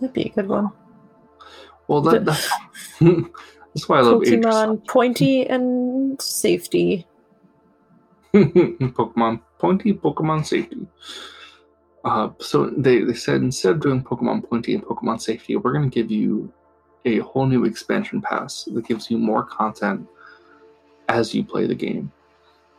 That'd 0.00 0.14
be 0.14 0.24
a 0.24 0.28
good 0.28 0.48
one. 0.48 0.70
Well, 1.88 2.02
that, 2.02 2.24
that's, 2.26 2.50
that's 3.76 3.90
why 3.90 3.98
I 3.98 4.00
love 4.00 4.22
Pokemon 4.22 4.88
Pointy 4.88 5.46
and 5.46 6.18
Safety. 6.18 7.06
Pokemon 8.32 9.42
Pointy, 9.58 9.92
Pokemon 9.92 10.46
Safety. 10.46 10.86
Uh, 12.02 12.30
so 12.40 12.70
they, 12.70 13.02
they 13.02 13.12
said 13.12 13.42
instead 13.42 13.72
of 13.72 13.80
doing 13.80 14.02
Pokemon 14.02 14.48
Pointy 14.48 14.74
and 14.74 14.82
Pokemon 14.82 15.20
Safety, 15.20 15.56
we're 15.56 15.74
going 15.74 15.90
to 15.90 15.94
give 15.94 16.10
you 16.10 16.50
a 17.04 17.18
whole 17.18 17.44
new 17.44 17.66
expansion 17.66 18.22
pass 18.22 18.64
that 18.64 18.86
gives 18.86 19.10
you 19.10 19.18
more 19.18 19.44
content 19.44 20.08
as 21.10 21.34
you 21.34 21.44
play 21.44 21.66
the 21.66 21.74
game. 21.74 22.10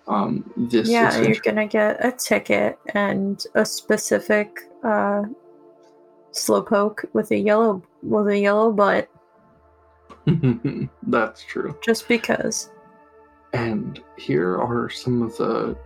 Um, 0.08 0.52
this 0.58 0.90
yeah, 0.90 1.10
expansion- 1.10 1.32
you're 1.32 1.42
gonna 1.44 1.68
get 1.68 2.04
a 2.04 2.12
ticket 2.12 2.80
and 2.96 3.46
a 3.54 3.64
specific 3.64 4.62
uh, 4.84 5.26
slowpoke 6.32 7.06
with 7.14 7.30
a 7.30 7.38
yellow 7.38 7.84
with 8.02 8.30
a 8.30 8.40
yellow 8.40 8.72
butt, 8.72 9.10
That's 11.08 11.44
true. 11.44 11.78
just 11.84 12.08
because. 12.08 12.72
And 13.54 14.02
here 14.18 14.58
are 14.58 14.90
some 14.90 15.22
of 15.22 15.38
the 15.38 15.78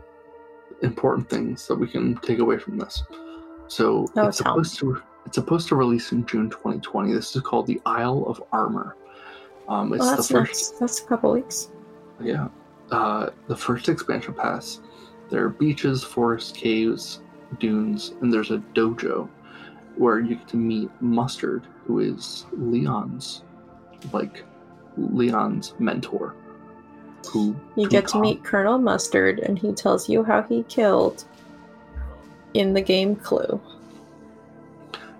important 0.82 1.30
things 1.30 1.68
that 1.68 1.76
we 1.76 1.88
can 1.88 2.16
take 2.18 2.40
away 2.40 2.58
from 2.58 2.78
this. 2.78 3.04
So 3.68 4.08
Oh, 4.16 4.28
it's 4.28 4.38
supposed 4.38 4.78
to 4.80 5.02
it's 5.28 5.36
supposed 5.36 5.68
to 5.68 5.76
release 5.76 6.12
in 6.12 6.26
June 6.26 6.50
2020. 6.50 7.14
This 7.14 7.36
is 7.36 7.42
called 7.44 7.68
the 7.68 7.80
Isle 7.86 8.24
of 8.28 8.42
Armor. 8.52 8.96
Um, 9.70 9.94
it's 9.94 10.00
Well, 10.02 10.10
the 10.10 10.16
that's 10.16 10.32
first, 10.32 10.72
next. 10.72 10.80
That's 10.80 11.02
a 11.02 11.06
couple 11.06 11.32
weeks. 11.34 11.70
yeah, 12.20 12.48
uh, 12.90 13.30
the 13.48 13.56
first 13.56 13.88
expansion 13.88 14.34
pass. 14.34 14.82
There 15.30 15.46
are 15.46 15.50
beaches, 15.50 16.04
forests, 16.04 16.52
caves, 16.52 17.22
dunes, 17.60 18.16
and 18.22 18.34
there's 18.34 18.50
a 18.52 18.58
dojo 18.74 19.30
where 19.96 20.20
you 20.20 20.36
get 20.36 20.48
to 20.50 20.58
meet 20.58 20.90
Mustard, 21.02 21.68
who 21.86 22.00
is 22.00 22.46
Leon's, 22.54 23.44
like 24.12 24.44
Leon's 24.98 25.74
mentor. 25.80 26.36
Who 27.28 27.56
You 27.76 27.88
get 27.88 28.08
to 28.10 28.20
meet 28.20 28.44
Colonel 28.44 28.80
Mustard, 28.80 29.40
and 29.40 29.58
he 29.58 29.72
tells 29.74 30.10
you 30.10 30.24
how 30.24 30.42
he 30.42 30.64
killed 30.64 31.24
in 32.54 32.74
the 32.74 32.82
game 32.82 33.16
Clue. 33.16 33.62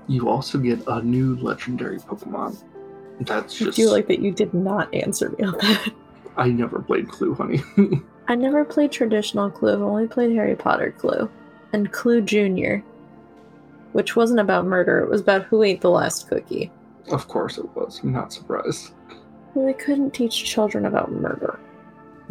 You 0.08 0.28
also 0.28 0.58
get 0.58 0.86
a 0.88 1.02
new 1.02 1.36
legendary 1.36 2.00
Pokemon. 2.00 2.58
That's 3.22 3.58
just. 3.58 3.80
I 3.80 3.84
do 3.84 3.90
like 3.90 4.08
that 4.08 4.20
you 4.20 4.32
did 4.32 4.54
not 4.54 4.94
answer 4.94 5.30
me 5.30 5.46
on 5.46 5.54
that. 5.54 5.94
I 6.38 6.50
never 6.50 6.80
played 6.82 7.08
Clue, 7.08 7.36
honey. 7.36 7.62
I 8.28 8.36
never 8.36 8.66
played 8.66 8.92
traditional 8.92 9.50
Clue. 9.50 9.74
I've 9.74 9.82
only 9.82 10.08
played 10.08 10.36
Harry 10.36 10.56
Potter 10.56 10.92
Clue 10.98 11.30
and 11.74 11.92
Clue 11.92 12.22
Junior, 12.22 12.84
which 13.94 14.16
wasn't 14.16 14.40
about 14.40 14.66
murder. 14.66 15.00
It 15.00 15.10
was 15.10 15.22
about 15.22 15.44
who 15.44 15.64
ate 15.64 15.82
the 15.82 15.90
last 15.90 16.28
cookie. 16.28 16.72
Of 17.10 17.28
course 17.28 17.58
it 17.58 17.66
was. 17.76 18.00
I'm 18.04 18.12
not 18.12 18.32
surprised. 18.34 18.92
Well, 19.54 19.66
they 19.66 19.74
couldn't 19.74 20.12
teach 20.14 20.44
children 20.46 20.86
about 20.86 21.12
murder. 21.12 21.60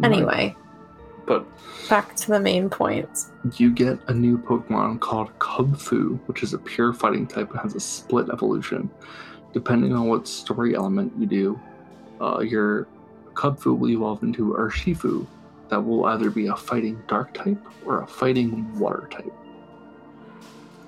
Anyway, 0.03 0.55
But 1.27 1.45
back 1.87 2.15
to 2.15 2.27
the 2.29 2.39
main 2.39 2.69
points. 2.69 3.29
you 3.57 3.71
get 3.71 3.99
a 4.07 4.13
new 4.13 4.37
Pokemon 4.39 4.99
called 5.01 5.29
Kubfu, 5.39 6.19
which 6.27 6.41
is 6.41 6.53
a 6.53 6.57
pure 6.57 6.93
fighting 6.93 7.27
type 7.27 7.51
and 7.51 7.59
has 7.59 7.75
a 7.75 7.79
split 7.79 8.29
evolution. 8.31 8.89
Depending 9.53 9.93
on 9.93 10.07
what 10.07 10.27
story 10.27 10.75
element 10.75 11.13
you 11.19 11.27
do, 11.27 11.59
uh, 12.19 12.39
your 12.39 12.87
Kubfu 13.33 13.77
will 13.77 13.89
evolve 13.89 14.23
into 14.23 14.53
Urshifu, 14.53 15.27
that 15.69 15.79
will 15.79 16.05
either 16.05 16.29
be 16.31 16.47
a 16.47 16.55
fighting 16.55 17.01
dark 17.07 17.33
type 17.33 17.61
or 17.85 18.01
a 18.01 18.07
fighting 18.07 18.77
water 18.79 19.07
type. 19.11 19.31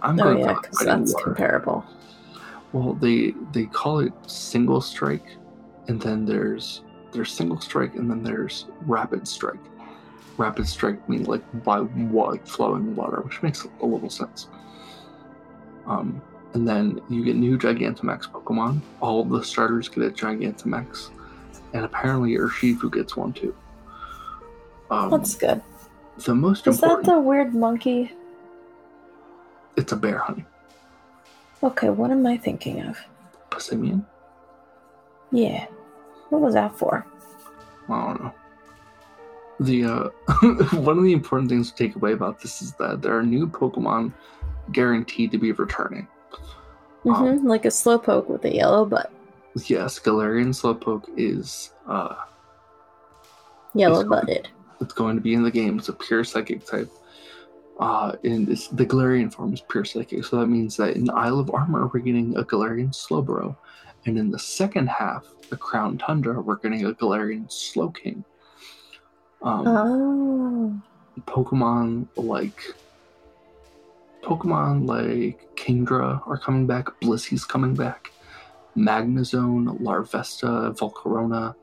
I'm 0.01 0.19
Oh 0.19 0.23
going 0.23 0.39
yeah, 0.39 0.53
because 0.59 0.79
that's 0.79 1.13
water. 1.13 1.25
comparable. 1.25 1.85
Well, 2.73 2.93
they 2.93 3.33
they 3.51 3.65
call 3.65 3.99
it 3.99 4.13
single 4.27 4.81
strike, 4.81 5.37
and 5.87 6.01
then 6.01 6.25
there's 6.25 6.81
there's 7.11 7.31
single 7.31 7.61
strike, 7.61 7.93
and 7.95 8.09
then 8.09 8.23
there's 8.23 8.65
rapid 8.87 9.27
strike. 9.27 9.59
rapid 10.37 10.67
strike 10.67 11.07
means 11.07 11.27
like 11.27 11.43
by 11.63 11.79
what 11.79 12.47
flowing 12.47 12.95
water, 12.95 13.21
which 13.21 13.41
makes 13.43 13.65
a 13.81 13.85
little 13.85 14.09
sense. 14.09 14.47
Um, 15.85 16.21
and 16.53 16.67
then 16.67 16.99
you 17.09 17.23
get 17.23 17.35
new 17.35 17.57
Gigantamax 17.57 18.29
Pokemon. 18.31 18.81
All 19.01 19.23
the 19.23 19.43
starters 19.43 19.87
get 19.87 20.03
a 20.03 20.09
Gigantamax, 20.09 21.09
and 21.73 21.85
apparently 21.85 22.35
Urshifu 22.35 22.91
gets 22.91 23.15
one 23.15 23.33
too. 23.33 23.55
Um, 24.89 25.11
That's 25.11 25.35
good. 25.35 25.61
the 26.17 26.35
most 26.35 26.67
Is 26.67 26.79
that 26.81 27.03
the 27.03 27.19
weird 27.19 27.53
monkey? 27.53 28.11
It's 29.75 29.91
a 29.91 29.95
bear, 29.95 30.19
honey. 30.19 30.45
Okay, 31.63 31.89
what 31.89 32.11
am 32.11 32.25
I 32.25 32.37
thinking 32.37 32.81
of? 32.81 32.97
Passimian. 33.49 34.05
Yeah. 35.31 35.65
What 36.29 36.41
was 36.41 36.53
that 36.55 36.77
for? 36.77 37.05
I 37.89 38.05
don't 38.05 38.23
know. 38.23 38.33
The 39.59 39.85
uh, 39.85 40.09
one 40.79 40.97
of 40.97 41.03
the 41.03 41.13
important 41.13 41.49
things 41.49 41.71
to 41.71 41.75
take 41.77 41.95
away 41.95 42.11
about 42.11 42.41
this 42.41 42.61
is 42.61 42.73
that 42.73 43.01
there 43.01 43.17
are 43.17 43.23
new 43.23 43.47
Pokemon 43.47 44.11
guaranteed 44.71 45.31
to 45.31 45.37
be 45.37 45.51
returning. 45.51 46.07
Um, 47.05 47.39
hmm 47.39 47.47
like 47.47 47.65
a 47.65 47.69
slowpoke 47.69 48.29
with 48.29 48.45
a 48.45 48.53
yellow 48.53 48.85
butt. 48.85 49.11
Yes, 49.67 49.99
Galarian 49.99 50.49
Slowpoke 50.49 51.05
is 51.15 51.73
uh, 51.87 52.15
Yellow 53.75 54.03
butted. 54.07 54.47
it's 54.81 54.93
going 54.93 55.15
to 55.15 55.21
be 55.21 55.33
in 55.35 55.43
the 55.43 55.51
game. 55.51 55.77
It's 55.77 55.89
a 55.89 55.93
pure 55.93 56.23
psychic 56.23 56.65
type. 56.65 56.89
Uh, 57.79 58.15
and 58.23 58.49
it's, 58.49 58.67
the 58.67 58.85
Galarian 58.85 59.33
form 59.33 59.53
is 59.53 59.61
pure 59.61 59.83
psychic, 59.83 60.23
so 60.25 60.39
that 60.39 60.47
means 60.47 60.77
that 60.77 60.95
in 60.95 61.09
Isle 61.09 61.39
of 61.39 61.51
Armor 61.51 61.89
we're 61.93 62.01
getting 62.01 62.37
a 62.37 62.43
Galarian 62.43 62.91
Slowbro, 62.91 63.55
and 64.05 64.17
in 64.17 64.29
the 64.29 64.39
second 64.39 64.87
half, 64.89 65.25
the 65.49 65.57
Crown 65.57 65.97
Tundra, 65.97 66.39
we're 66.39 66.57
getting 66.57 66.85
a 66.85 66.93
Galarian 66.93 67.47
Slowking. 67.49 68.23
Um, 69.41 69.67
Oh. 69.67 70.81
Pokemon 71.21 72.07
like 72.15 72.61
Pokemon 74.23 74.87
like 74.87 75.55
Kingdra 75.55 76.25
are 76.27 76.37
coming 76.37 76.65
back, 76.65 76.87
Blissey's 77.01 77.45
coming 77.45 77.75
back, 77.75 78.11
Magnezone, 78.77 79.79
Larvesta, 79.79 80.75
Volcarona, 80.77 81.55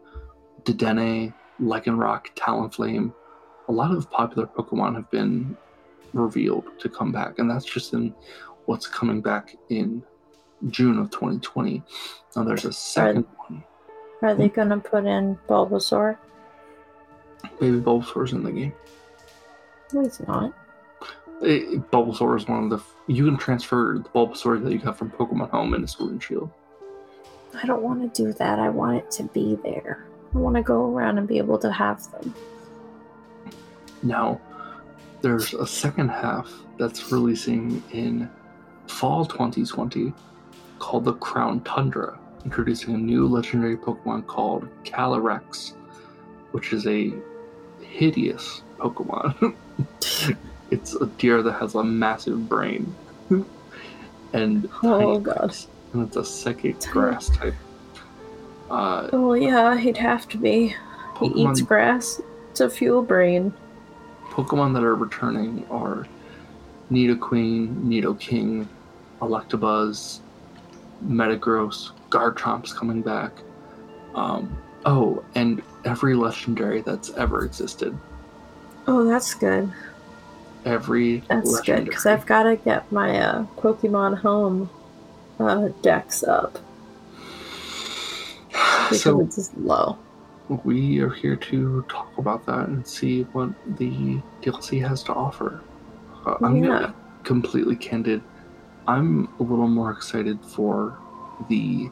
Dedenne, 0.63 1.33
Lycanroc, 1.61 2.27
Talonflame. 2.37 3.13
A 3.69 3.73
lot 3.73 3.93
of 3.93 4.11
popular 4.11 4.47
Pokemon 4.47 4.95
have 4.95 5.11
been 5.11 5.57
revealed 6.13 6.65
to 6.79 6.89
come 6.89 7.13
back, 7.13 7.39
and 7.39 7.51
that's 7.51 7.65
just 7.65 7.93
in 7.93 8.15
what's 8.67 8.87
coming 8.87 9.21
back 9.21 9.57
in 9.69 10.03
June 10.69 10.99
of 10.99 11.11
2020. 11.11 11.83
Now 12.37 12.45
there's 12.45 12.65
a 12.65 12.73
second 12.73 13.27
one. 13.49 13.65
Are 14.23 14.35
they 14.35 14.49
hmm? 14.49 14.55
gonna 14.55 14.79
put 14.79 15.07
in 15.07 15.39
Bulbasaur? 15.49 16.17
Baby 17.59 17.81
Bulbasaur's 17.81 18.33
in 18.33 18.43
the 18.43 18.53
game. 18.53 18.75
No, 19.93 20.03
he's 20.03 20.21
not. 20.21 20.53
It, 21.43 21.91
Bulbasaur 21.91 22.37
is 22.37 22.47
one 22.47 22.65
of 22.65 22.71
the. 22.71 22.77
f- 22.77 22.95
You 23.07 23.25
can 23.25 23.39
transfer 23.39 23.99
the 24.03 24.09
Bulbasaur 24.11 24.63
that 24.63 24.73
you 24.73 24.79
got 24.79 24.99
from 24.99 25.11
Pokemon 25.11 25.51
Home 25.51 25.75
into 25.75 25.89
Sword 25.89 26.13
and 26.13 26.23
Shield. 26.23 26.51
I 27.61 27.67
don't 27.67 27.83
want 27.83 28.15
to 28.15 28.25
do 28.25 28.33
that. 28.35 28.59
I 28.59 28.69
want 28.69 28.99
it 28.99 29.11
to 29.13 29.25
be 29.25 29.57
there. 29.65 30.07
I 30.35 30.39
want 30.39 30.57
to 30.57 30.63
go 30.63 30.95
around 30.95 31.19
and 31.19 31.27
be 31.27 31.39
able 31.39 31.59
to 31.59 31.73
have 31.73 32.09
them. 32.13 32.35
Now, 34.03 34.41
there's 35.23 35.55
a 35.55 35.67
second 35.67 36.09
half 36.09 36.51
that's 36.79 37.13
releasing 37.13 37.83
in 37.93 38.29
fall 38.87 39.25
2020 39.25 40.13
called 40.79 41.05
the 41.05 41.13
Crown 41.15 41.61
Tundra, 41.61 42.19
introducing 42.45 42.95
a 42.95 42.99
new 42.99 43.27
legendary 43.27 43.77
Pokemon 43.77 44.27
called 44.27 44.69
Calyrex, 44.85 45.75
which 46.53 46.73
is 46.73 46.87
a 46.87 47.13
hideous 47.83 48.63
Pokemon. 48.79 49.55
it's 50.71 50.95
a 50.95 51.07
deer 51.07 51.43
that 51.43 51.53
has 51.53 51.75
a 51.75 51.85
massive 51.85 52.49
brain. 52.49 52.95
and 54.33 54.69
Oh 54.83 55.19
god. 55.19 55.55
and 55.93 56.07
it's 56.07 56.17
a 56.17 56.25
psychic 56.25 56.81
grass 56.81 57.29
type. 57.29 57.55
Uh, 58.71 59.09
Oh 59.13 59.35
yeah, 59.35 59.77
he'd 59.77 59.97
have 59.99 60.29
to 60.31 60.39
be. 60.39 60.75
He 61.19 61.27
eats 61.27 61.61
Pokemon, 61.61 61.67
grass 61.67 62.21
to 62.55 62.71
fuel 62.71 63.03
brain. 63.03 63.53
Pokemon 64.31 64.73
that 64.75 64.83
are 64.83 64.95
returning 64.95 65.67
are 65.71 66.07
Nidoqueen, 66.91 67.83
Nidoking, 67.85 68.67
Electabuzz, 69.21 70.21
Metagross, 71.05 71.91
Garchomp's 72.11 72.73
coming 72.73 73.03
back. 73.03 73.33
Um, 74.15 74.57
oh, 74.87 75.23
and 75.35 75.63
every 75.85 76.15
legendary 76.15 76.81
that's 76.81 77.11
ever 77.11 77.45
existed. 77.45 77.97
Oh, 78.87 79.05
that's 79.05 79.35
good. 79.35 79.73
Every 80.65 81.21
That's 81.21 81.49
good 81.49 81.55
legendary. 81.55 81.85
because 81.85 82.07
I've 82.07 82.27
got 82.27 82.43
to 82.45 82.57
get 82.57 82.91
my 82.93 83.19
uh, 83.19 83.47
Pokemon 83.57 84.19
Home 84.19 84.69
uh, 85.39 85.69
dex 85.81 86.23
up 86.23 86.59
because 88.91 89.03
so 89.03 89.21
it's 89.21 89.37
just 89.37 89.57
low. 89.57 89.97
We 90.65 91.01
are 91.01 91.11
here 91.11 91.37
to 91.37 91.85
talk 91.89 92.17
about 92.19 92.45
that 92.47 92.69
and 92.69 92.87
see 92.87 93.23
what 93.33 93.51
the 93.79 94.21
DLC 94.43 94.87
has 94.87 95.03
to 95.05 95.15
offer. 95.15 95.63
Uh, 96.27 96.35
I'm 96.43 96.57
Yeah. 96.57 96.67
gonna 96.69 96.89
be 96.89 96.95
completely 97.25 97.77
candid. 97.77 98.23
I'm 98.89 99.29
a 99.39 99.43
little 99.43 99.69
more 99.69 99.91
excited 99.91 100.45
for 100.45 100.99
the. 101.49 101.91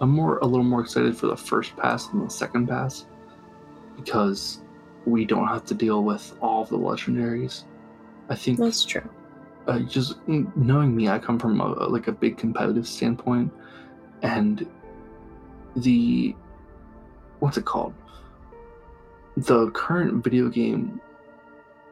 I'm 0.00 0.10
more 0.10 0.38
a 0.38 0.46
little 0.46 0.64
more 0.64 0.82
excited 0.82 1.16
for 1.16 1.26
the 1.26 1.36
first 1.36 1.76
pass 1.76 2.06
than 2.08 2.22
the 2.22 2.30
second 2.30 2.68
pass 2.68 3.06
because 3.96 4.60
we 5.06 5.24
don't 5.24 5.46
have 5.48 5.64
to 5.66 5.74
deal 5.74 6.04
with 6.04 6.36
all 6.40 6.64
the 6.64 6.78
legendaries. 6.78 7.64
I 8.28 8.34
think 8.34 8.58
That's 8.58 8.84
true. 8.84 9.08
uh, 9.66 9.80
just 9.80 10.16
knowing 10.28 10.94
me, 10.94 11.08
I 11.08 11.18
come 11.18 11.38
from 11.38 11.60
a, 11.60 11.66
like 11.86 12.08
a 12.08 12.12
big 12.12 12.36
competitive 12.36 12.86
standpoint, 12.86 13.52
and 14.22 14.66
the 15.76 16.34
what's 17.46 17.56
it 17.58 17.64
called? 17.64 17.94
The 19.36 19.70
current 19.70 20.24
video 20.24 20.48
game 20.48 21.00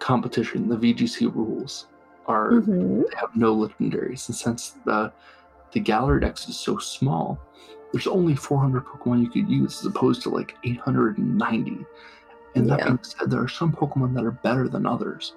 competition, 0.00 0.68
the 0.68 0.76
VGC 0.76 1.32
rules, 1.34 1.86
are 2.26 2.60
hmm 2.60 3.02
they 3.02 3.16
have 3.16 3.34
no 3.36 3.54
legendaries, 3.56 4.28
and 4.28 4.36
since 4.36 4.70
the 4.84 5.12
the 5.72 5.80
Galar 5.80 6.18
Dex 6.20 6.48
is 6.48 6.56
so 6.58 6.78
small, 6.78 7.38
there's 7.92 8.06
only 8.08 8.34
400 8.36 8.84
Pokemon 8.84 9.22
you 9.22 9.28
could 9.30 9.48
use 9.48 9.78
as 9.80 9.86
opposed 9.86 10.22
to 10.22 10.28
like 10.30 10.56
890. 10.64 11.84
And 12.56 12.70
that 12.70 12.78
Yeah. 12.78 12.84
being 12.86 12.98
said, 13.02 13.28
there 13.30 13.40
are 13.42 13.48
some 13.48 13.72
Pokemon 13.72 14.14
that 14.14 14.24
are 14.24 14.30
better 14.30 14.68
than 14.68 14.86
others. 14.86 15.34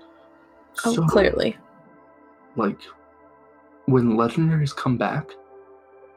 Oh, 0.85 0.93
So- 0.93 1.05
clearly. 1.07 1.57
like 2.55 2.79
when 3.85 4.13
legendaries 4.17 4.75
come 4.75 4.97
back 4.97 5.29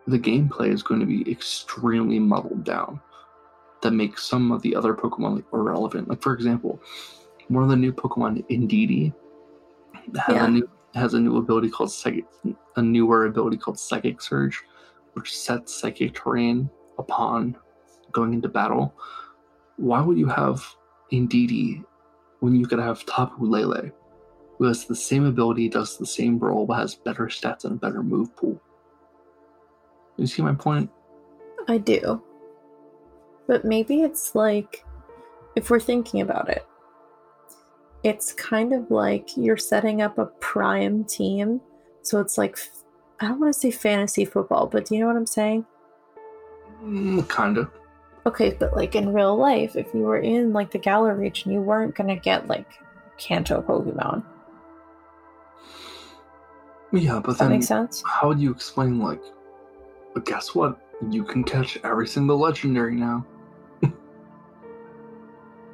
the 0.06 0.18
gameplay 0.18 0.68
is 0.68 0.82
going 0.82 0.98
to 1.00 1.06
be 1.06 1.30
extremely 1.30 2.18
muddled 2.18 2.64
down 2.64 2.98
that 3.82 3.92
makes 3.92 4.22
some 4.24 4.52
of 4.52 4.62
the 4.62 4.74
other 4.74 4.94
pokemon 4.94 5.36
like 5.36 5.44
irrelevant 5.52 6.08
like 6.08 6.22
for 6.22 6.32
example 6.34 6.80
one 7.48 7.62
of 7.62 7.70
the 7.70 7.76
new 7.76 7.92
pokemon 7.92 8.44
indeedee 8.48 9.12
has, 10.16 10.34
Yeah. 10.34 10.44
a 10.46 10.48
new, 10.50 10.70
has 10.94 11.14
a 11.14 11.20
new 11.20 11.36
ability 11.38 11.70
called 11.70 11.90
psychic 11.90 12.24
a 12.76 12.82
newer 12.82 13.26
ability 13.26 13.56
called 13.56 13.78
psychic 13.78 14.20
surge 14.20 14.62
which 15.14 15.36
sets 15.36 15.74
psychic 15.74 16.14
terrain 16.14 16.70
upon 16.98 17.56
going 18.12 18.34
into 18.34 18.48
battle 18.48 18.94
why 19.76 20.00
would 20.00 20.18
you 20.18 20.26
have 20.26 20.64
indeedee 21.12 21.84
when 22.40 22.54
you 22.54 22.66
could 22.66 22.78
have 22.78 23.04
tapu 23.06 23.44
lele 23.44 23.90
who 24.60 24.66
has 24.66 24.84
the 24.84 24.94
same 24.94 25.24
ability, 25.24 25.70
does 25.70 25.96
the 25.96 26.04
same 26.04 26.38
role, 26.38 26.66
but 26.66 26.74
has 26.74 26.94
better 26.94 27.28
stats 27.28 27.64
and 27.64 27.72
a 27.72 27.76
better 27.76 28.02
move 28.02 28.36
pool. 28.36 28.60
You 30.18 30.26
see 30.26 30.42
my 30.42 30.52
point? 30.52 30.90
I 31.66 31.78
do. 31.78 32.22
But 33.50 33.64
maybe 33.64 34.02
it's 34.02 34.36
like, 34.36 34.84
if 35.56 35.70
we're 35.70 35.80
thinking 35.80 36.20
about 36.20 36.48
it, 36.48 36.64
it's 38.04 38.32
kind 38.32 38.72
of 38.72 38.92
like 38.92 39.36
you're 39.36 39.56
setting 39.56 40.02
up 40.02 40.18
a 40.18 40.26
prime 40.26 41.02
team. 41.02 41.60
So 42.02 42.20
it's 42.20 42.38
like, 42.38 42.56
I 43.18 43.26
don't 43.26 43.40
want 43.40 43.52
to 43.52 43.58
say 43.58 43.72
fantasy 43.72 44.24
football, 44.24 44.68
but 44.68 44.86
do 44.86 44.94
you 44.94 45.00
know 45.00 45.08
what 45.08 45.16
I'm 45.16 45.26
saying? 45.26 45.66
Mm, 46.80 47.28
kinda. 47.28 47.68
Okay, 48.24 48.54
but 48.56 48.76
like 48.76 48.94
in 48.94 49.12
real 49.12 49.36
life, 49.36 49.74
if 49.74 49.92
you 49.92 50.02
were 50.02 50.20
in 50.20 50.52
like 50.52 50.70
the 50.70 50.78
Galar 50.78 51.16
region, 51.16 51.50
you 51.50 51.60
weren't 51.60 51.96
going 51.96 52.06
to 52.06 52.22
get 52.22 52.46
like 52.46 52.68
Kanto 53.18 53.62
Pokemon. 53.62 54.22
Yeah, 56.92 57.18
but 57.18 57.36
that 57.38 57.48
then 57.48 57.50
make 57.58 57.64
sense? 57.64 58.04
how 58.06 58.28
would 58.28 58.38
you 58.38 58.52
explain 58.52 59.00
like? 59.00 59.24
But 60.14 60.24
guess 60.24 60.54
what? 60.54 60.78
You 61.10 61.24
can 61.24 61.42
catch 61.42 61.80
every 61.82 62.06
single 62.06 62.38
legendary 62.38 62.94
now. 62.94 63.26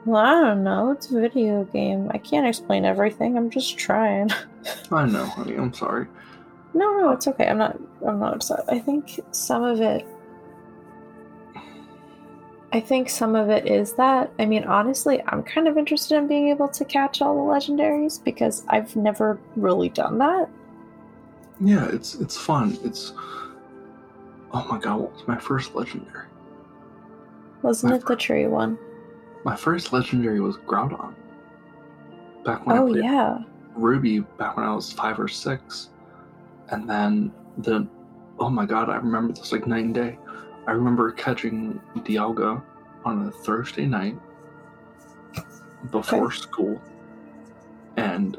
Well, 0.07 0.25
I 0.25 0.41
don't 0.41 0.63
know. 0.63 0.93
It's 0.93 1.11
a 1.11 1.21
video 1.21 1.65
game. 1.65 2.13
I 2.15 2.19
can't 2.19 2.47
explain 2.47 2.85
everything. 2.85 3.37
I'm 3.37 3.51
just 3.51 3.77
trying. 3.77 4.31
I 4.93 5.05
know, 5.05 5.25
honey. 5.25 5.57
I'm 5.57 5.75
sorry. 5.75 6.07
No, 6.75 6.97
no, 7.01 7.11
it's 7.11 7.27
okay. 7.27 7.49
I'm 7.49 7.59
not. 7.59 7.77
I'm 8.07 8.21
not 8.21 8.35
upset. 8.35 8.61
I 8.69 8.79
think 8.79 9.21
some 9.33 9.65
of 9.65 9.81
it. 9.81 10.07
I 12.73 12.81
think 12.81 13.11
some 13.11 13.35
of 13.35 13.51
it 13.51 13.67
is 13.67 13.95
that. 13.95 14.31
I 14.39 14.47
mean, 14.47 14.63
honestly, 14.63 15.21
I'm 15.27 15.43
kind 15.43 15.67
of 15.67 15.77
interested 15.77 16.17
in 16.17 16.29
being 16.29 16.49
able 16.51 16.69
to 16.69 16.85
catch 16.85 17.21
all 17.21 17.35
the 17.35 17.53
legendaries 17.53 18.23
because 18.23 18.65
I've 18.69 18.95
never 18.95 19.41
really 19.57 19.89
done 19.89 20.19
that. 20.19 20.49
Yeah, 21.59 21.89
it's 21.89 22.15
it's 22.17 22.37
fun. 22.37 22.79
It's 22.85 23.13
oh 24.53 24.67
my 24.71 24.79
god, 24.79 25.01
what 25.01 25.13
was 25.15 25.27
my 25.27 25.39
first 25.39 25.75
legendary? 25.75 26.27
Wasn't 27.63 27.91
My 27.91 27.97
it 27.97 28.07
the 28.07 28.15
tree 28.15 28.47
one? 28.47 28.79
My 29.47 29.55
first 29.55 29.93
legendary 29.93 30.41
was 30.41 30.57
Groudon. 30.57 31.15
Back 32.45 32.67
when 32.67 32.79
I 32.79 32.81
Oh 32.81 32.89
played 32.89 33.05
yeah. 33.05 33.39
Ruby, 33.77 34.19
back 34.19 34.57
when 34.57 34.67
I 34.67 34.75
was 34.75 34.93
five 34.93 35.21
or 35.21 35.29
six, 35.29 35.91
and 36.71 36.91
then 36.91 37.33
the 37.59 37.87
oh 38.41 38.51
my 38.51 38.67
god, 38.67 38.89
I 38.91 38.97
remember 38.97 39.35
this 39.35 39.53
like 39.53 39.69
night 39.69 39.85
and 39.85 39.95
day. 39.95 40.19
I 40.67 40.73
remember 40.73 41.13
catching 41.13 41.81
Dialga 41.99 42.61
on 43.05 43.29
a 43.29 43.31
Thursday 43.31 43.87
night 43.87 44.19
before 45.93 46.27
Okay. 46.27 46.37
school, 46.37 46.83
and 47.97 48.37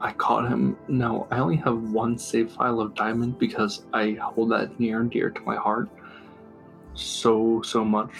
I 0.00 0.12
caught 0.12 0.48
him. 0.48 0.78
No, 0.86 1.26
I 1.32 1.40
only 1.40 1.56
have 1.56 1.82
one 1.90 2.16
save 2.16 2.52
file 2.52 2.80
of 2.80 2.94
Diamond 2.94 3.40
because 3.40 3.86
I 3.92 4.12
hold 4.22 4.52
that 4.52 4.78
near 4.78 5.00
and 5.00 5.10
dear 5.10 5.30
to 5.30 5.40
my 5.40 5.56
heart 5.56 5.88
so 6.94 7.60
so 7.62 7.84
much. 7.84 8.12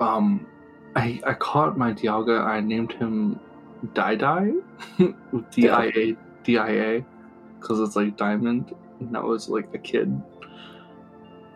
Um, 0.00 0.48
I 0.96 1.20
I 1.26 1.34
caught 1.34 1.76
my 1.76 1.92
Dialga. 1.92 2.44
I 2.44 2.60
named 2.60 2.92
him 2.92 3.40
Dai 3.94 4.14
Dai, 4.14 4.52
D 5.50 5.68
I 5.68 5.86
A 5.86 6.16
D 6.44 6.58
I 6.58 6.68
A, 6.68 7.04
because 7.60 7.80
it's 7.80 7.96
like 7.96 8.16
diamond. 8.16 8.74
And 9.00 9.14
that 9.14 9.24
was 9.24 9.48
like 9.48 9.68
a 9.74 9.78
kid. 9.78 10.20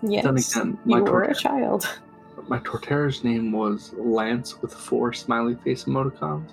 Yes. 0.03 0.25
Then 0.25 0.37
again, 0.37 0.79
my 0.85 0.99
you 0.99 1.05
were 1.05 1.23
a 1.25 1.35
child. 1.35 1.89
my 2.49 2.59
Torterra's 2.61 3.25
name 3.25 3.53
was 3.53 3.93
Lance 3.97 4.61
with 4.61 4.73
four 4.73 5.13
smiley 5.13 5.55
face 5.57 5.85
emoticons, 5.85 6.51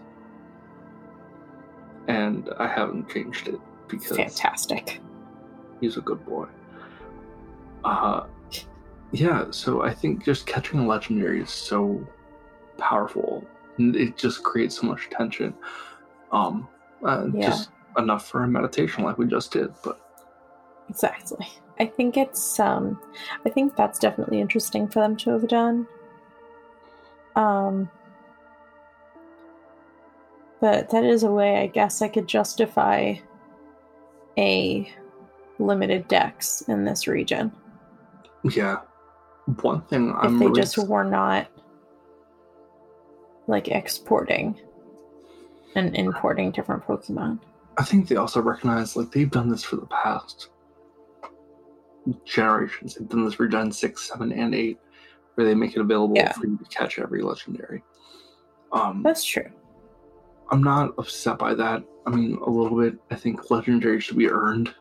and 2.08 2.50
I 2.60 2.68
haven't 2.68 3.10
changed 3.10 3.48
it 3.48 3.60
because 3.88 4.18
Fantastic. 4.18 5.00
he's 5.82 5.98
a 5.98 6.02
good 6.02 6.24
boy. 6.26 6.48
Uh, 7.84 8.26
yeah. 9.12 9.46
So 9.52 9.84
I 9.84 9.94
think 9.94 10.24
just 10.24 10.46
catching 10.48 10.80
a 10.80 10.86
legendary 10.88 11.42
is 11.42 11.50
so 11.52 12.06
powerful. 12.78 13.46
It 13.78 14.18
just 14.18 14.44
creates 14.44 14.80
so 14.80 14.88
much 14.88 15.10
tension. 15.10 15.54
Um, 16.32 16.68
uh, 17.04 17.28
Yeah. 17.34 17.50
just 17.50 17.70
enough 17.98 18.28
for 18.28 18.44
a 18.44 18.48
meditation 18.48 19.04
like 19.04 19.18
we 19.18 19.26
just 19.26 19.52
did. 19.52 19.74
But 19.84 20.00
Exactly. 20.90 21.48
I 21.80 21.86
think 21.86 22.16
it's 22.16 22.60
um 22.60 23.00
I 23.46 23.50
think 23.50 23.76
that's 23.76 24.00
definitely 24.00 24.40
interesting 24.40 24.88
for 24.88 25.00
them 25.00 25.16
to 25.18 25.32
have 25.32 25.48
done. 25.48 25.88
Um 27.36 27.90
but 30.62 30.90
that 30.92 31.04
is 31.04 31.24
a 31.24 31.32
way 31.32 31.58
I 31.58 31.68
guess 31.68 32.02
I 32.02 32.08
could 32.08 32.28
justify 32.28 33.16
a 34.38 34.92
limited 35.60 36.08
dex 36.08 36.62
in 36.68 36.86
this 36.86 37.08
region 37.08 37.52
yeah, 38.54 38.78
one 39.62 39.82
thing 39.84 40.14
I'm 40.18 40.34
if 40.34 40.40
they 40.40 40.46
really 40.48 40.62
just 40.62 40.78
were 40.78 41.04
not 41.04 41.48
like 43.48 43.68
exporting 43.68 44.60
and 45.76 45.96
importing 45.96 46.52
different 46.52 46.84
Pokemon. 46.86 47.40
I 47.78 47.84
think 47.84 48.08
they 48.08 48.16
also 48.16 48.42
recognize 48.42 48.96
like 48.96 49.12
they've 49.12 49.30
done 49.30 49.50
this 49.50 49.64
for 49.64 49.76
the 49.76 49.86
past 49.88 50.50
generations. 52.26 52.96
They've 52.96 53.08
done 53.10 53.26
this 53.26 53.34
for 53.34 53.48
Gen 53.48 53.72
six, 53.72 54.08
seven, 54.08 54.32
and 54.32 54.54
eight, 54.56 54.80
where 55.36 55.46
they 55.46 55.56
make 55.56 55.76
it 55.76 55.82
available 55.82 56.16
Yeah. 56.16 56.32
for 56.34 56.48
you 56.48 56.58
to 56.58 56.66
catch 56.66 57.00
every 57.00 57.22
legendary. 57.22 57.84
Um, 58.72 59.02
That's 59.04 59.24
true. 59.24 59.50
I'm 60.52 60.62
not 60.64 60.94
upset 60.98 61.40
by 61.40 61.54
that. 61.56 61.84
I 62.06 62.12
mean, 62.12 62.38
a 62.46 62.50
little 62.50 62.78
bit. 62.80 62.96
I 63.10 63.16
think 63.16 63.50
legendary 63.50 64.00
should 64.00 64.18
be 64.18 64.30
earned 64.30 64.74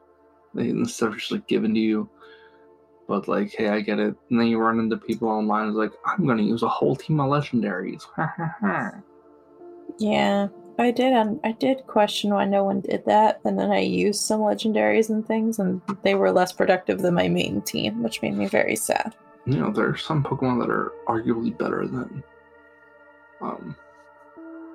they, 0.54 0.68
instead 0.68 1.08
of 1.08 1.16
just 1.18 1.32
like 1.32 1.46
given 1.48 1.74
to 1.74 1.80
you. 1.80 2.08
But 3.06 3.28
like, 3.28 3.52
hey, 3.52 3.68
I 3.68 3.80
get 3.80 3.98
it. 3.98 4.14
And 4.30 4.40
then 4.40 4.46
you 4.46 4.58
run 4.58 4.78
into 4.78 4.96
people 4.96 5.28
online 5.28 5.66
who's 5.66 5.76
like, 5.76 5.92
I'm 6.06 6.26
gonna 6.26 6.42
use 6.42 6.62
a 6.62 6.68
whole 6.68 6.96
team 6.96 7.20
of 7.20 7.30
legendaries. 7.30 8.02
Yeah, 9.98 10.48
I 10.78 10.90
did. 10.90 11.12
Um, 11.12 11.38
I 11.44 11.52
did 11.52 11.86
question 11.86 12.34
why 12.34 12.46
no 12.46 12.64
one 12.64 12.80
did 12.80 13.04
that, 13.06 13.40
and 13.44 13.58
then 13.58 13.70
I 13.70 13.80
used 13.80 14.22
some 14.22 14.40
legendaries 14.40 15.08
and 15.08 15.24
things, 15.24 15.58
and 15.60 15.80
they 16.02 16.14
were 16.16 16.32
less 16.32 16.52
productive 16.52 17.00
than 17.00 17.14
my 17.14 17.28
main 17.28 17.62
team, 17.62 18.02
which 18.02 18.22
made 18.22 18.36
me 18.36 18.46
very 18.48 18.74
sad. 18.74 19.14
you 19.46 19.58
know, 19.58 19.70
there 19.70 19.88
are 19.88 19.96
some 19.96 20.24
Pokemon 20.24 20.58
that 20.60 20.70
are 20.70 20.92
arguably 21.06 21.56
better 21.56 21.86
than 21.86 22.24
um 23.40 23.76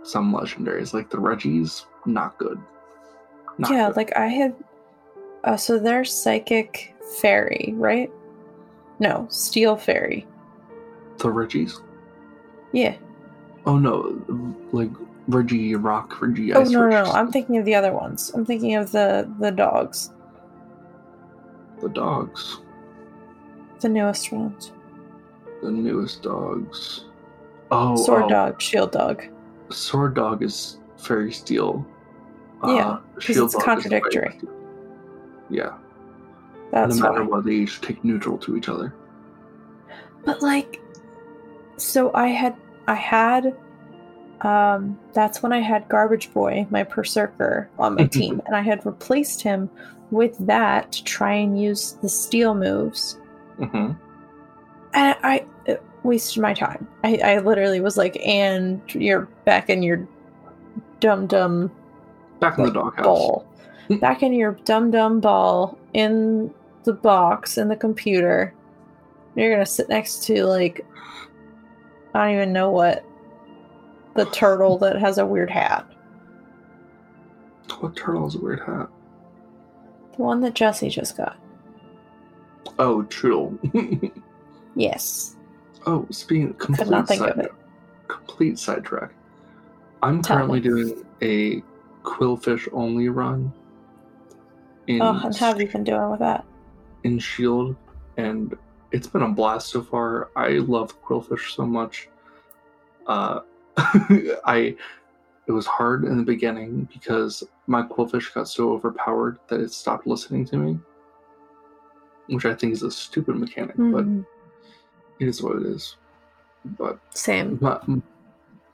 some 0.04 0.32
legendaries. 0.34 0.94
Like 0.94 1.10
the 1.10 1.20
Regis, 1.20 1.86
not 2.06 2.38
good. 2.38 2.62
Not 3.58 3.72
yeah, 3.72 3.88
good. 3.88 3.98
like 3.98 4.16
I 4.16 4.28
had. 4.28 4.56
Uh, 5.44 5.58
so 5.58 5.80
they're 5.80 6.06
psychic 6.06 6.96
fairy, 7.22 7.74
right? 7.76 8.12
No, 9.00 9.28
steel 9.30 9.76
fairy. 9.78 10.28
the 11.20 11.30
Regis. 11.32 11.82
Yeah. 12.72 12.96
Oh 13.66 13.78
no, 13.78 14.22
like 14.72 14.92
Regirock, 15.30 16.20
Reggie 16.22 16.54
Oh 16.54 16.62
Ice. 16.62 16.70
no, 16.72 16.88
no, 16.88 17.04
no! 17.04 17.12
I'm 17.12 17.32
thinking 17.32 17.58
of 17.58 17.66
the 17.66 17.76
other 17.76 17.92
ones. 17.94 18.32
I'm 18.34 18.46
thinking 18.46 18.76
of 18.76 18.92
the 18.92 19.30
the 19.40 19.52
dogs, 19.52 20.12
the 21.82 21.90
dogs, 21.90 22.60
the 23.82 23.90
newest 23.90 24.32
ones. 24.32 24.72
the 25.62 25.72
newest 25.72 26.24
dogs. 26.24 27.06
Oh, 27.72 27.96
Sword 27.98 28.24
oh, 28.24 28.30
dog, 28.30 28.62
shield 28.62 28.92
dog. 28.92 29.24
Sword 29.70 30.16
Dog 30.16 30.42
is 30.42 30.78
Fairy 30.98 31.32
Steel. 31.32 31.86
Yeah, 32.64 32.70
uh, 32.70 33.00
'cause 33.16 33.24
Shield 33.24 33.54
it's 33.54 33.64
contradictory. 33.64 34.40
Yeah, 35.50 35.74
That's 36.72 36.98
no 36.98 37.10
matter 37.10 37.24
what, 37.24 37.46
they 37.46 37.54
each 37.54 37.82
take 37.82 38.04
neutral 38.04 38.38
to 38.40 38.56
each 38.56 38.70
other. 38.70 38.94
But 40.26 40.42
like 40.42 40.80
so 41.78 42.12
I 42.14 42.28
had 42.28 42.56
I 42.88 42.96
had 42.96 43.56
um 44.42 44.98
that's 45.14 45.42
when 45.42 45.52
I 45.54 45.60
had 45.60 45.88
Garbage 45.90 46.32
Boy, 46.34 46.68
my 46.70 46.84
berserker, 46.84 47.70
on 47.80 47.96
my 47.96 48.06
team, 48.20 48.42
and 48.46 48.56
I 48.56 48.62
had 48.62 48.86
replaced 48.86 49.42
him 49.42 49.70
with 50.12 50.38
that 50.46 50.92
to 50.92 51.04
try 51.04 51.34
and 51.34 51.62
use 51.62 51.94
the 52.02 52.10
steel 52.10 52.56
moves. 52.56 53.18
hmm 53.58 53.92
And 54.94 55.16
I 55.24 55.46
it 55.66 55.84
wasted 56.04 56.42
my 56.42 56.54
time. 56.54 56.88
I, 57.04 57.18
I 57.24 57.40
literally 57.40 57.80
was 57.82 57.98
like, 57.98 58.18
and 58.26 58.82
you're 58.94 59.28
back 59.46 59.70
in 59.70 59.84
your 59.84 60.08
dum 61.00 61.28
dum 61.28 61.72
Back 62.40 62.58
in 62.58 62.66
like, 62.66 62.74
the 62.74 62.80
doghouse. 62.80 63.06
ball. 63.06 63.46
back 64.02 64.22
in 64.24 64.34
your 64.34 64.54
dum 64.66 64.92
dum 64.92 65.20
ball 65.20 65.78
in 65.94 66.54
the 66.84 66.94
box 66.94 67.58
and 67.58 67.70
the 67.70 67.76
computer. 67.76 68.54
You're 69.36 69.52
gonna 69.52 69.66
sit 69.66 69.90
next 69.90 70.24
to 70.26 70.46
like 70.46 70.86
I 72.14 72.26
don't 72.26 72.36
even 72.36 72.54
know 72.54 72.72
what 72.72 73.06
the 74.16 74.26
turtle 74.26 74.78
that 74.80 75.00
has 75.00 75.18
a 75.18 75.26
weird 75.26 75.50
hat. 75.50 75.86
What 77.80 77.96
turtle 77.96 78.24
has 78.24 78.36
a 78.36 78.40
weird 78.40 78.62
hat? 78.62 78.90
The 80.16 80.24
one 80.24 80.42
that 80.42 80.56
Jesse 80.56 80.90
just 80.90 81.16
got. 81.16 81.38
Oh, 82.78 83.04
Trudel. 83.04 84.12
Yes. 84.76 85.36
oh, 85.86 86.06
speaking 86.10 86.54
complete 86.56 86.90
not 86.90 87.08
think 87.08 87.22
side, 87.22 87.32
of 87.32 87.40
it. 87.40 87.54
complete 88.08 88.58
sidetrack. 88.58 89.12
I'm 90.02 90.22
Tell 90.22 90.38
currently 90.38 90.60
me. 90.60 90.64
doing 90.64 91.06
a 91.22 91.64
Qwilfish 92.04 92.68
only 92.72 93.10
run 93.10 93.54
Oh, 94.90 95.22
and 95.24 95.36
how 95.38 95.48
have 95.48 95.62
you 95.62 95.68
been 95.68 95.84
doing 95.84 96.10
with 96.10 96.20
that? 96.20 96.44
In 97.04 97.18
Shield, 97.20 97.76
and 98.18 98.56
it's 98.92 99.08
been 99.08 99.22
a 99.22 99.30
blast 99.30 99.70
so 99.70 99.82
far. 99.82 100.30
I 100.36 100.50
love 100.50 101.02
Qwilfish 101.02 101.56
so 101.56 101.66
much. 101.66 102.10
Uh, 103.08 103.40
I 103.78 104.76
it 105.48 105.52
was 105.52 105.66
hard 105.66 106.04
in 106.04 106.18
the 106.18 106.24
beginning 106.24 106.88
because 106.94 107.44
my 107.68 107.82
Qwilfish 107.82 108.34
got 108.34 108.48
so 108.48 108.72
overpowered 108.74 109.40
that 109.48 109.60
it 109.62 109.72
stopped 109.72 110.06
listening 110.06 110.46
to 110.46 110.58
me, 110.58 110.80
which 112.28 112.46
I 112.46 112.54
think 112.54 112.74
is 112.74 112.84
a 112.84 112.92
stupid 112.92 113.36
mechanic, 113.38 113.76
but 113.78 114.06
Mhm. 114.06 114.26
it 115.20 115.28
is 115.28 115.42
what 115.42 115.56
it 115.56 115.64
is. 115.64 115.96
But 116.78 117.00
Same. 117.12 117.56
but 117.56 117.84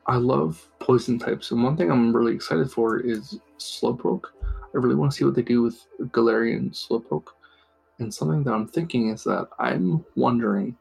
I 0.08 0.18
love 0.18 0.68
poison 0.80 1.18
types, 1.20 1.52
and 1.52 1.64
one 1.64 1.78
thing 1.78 1.92
I'm 1.92 2.16
really 2.16 2.34
excited 2.36 2.70
for 2.72 3.00
is 3.00 3.40
Slowpoke. 3.60 4.26
I 4.44 4.78
really 4.78 4.96
want 4.96 5.12
to 5.12 5.18
see 5.18 5.24
what 5.26 5.36
they 5.36 5.42
do 5.44 5.62
with 5.62 5.78
Galarian 6.12 6.72
Slowpoke. 6.74 7.28
And 8.00 8.14
something 8.14 8.44
that 8.44 8.52
I'm 8.52 8.68
thinking 8.68 9.10
is 9.10 9.24
that 9.24 9.48
I'm 9.60 10.06
wondering. 10.16 10.78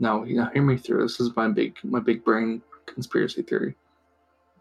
Now, 0.00 0.24
you 0.24 0.36
know, 0.36 0.48
hear 0.52 0.62
me 0.62 0.78
through. 0.78 1.02
This 1.02 1.20
is 1.20 1.34
my 1.36 1.48
big, 1.48 1.76
my 1.82 2.00
big 2.00 2.24
brain 2.24 2.62
conspiracy 2.86 3.42
theory. 3.42 3.74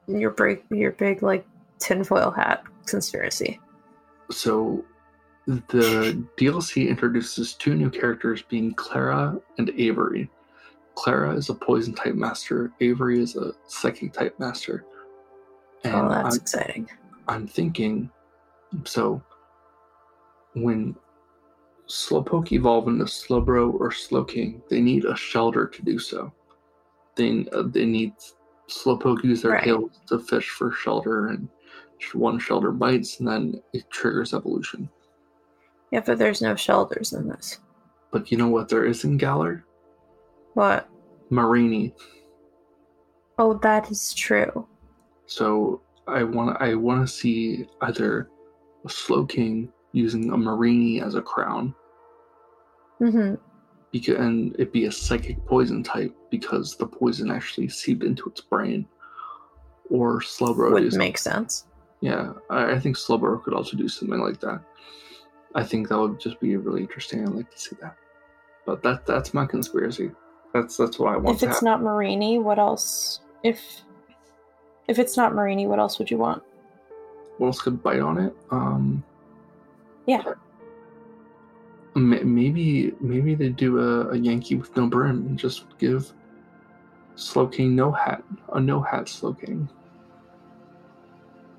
Your 0.07 0.31
big 0.31 0.63
your 0.69 0.91
big 0.91 1.21
like 1.23 1.45
tinfoil 1.79 2.31
hat 2.31 2.63
conspiracy. 2.85 3.59
So, 4.31 4.83
the 5.45 6.21
DLC 6.38 6.89
introduces 6.89 7.53
two 7.53 7.75
new 7.75 7.89
characters, 7.89 8.41
being 8.41 8.73
Clara 8.73 9.39
and 9.57 9.69
Avery. 9.77 10.29
Clara 10.95 11.35
is 11.35 11.49
a 11.49 11.53
poison 11.53 11.93
type 11.93 12.15
master. 12.15 12.71
Avery 12.81 13.21
is 13.21 13.35
a 13.35 13.53
psychic 13.67 14.11
type 14.11 14.38
master. 14.39 14.83
Oh, 15.85 15.89
and 15.89 15.95
oh, 15.95 16.09
that's 16.09 16.35
I'm, 16.35 16.41
exciting. 16.41 16.89
I'm 17.27 17.47
thinking, 17.47 18.09
so 18.83 19.21
when 20.53 20.95
Slowpoke 21.88 22.51
evolve 22.51 22.88
into 22.88 23.05
Slowbro 23.05 23.73
or 23.79 23.91
Slowking, 23.91 24.61
they 24.69 24.81
need 24.81 25.05
a 25.05 25.13
Shellder 25.13 25.71
to 25.71 25.81
do 25.81 25.97
so. 25.99 26.31
They 27.15 27.47
uh, 27.53 27.63
they 27.65 27.85
need 27.85 28.13
Slowpoke 28.69 29.23
use 29.23 29.41
their 29.41 29.53
Right. 29.53 29.63
tails 29.63 30.01
to 30.07 30.19
fish 30.19 30.49
for 30.49 30.71
Shellder, 30.71 31.29
and 31.29 31.47
one 32.13 32.39
Shellder 32.39 32.77
bites, 32.77 33.19
and 33.19 33.27
then 33.27 33.61
it 33.73 33.89
triggers 33.89 34.33
evolution. 34.33 34.89
Yeah, 35.91 36.01
but 36.05 36.17
there's 36.17 36.41
no 36.41 36.53
Shellders 36.53 37.17
in 37.17 37.29
this. 37.29 37.59
But 38.11 38.31
you 38.31 38.38
know 38.38 38.49
what 38.49 38.67
there 38.67 38.85
is 38.85 39.03
in 39.05 39.17
Galar? 39.17 39.63
What? 40.53 40.89
Mareanie. 41.31 41.93
Oh, 43.39 43.53
that 43.63 43.89
is 43.91 44.13
true. 44.13 44.67
So 45.25 45.81
I 46.07 46.23
want 46.23 46.61
I 46.61 46.75
want 46.75 47.07
to 47.07 47.13
see 47.13 47.65
either 47.81 48.29
a 48.85 48.89
Slowking 48.89 49.69
using 49.97 50.31
a 50.31 50.37
Mareanie 50.37 51.01
as 51.05 51.15
a 51.15 51.21
crown, 51.21 51.73
Mm-hmm. 53.01 53.35
because 53.91 54.15
and 54.17 54.55
it 54.59 54.71
be 54.71 54.85
a 54.85 54.91
psychic 54.91 55.43
poison 55.45 55.83
type 55.83 56.15
because 56.31 56.75
the 56.75 56.87
poison 56.87 57.29
actually 57.31 57.69
seeped 57.69 58.03
into 58.03 58.27
its 58.29 58.41
brain. 58.41 58.87
Or 59.89 60.19
Slowbro 60.19 60.71
Would 60.73 60.83
is 60.83 60.97
make 60.97 61.17
sense. 61.17 61.65
yeah, 62.01 62.33
I, 62.49 62.73
I 62.73 62.79
think 62.79 62.97
Slowbro 62.97 63.43
could 63.43 63.53
also 63.53 63.77
do 63.77 63.87
something 63.87 64.19
like 64.19 64.39
that. 64.41 64.59
I 65.55 65.63
think 65.63 65.87
that 65.89 65.97
would 65.99 66.19
just 66.19 66.39
be 66.41 66.55
really 66.57 66.81
interesting. 66.81 67.21
I'd 67.25 67.33
like 67.33 67.51
to 67.51 67.59
see 67.59 67.75
that. 67.81 67.95
But 68.65 68.83
that 68.83 69.05
that's 69.05 69.33
my 69.33 69.45
conspiracy. 69.45 70.11
That's 70.53 70.75
that's 70.75 70.99
what 70.99 71.13
I 71.13 71.17
want 71.17 71.35
If 71.35 71.39
to 71.41 71.45
it's 71.47 71.57
have. 71.57 71.63
not 71.63 71.81
Mareanie, 71.81 72.41
what 72.41 72.59
else? 72.59 73.21
If 73.43 73.61
if 74.89 74.99
it's 74.99 75.15
not 75.17 75.31
Mareanie, 75.33 75.67
what 75.67 75.79
else 75.79 75.99
would 75.99 76.09
you 76.11 76.17
want? 76.17 76.43
what 77.37 77.47
else 77.47 77.61
could 77.61 77.81
bite 77.83 77.99
on 77.99 78.17
it? 78.17 78.35
Um, 78.51 79.03
Yeah. 80.08 80.24
ma- 81.95 82.24
maybe 82.24 82.93
maybe 83.01 83.36
they 83.36 83.49
do 83.49 83.80
a, 83.80 84.10
a 84.12 84.18
Yankee 84.18 84.55
with 84.55 84.76
no 84.76 84.88
brim 84.88 85.26
and 85.28 85.38
just 85.38 85.66
give 85.78 86.12
Slowking 87.16 87.72
no 87.72 87.91
hat, 87.91 88.24
a 88.53 88.60
no 88.60 88.82
hat 88.82 89.05
Slowking. 89.05 89.68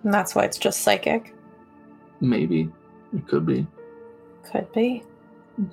And 0.05 0.15
that's 0.15 0.35
why 0.35 0.45
it's 0.45 0.57
just 0.59 0.81
psychic. 0.83 1.35
Maybe 2.21 2.71
it 3.15 3.27
could 3.27 3.45
be, 3.45 3.67
Could 4.51 4.73
be. 4.73 5.03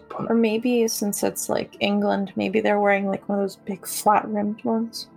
but 0.09 0.29
Or 0.29 0.35
maybe 0.35 0.87
since 0.87 1.23
it's 1.23 1.47
like 1.49 1.75
England, 1.79 2.33
maybe 2.35 2.59
they're 2.61 2.79
wearing 2.79 3.07
like 3.07 3.27
one 3.29 3.37
of 3.39 3.43
those 3.43 3.55
big 3.57 3.85
flat 3.87 4.27
rimmed 4.27 4.63
ones. 4.63 5.07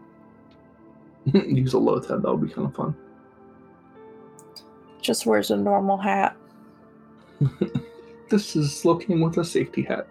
use 1.33 1.73
a 1.73 1.79
low 1.79 2.01
head. 2.01 2.23
That 2.23 2.33
would 2.35 2.47
be 2.47 2.53
kind 2.53 2.69
of 2.69 2.75
fun. 2.75 2.95
Just 5.01 5.27
wears 5.27 5.51
a 5.51 5.57
normal 5.57 5.97
hat. 5.97 6.37
This 8.29 8.57
is 8.57 8.85
looking 8.85 9.21
with 9.21 9.39
a 9.39 9.45
safety 9.45 9.83
hat. 9.83 10.07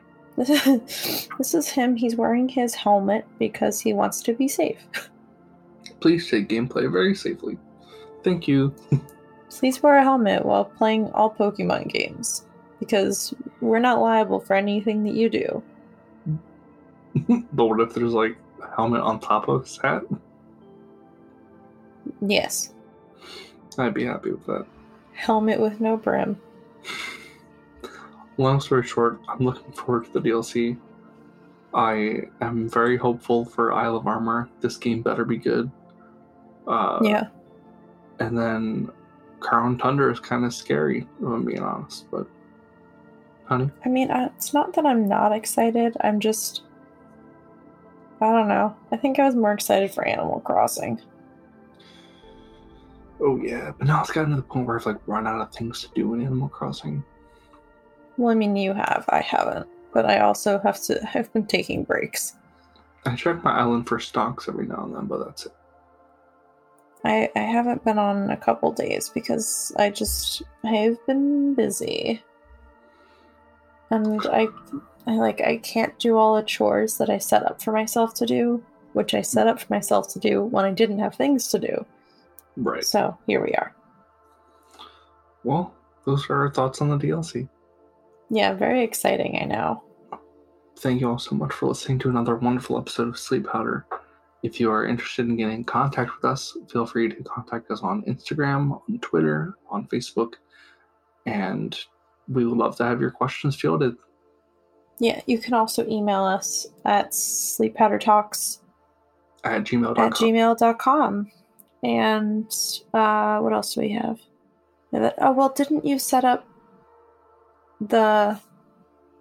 this 0.36 1.54
is 1.54 1.68
him. 1.68 1.96
He's 1.96 2.14
wearing 2.14 2.48
his 2.48 2.74
helmet 2.74 3.26
because 3.38 3.80
he 3.80 3.92
wants 3.92 4.22
to 4.22 4.34
be 4.34 4.46
safe. 4.48 4.86
Please 6.00 6.30
take 6.30 6.48
gameplay 6.48 6.90
very 6.90 7.14
safely. 7.14 7.58
Thank 8.22 8.46
you. 8.46 8.74
Please 9.48 9.82
wear 9.82 9.96
a 9.96 10.02
helmet 10.02 10.44
while 10.44 10.66
playing 10.66 11.10
all 11.12 11.34
Pokemon 11.34 11.88
games 11.88 12.46
because 12.78 13.34
we're 13.60 13.78
not 13.78 14.00
liable 14.00 14.38
for 14.38 14.54
anything 14.54 15.02
that 15.04 15.14
you 15.14 15.28
do. 15.28 15.62
but 17.52 17.66
what 17.66 17.80
if 17.80 17.94
there's 17.94 18.12
like 18.12 18.36
a 18.62 18.76
helmet 18.76 19.00
on 19.00 19.18
top 19.18 19.48
of 19.48 19.62
his 19.62 19.78
hat? 19.78 20.02
Yes. 22.20 22.74
I'd 23.78 23.94
be 23.94 24.04
happy 24.04 24.32
with 24.32 24.46
that. 24.46 24.66
Helmet 25.14 25.58
with 25.58 25.80
no 25.80 25.96
brim. 25.96 26.40
Long 28.36 28.60
story 28.60 28.86
short, 28.86 29.20
I'm 29.28 29.40
looking 29.40 29.72
forward 29.72 30.04
to 30.06 30.12
the 30.12 30.20
DLC. 30.20 30.78
I 31.74 32.22
am 32.40 32.68
very 32.68 32.96
hopeful 32.96 33.44
for 33.44 33.72
Isle 33.72 33.96
of 33.96 34.06
Armor. 34.06 34.48
This 34.60 34.76
game 34.76 35.02
better 35.02 35.24
be 35.24 35.36
good. 35.36 35.70
Uh, 36.66 37.00
yeah. 37.02 37.28
And 38.20 38.38
then 38.38 38.90
Crown 39.40 39.76
Tundra 39.76 40.12
is 40.12 40.20
kind 40.20 40.44
of 40.44 40.54
scary, 40.54 41.06
if 41.20 41.26
I'm 41.26 41.44
being 41.44 41.62
honest. 41.62 42.10
But, 42.10 42.26
honey, 43.44 43.70
I 43.84 43.88
mean, 43.88 44.10
it's 44.10 44.54
not 44.54 44.72
that 44.74 44.86
I'm 44.86 45.08
not 45.08 45.32
excited. 45.32 45.96
I'm 46.00 46.20
just. 46.20 46.62
I 48.20 48.32
don't 48.32 48.48
know. 48.48 48.74
I 48.90 48.96
think 48.96 49.18
I 49.18 49.26
was 49.26 49.36
more 49.36 49.52
excited 49.52 49.92
for 49.92 50.04
Animal 50.04 50.40
Crossing. 50.40 51.00
Oh 53.20 53.36
yeah. 53.36 53.72
But 53.76 53.86
now 53.86 54.00
it's 54.00 54.10
gotten 54.10 54.30
to 54.30 54.36
the 54.36 54.42
point 54.42 54.66
where 54.66 54.78
I've 54.78 54.86
like 54.86 55.06
run 55.06 55.26
out 55.26 55.40
of 55.40 55.52
things 55.52 55.82
to 55.82 55.88
do 55.94 56.14
in 56.14 56.20
Animal 56.20 56.48
Crossing. 56.48 57.04
Well, 58.16 58.30
I 58.30 58.34
mean, 58.34 58.56
you 58.56 58.72
have. 58.74 59.04
I 59.08 59.20
haven't. 59.20 59.66
But 59.92 60.06
I 60.06 60.20
also 60.20 60.58
have 60.60 60.82
to. 60.82 61.00
I've 61.14 61.32
been 61.32 61.46
taking 61.46 61.84
breaks. 61.84 62.34
I 63.06 63.14
check 63.14 63.42
my 63.42 63.52
island 63.52 63.88
for 63.88 63.98
stocks 64.00 64.48
every 64.48 64.66
now 64.66 64.84
and 64.84 64.94
then, 64.94 65.06
but 65.06 65.24
that's 65.24 65.46
it. 65.46 65.52
I, 67.04 67.30
I 67.36 67.40
haven't 67.40 67.84
been 67.84 67.98
on 67.98 68.24
in 68.24 68.30
a 68.30 68.36
couple 68.36 68.72
days 68.72 69.08
because 69.08 69.72
I 69.78 69.90
just 69.90 70.42
I've 70.64 70.98
been 71.06 71.54
busy. 71.54 72.22
And 73.90 74.26
I 74.26 74.48
I 75.06 75.12
like 75.12 75.40
I 75.40 75.58
can't 75.58 75.98
do 75.98 76.16
all 76.16 76.36
the 76.36 76.42
chores 76.42 76.98
that 76.98 77.08
I 77.08 77.18
set 77.18 77.44
up 77.44 77.62
for 77.62 77.72
myself 77.72 78.14
to 78.14 78.26
do, 78.26 78.62
which 78.92 79.14
I 79.14 79.22
set 79.22 79.46
up 79.46 79.60
for 79.60 79.72
myself 79.72 80.08
to 80.08 80.18
do 80.18 80.42
when 80.42 80.64
I 80.64 80.72
didn't 80.72 80.98
have 80.98 81.14
things 81.14 81.48
to 81.48 81.58
do. 81.58 81.86
Right. 82.58 82.84
So 82.84 83.16
here 83.26 83.42
we 83.44 83.52
are. 83.54 83.74
Well, 85.44 85.72
those 86.04 86.28
are 86.28 86.36
our 86.42 86.50
thoughts 86.50 86.80
on 86.80 86.88
the 86.88 86.96
DLC. 86.96 87.48
Yeah, 88.30 88.52
very 88.54 88.82
exciting, 88.82 89.38
I 89.40 89.44
know. 89.44 89.82
Thank 90.78 91.00
you 91.00 91.08
all 91.08 91.18
so 91.18 91.34
much 91.34 91.52
for 91.52 91.66
listening 91.66 91.98
to 92.00 92.08
another 92.08 92.36
wonderful 92.36 92.78
episode 92.78 93.08
of 93.08 93.18
Sleep 93.18 93.46
Powder. 93.46 93.86
If 94.42 94.60
you 94.60 94.70
are 94.70 94.86
interested 94.86 95.26
in 95.26 95.36
getting 95.36 95.56
in 95.56 95.64
contact 95.64 96.10
with 96.14 96.24
us, 96.24 96.56
feel 96.70 96.86
free 96.86 97.08
to 97.08 97.22
contact 97.24 97.70
us 97.70 97.80
on 97.82 98.02
Instagram, 98.02 98.80
on 98.88 98.98
Twitter, 99.00 99.54
on 99.68 99.86
Facebook, 99.88 100.34
and 101.26 101.78
we 102.28 102.44
would 102.44 102.56
love 102.56 102.76
to 102.76 102.84
have 102.84 103.00
your 103.00 103.10
questions 103.10 103.56
fielded. 103.56 103.96
Yeah, 105.00 105.20
you 105.26 105.38
can 105.38 105.54
also 105.54 105.86
email 105.88 106.24
us 106.24 106.66
at 106.84 107.12
sleeppowdertalks 107.12 108.58
At 109.44 109.64
gmail.com. 109.64 109.98
at 110.04 110.12
gmail.com. 110.12 111.30
And 111.82 112.52
uh, 112.92 113.38
what 113.38 113.52
else 113.52 113.74
do 113.74 113.80
we 113.80 113.90
have? 113.92 114.18
Oh, 114.92 115.32
well, 115.32 115.50
didn't 115.50 115.84
you 115.84 115.98
set 115.98 116.24
up 116.24 116.46
the 117.80 118.38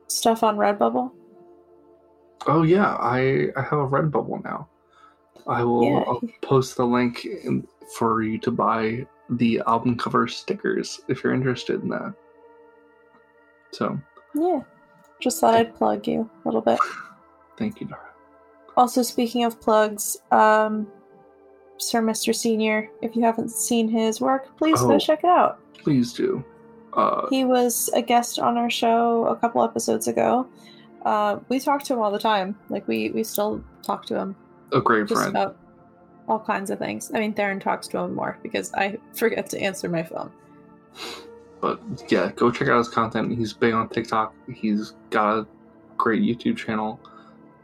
stuff 0.08 0.44
on 0.44 0.58
Redbubble? 0.58 1.12
Oh 2.48 2.64
yeah, 2.64 2.96
I 2.96 3.50
I 3.56 3.62
have 3.62 3.80
a 3.80 3.88
Redbubble 3.88 4.44
now. 4.44 4.70
I 5.48 5.64
will 5.64 5.98
I'll 5.98 6.22
post 6.42 6.78
the 6.78 6.86
link 6.86 7.26
in, 7.26 7.68
for 7.96 8.22
you 8.22 8.38
to 8.40 8.52
buy 8.52 9.06
the 9.30 9.62
album 9.68 9.98
cover 9.98 10.28
stickers 10.28 11.02
if 11.08 11.24
you're 11.24 11.34
interested 11.34 11.82
in 11.82 11.90
that. 11.90 12.14
So 13.72 14.00
Yeah. 14.34 14.62
Just 15.20 15.42
thought 15.42 15.56
I'd 15.56 15.76
plug 15.76 16.08
you 16.08 16.30
a 16.44 16.48
little 16.48 16.62
bit. 16.62 16.80
thank 17.58 17.82
you, 17.82 17.88
Dara. 17.88 18.02
Also, 18.76 19.02
speaking 19.02 19.44
of 19.44 19.60
plugs, 19.60 20.18
um, 20.32 20.88
Sir 21.78 22.02
Mr. 22.02 22.34
Senior, 22.34 22.90
if 23.02 23.16
you 23.16 23.22
haven't 23.24 23.50
seen 23.52 23.88
his 23.88 24.20
work, 24.20 24.56
please 24.58 24.82
Oh. 24.82 24.88
go 24.90 25.00
check 25.00 25.20
it 25.24 25.30
out. 25.30 25.60
Please 25.84 26.14
do. 26.14 26.44
Uh, 26.94 27.28
He 27.30 27.46
was 27.46 27.90
a 27.94 28.02
guest 28.02 28.40
on 28.40 28.58
our 28.58 28.70
show 28.70 29.26
a 29.26 29.36
couple 29.36 29.64
episodes 29.64 30.08
ago. 30.08 30.48
Uh, 31.06 31.40
we 31.50 31.60
talk 31.60 31.84
to 31.84 31.94
him 31.94 32.00
all 32.00 32.12
the 32.12 32.20
time. 32.20 32.58
Like 32.70 32.88
we 32.88 33.12
we 33.12 33.24
still 33.24 33.64
talk 33.84 34.06
to 34.08 34.16
him 34.16 34.36
a 34.74 34.82
great 34.82 35.08
friend. 35.08 35.30
about 35.30 35.56
all 36.28 36.40
kinds 36.40 36.70
of 36.72 36.80
things. 36.80 37.12
I 37.14 37.20
mean, 37.20 37.34
Theron 37.34 37.60
talks 37.60 37.88
to 37.90 38.00
him 38.00 38.16
more 38.16 38.38
because 38.44 38.74
I 38.74 38.98
forget 39.14 39.50
to 39.52 39.62
answer 39.62 39.88
my 39.88 40.04
phone. 40.04 40.32
But 41.62 41.80
yeah, 42.10 42.32
go 42.36 42.52
check 42.52 42.68
out 42.68 42.78
his 42.80 42.90
content. 42.90 43.38
He's 43.38 43.54
big 43.54 43.74
on 43.74 43.90
TikTok. 43.90 44.34
He's 44.52 44.94
got 45.10 45.38
a 45.40 45.48
great 45.98 46.22
YouTube 46.22 46.58
channel. 46.58 47.00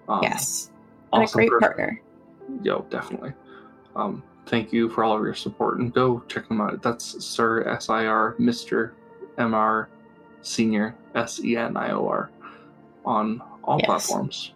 Um, 0.07 0.19
yes, 0.23 0.71
and 1.11 1.23
a 1.23 1.27
great 1.31 1.49
person. 1.49 1.59
partner. 1.59 2.01
Yo, 2.63 2.85
definitely. 2.89 3.33
Um, 3.95 4.23
thank 4.47 4.73
you 4.73 4.89
for 4.89 5.03
all 5.03 5.15
of 5.17 5.23
your 5.23 5.35
support 5.35 5.79
and 5.79 5.93
go 5.93 6.19
check 6.27 6.47
them 6.47 6.61
out. 6.61 6.81
That's 6.81 7.23
Sir 7.23 7.63
S 7.67 7.89
I 7.89 8.05
R 8.05 8.35
Mister 8.39 8.93
M 9.37 9.53
R 9.53 9.89
Senior 10.41 10.95
S 11.15 11.39
E 11.43 11.55
N 11.57 11.77
I 11.77 11.91
O 11.91 12.07
R 12.07 12.29
on 13.05 13.41
all 13.63 13.77
Yes. 13.79 13.85
platforms. 13.87 14.53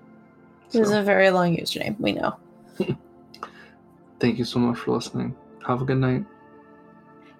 This 0.72 0.88
is 0.88 0.92
a 0.92 1.02
very 1.02 1.30
long 1.30 1.56
username. 1.56 2.00
We 2.00 2.14
know. 2.14 2.36
thank 4.20 4.38
you 4.38 4.46
so 4.46 4.60
much 4.60 4.78
for 4.80 4.92
listening. 4.92 5.36
Have 5.66 5.82
a 5.82 5.86
good 5.86 5.98
night. 6.00 6.26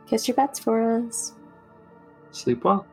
Kiss 0.08 0.28
your 0.28 0.36
butts 0.36 0.60
for 0.60 1.02
us. 1.06 1.34
Sleep 2.32 2.64
well. 2.64 2.86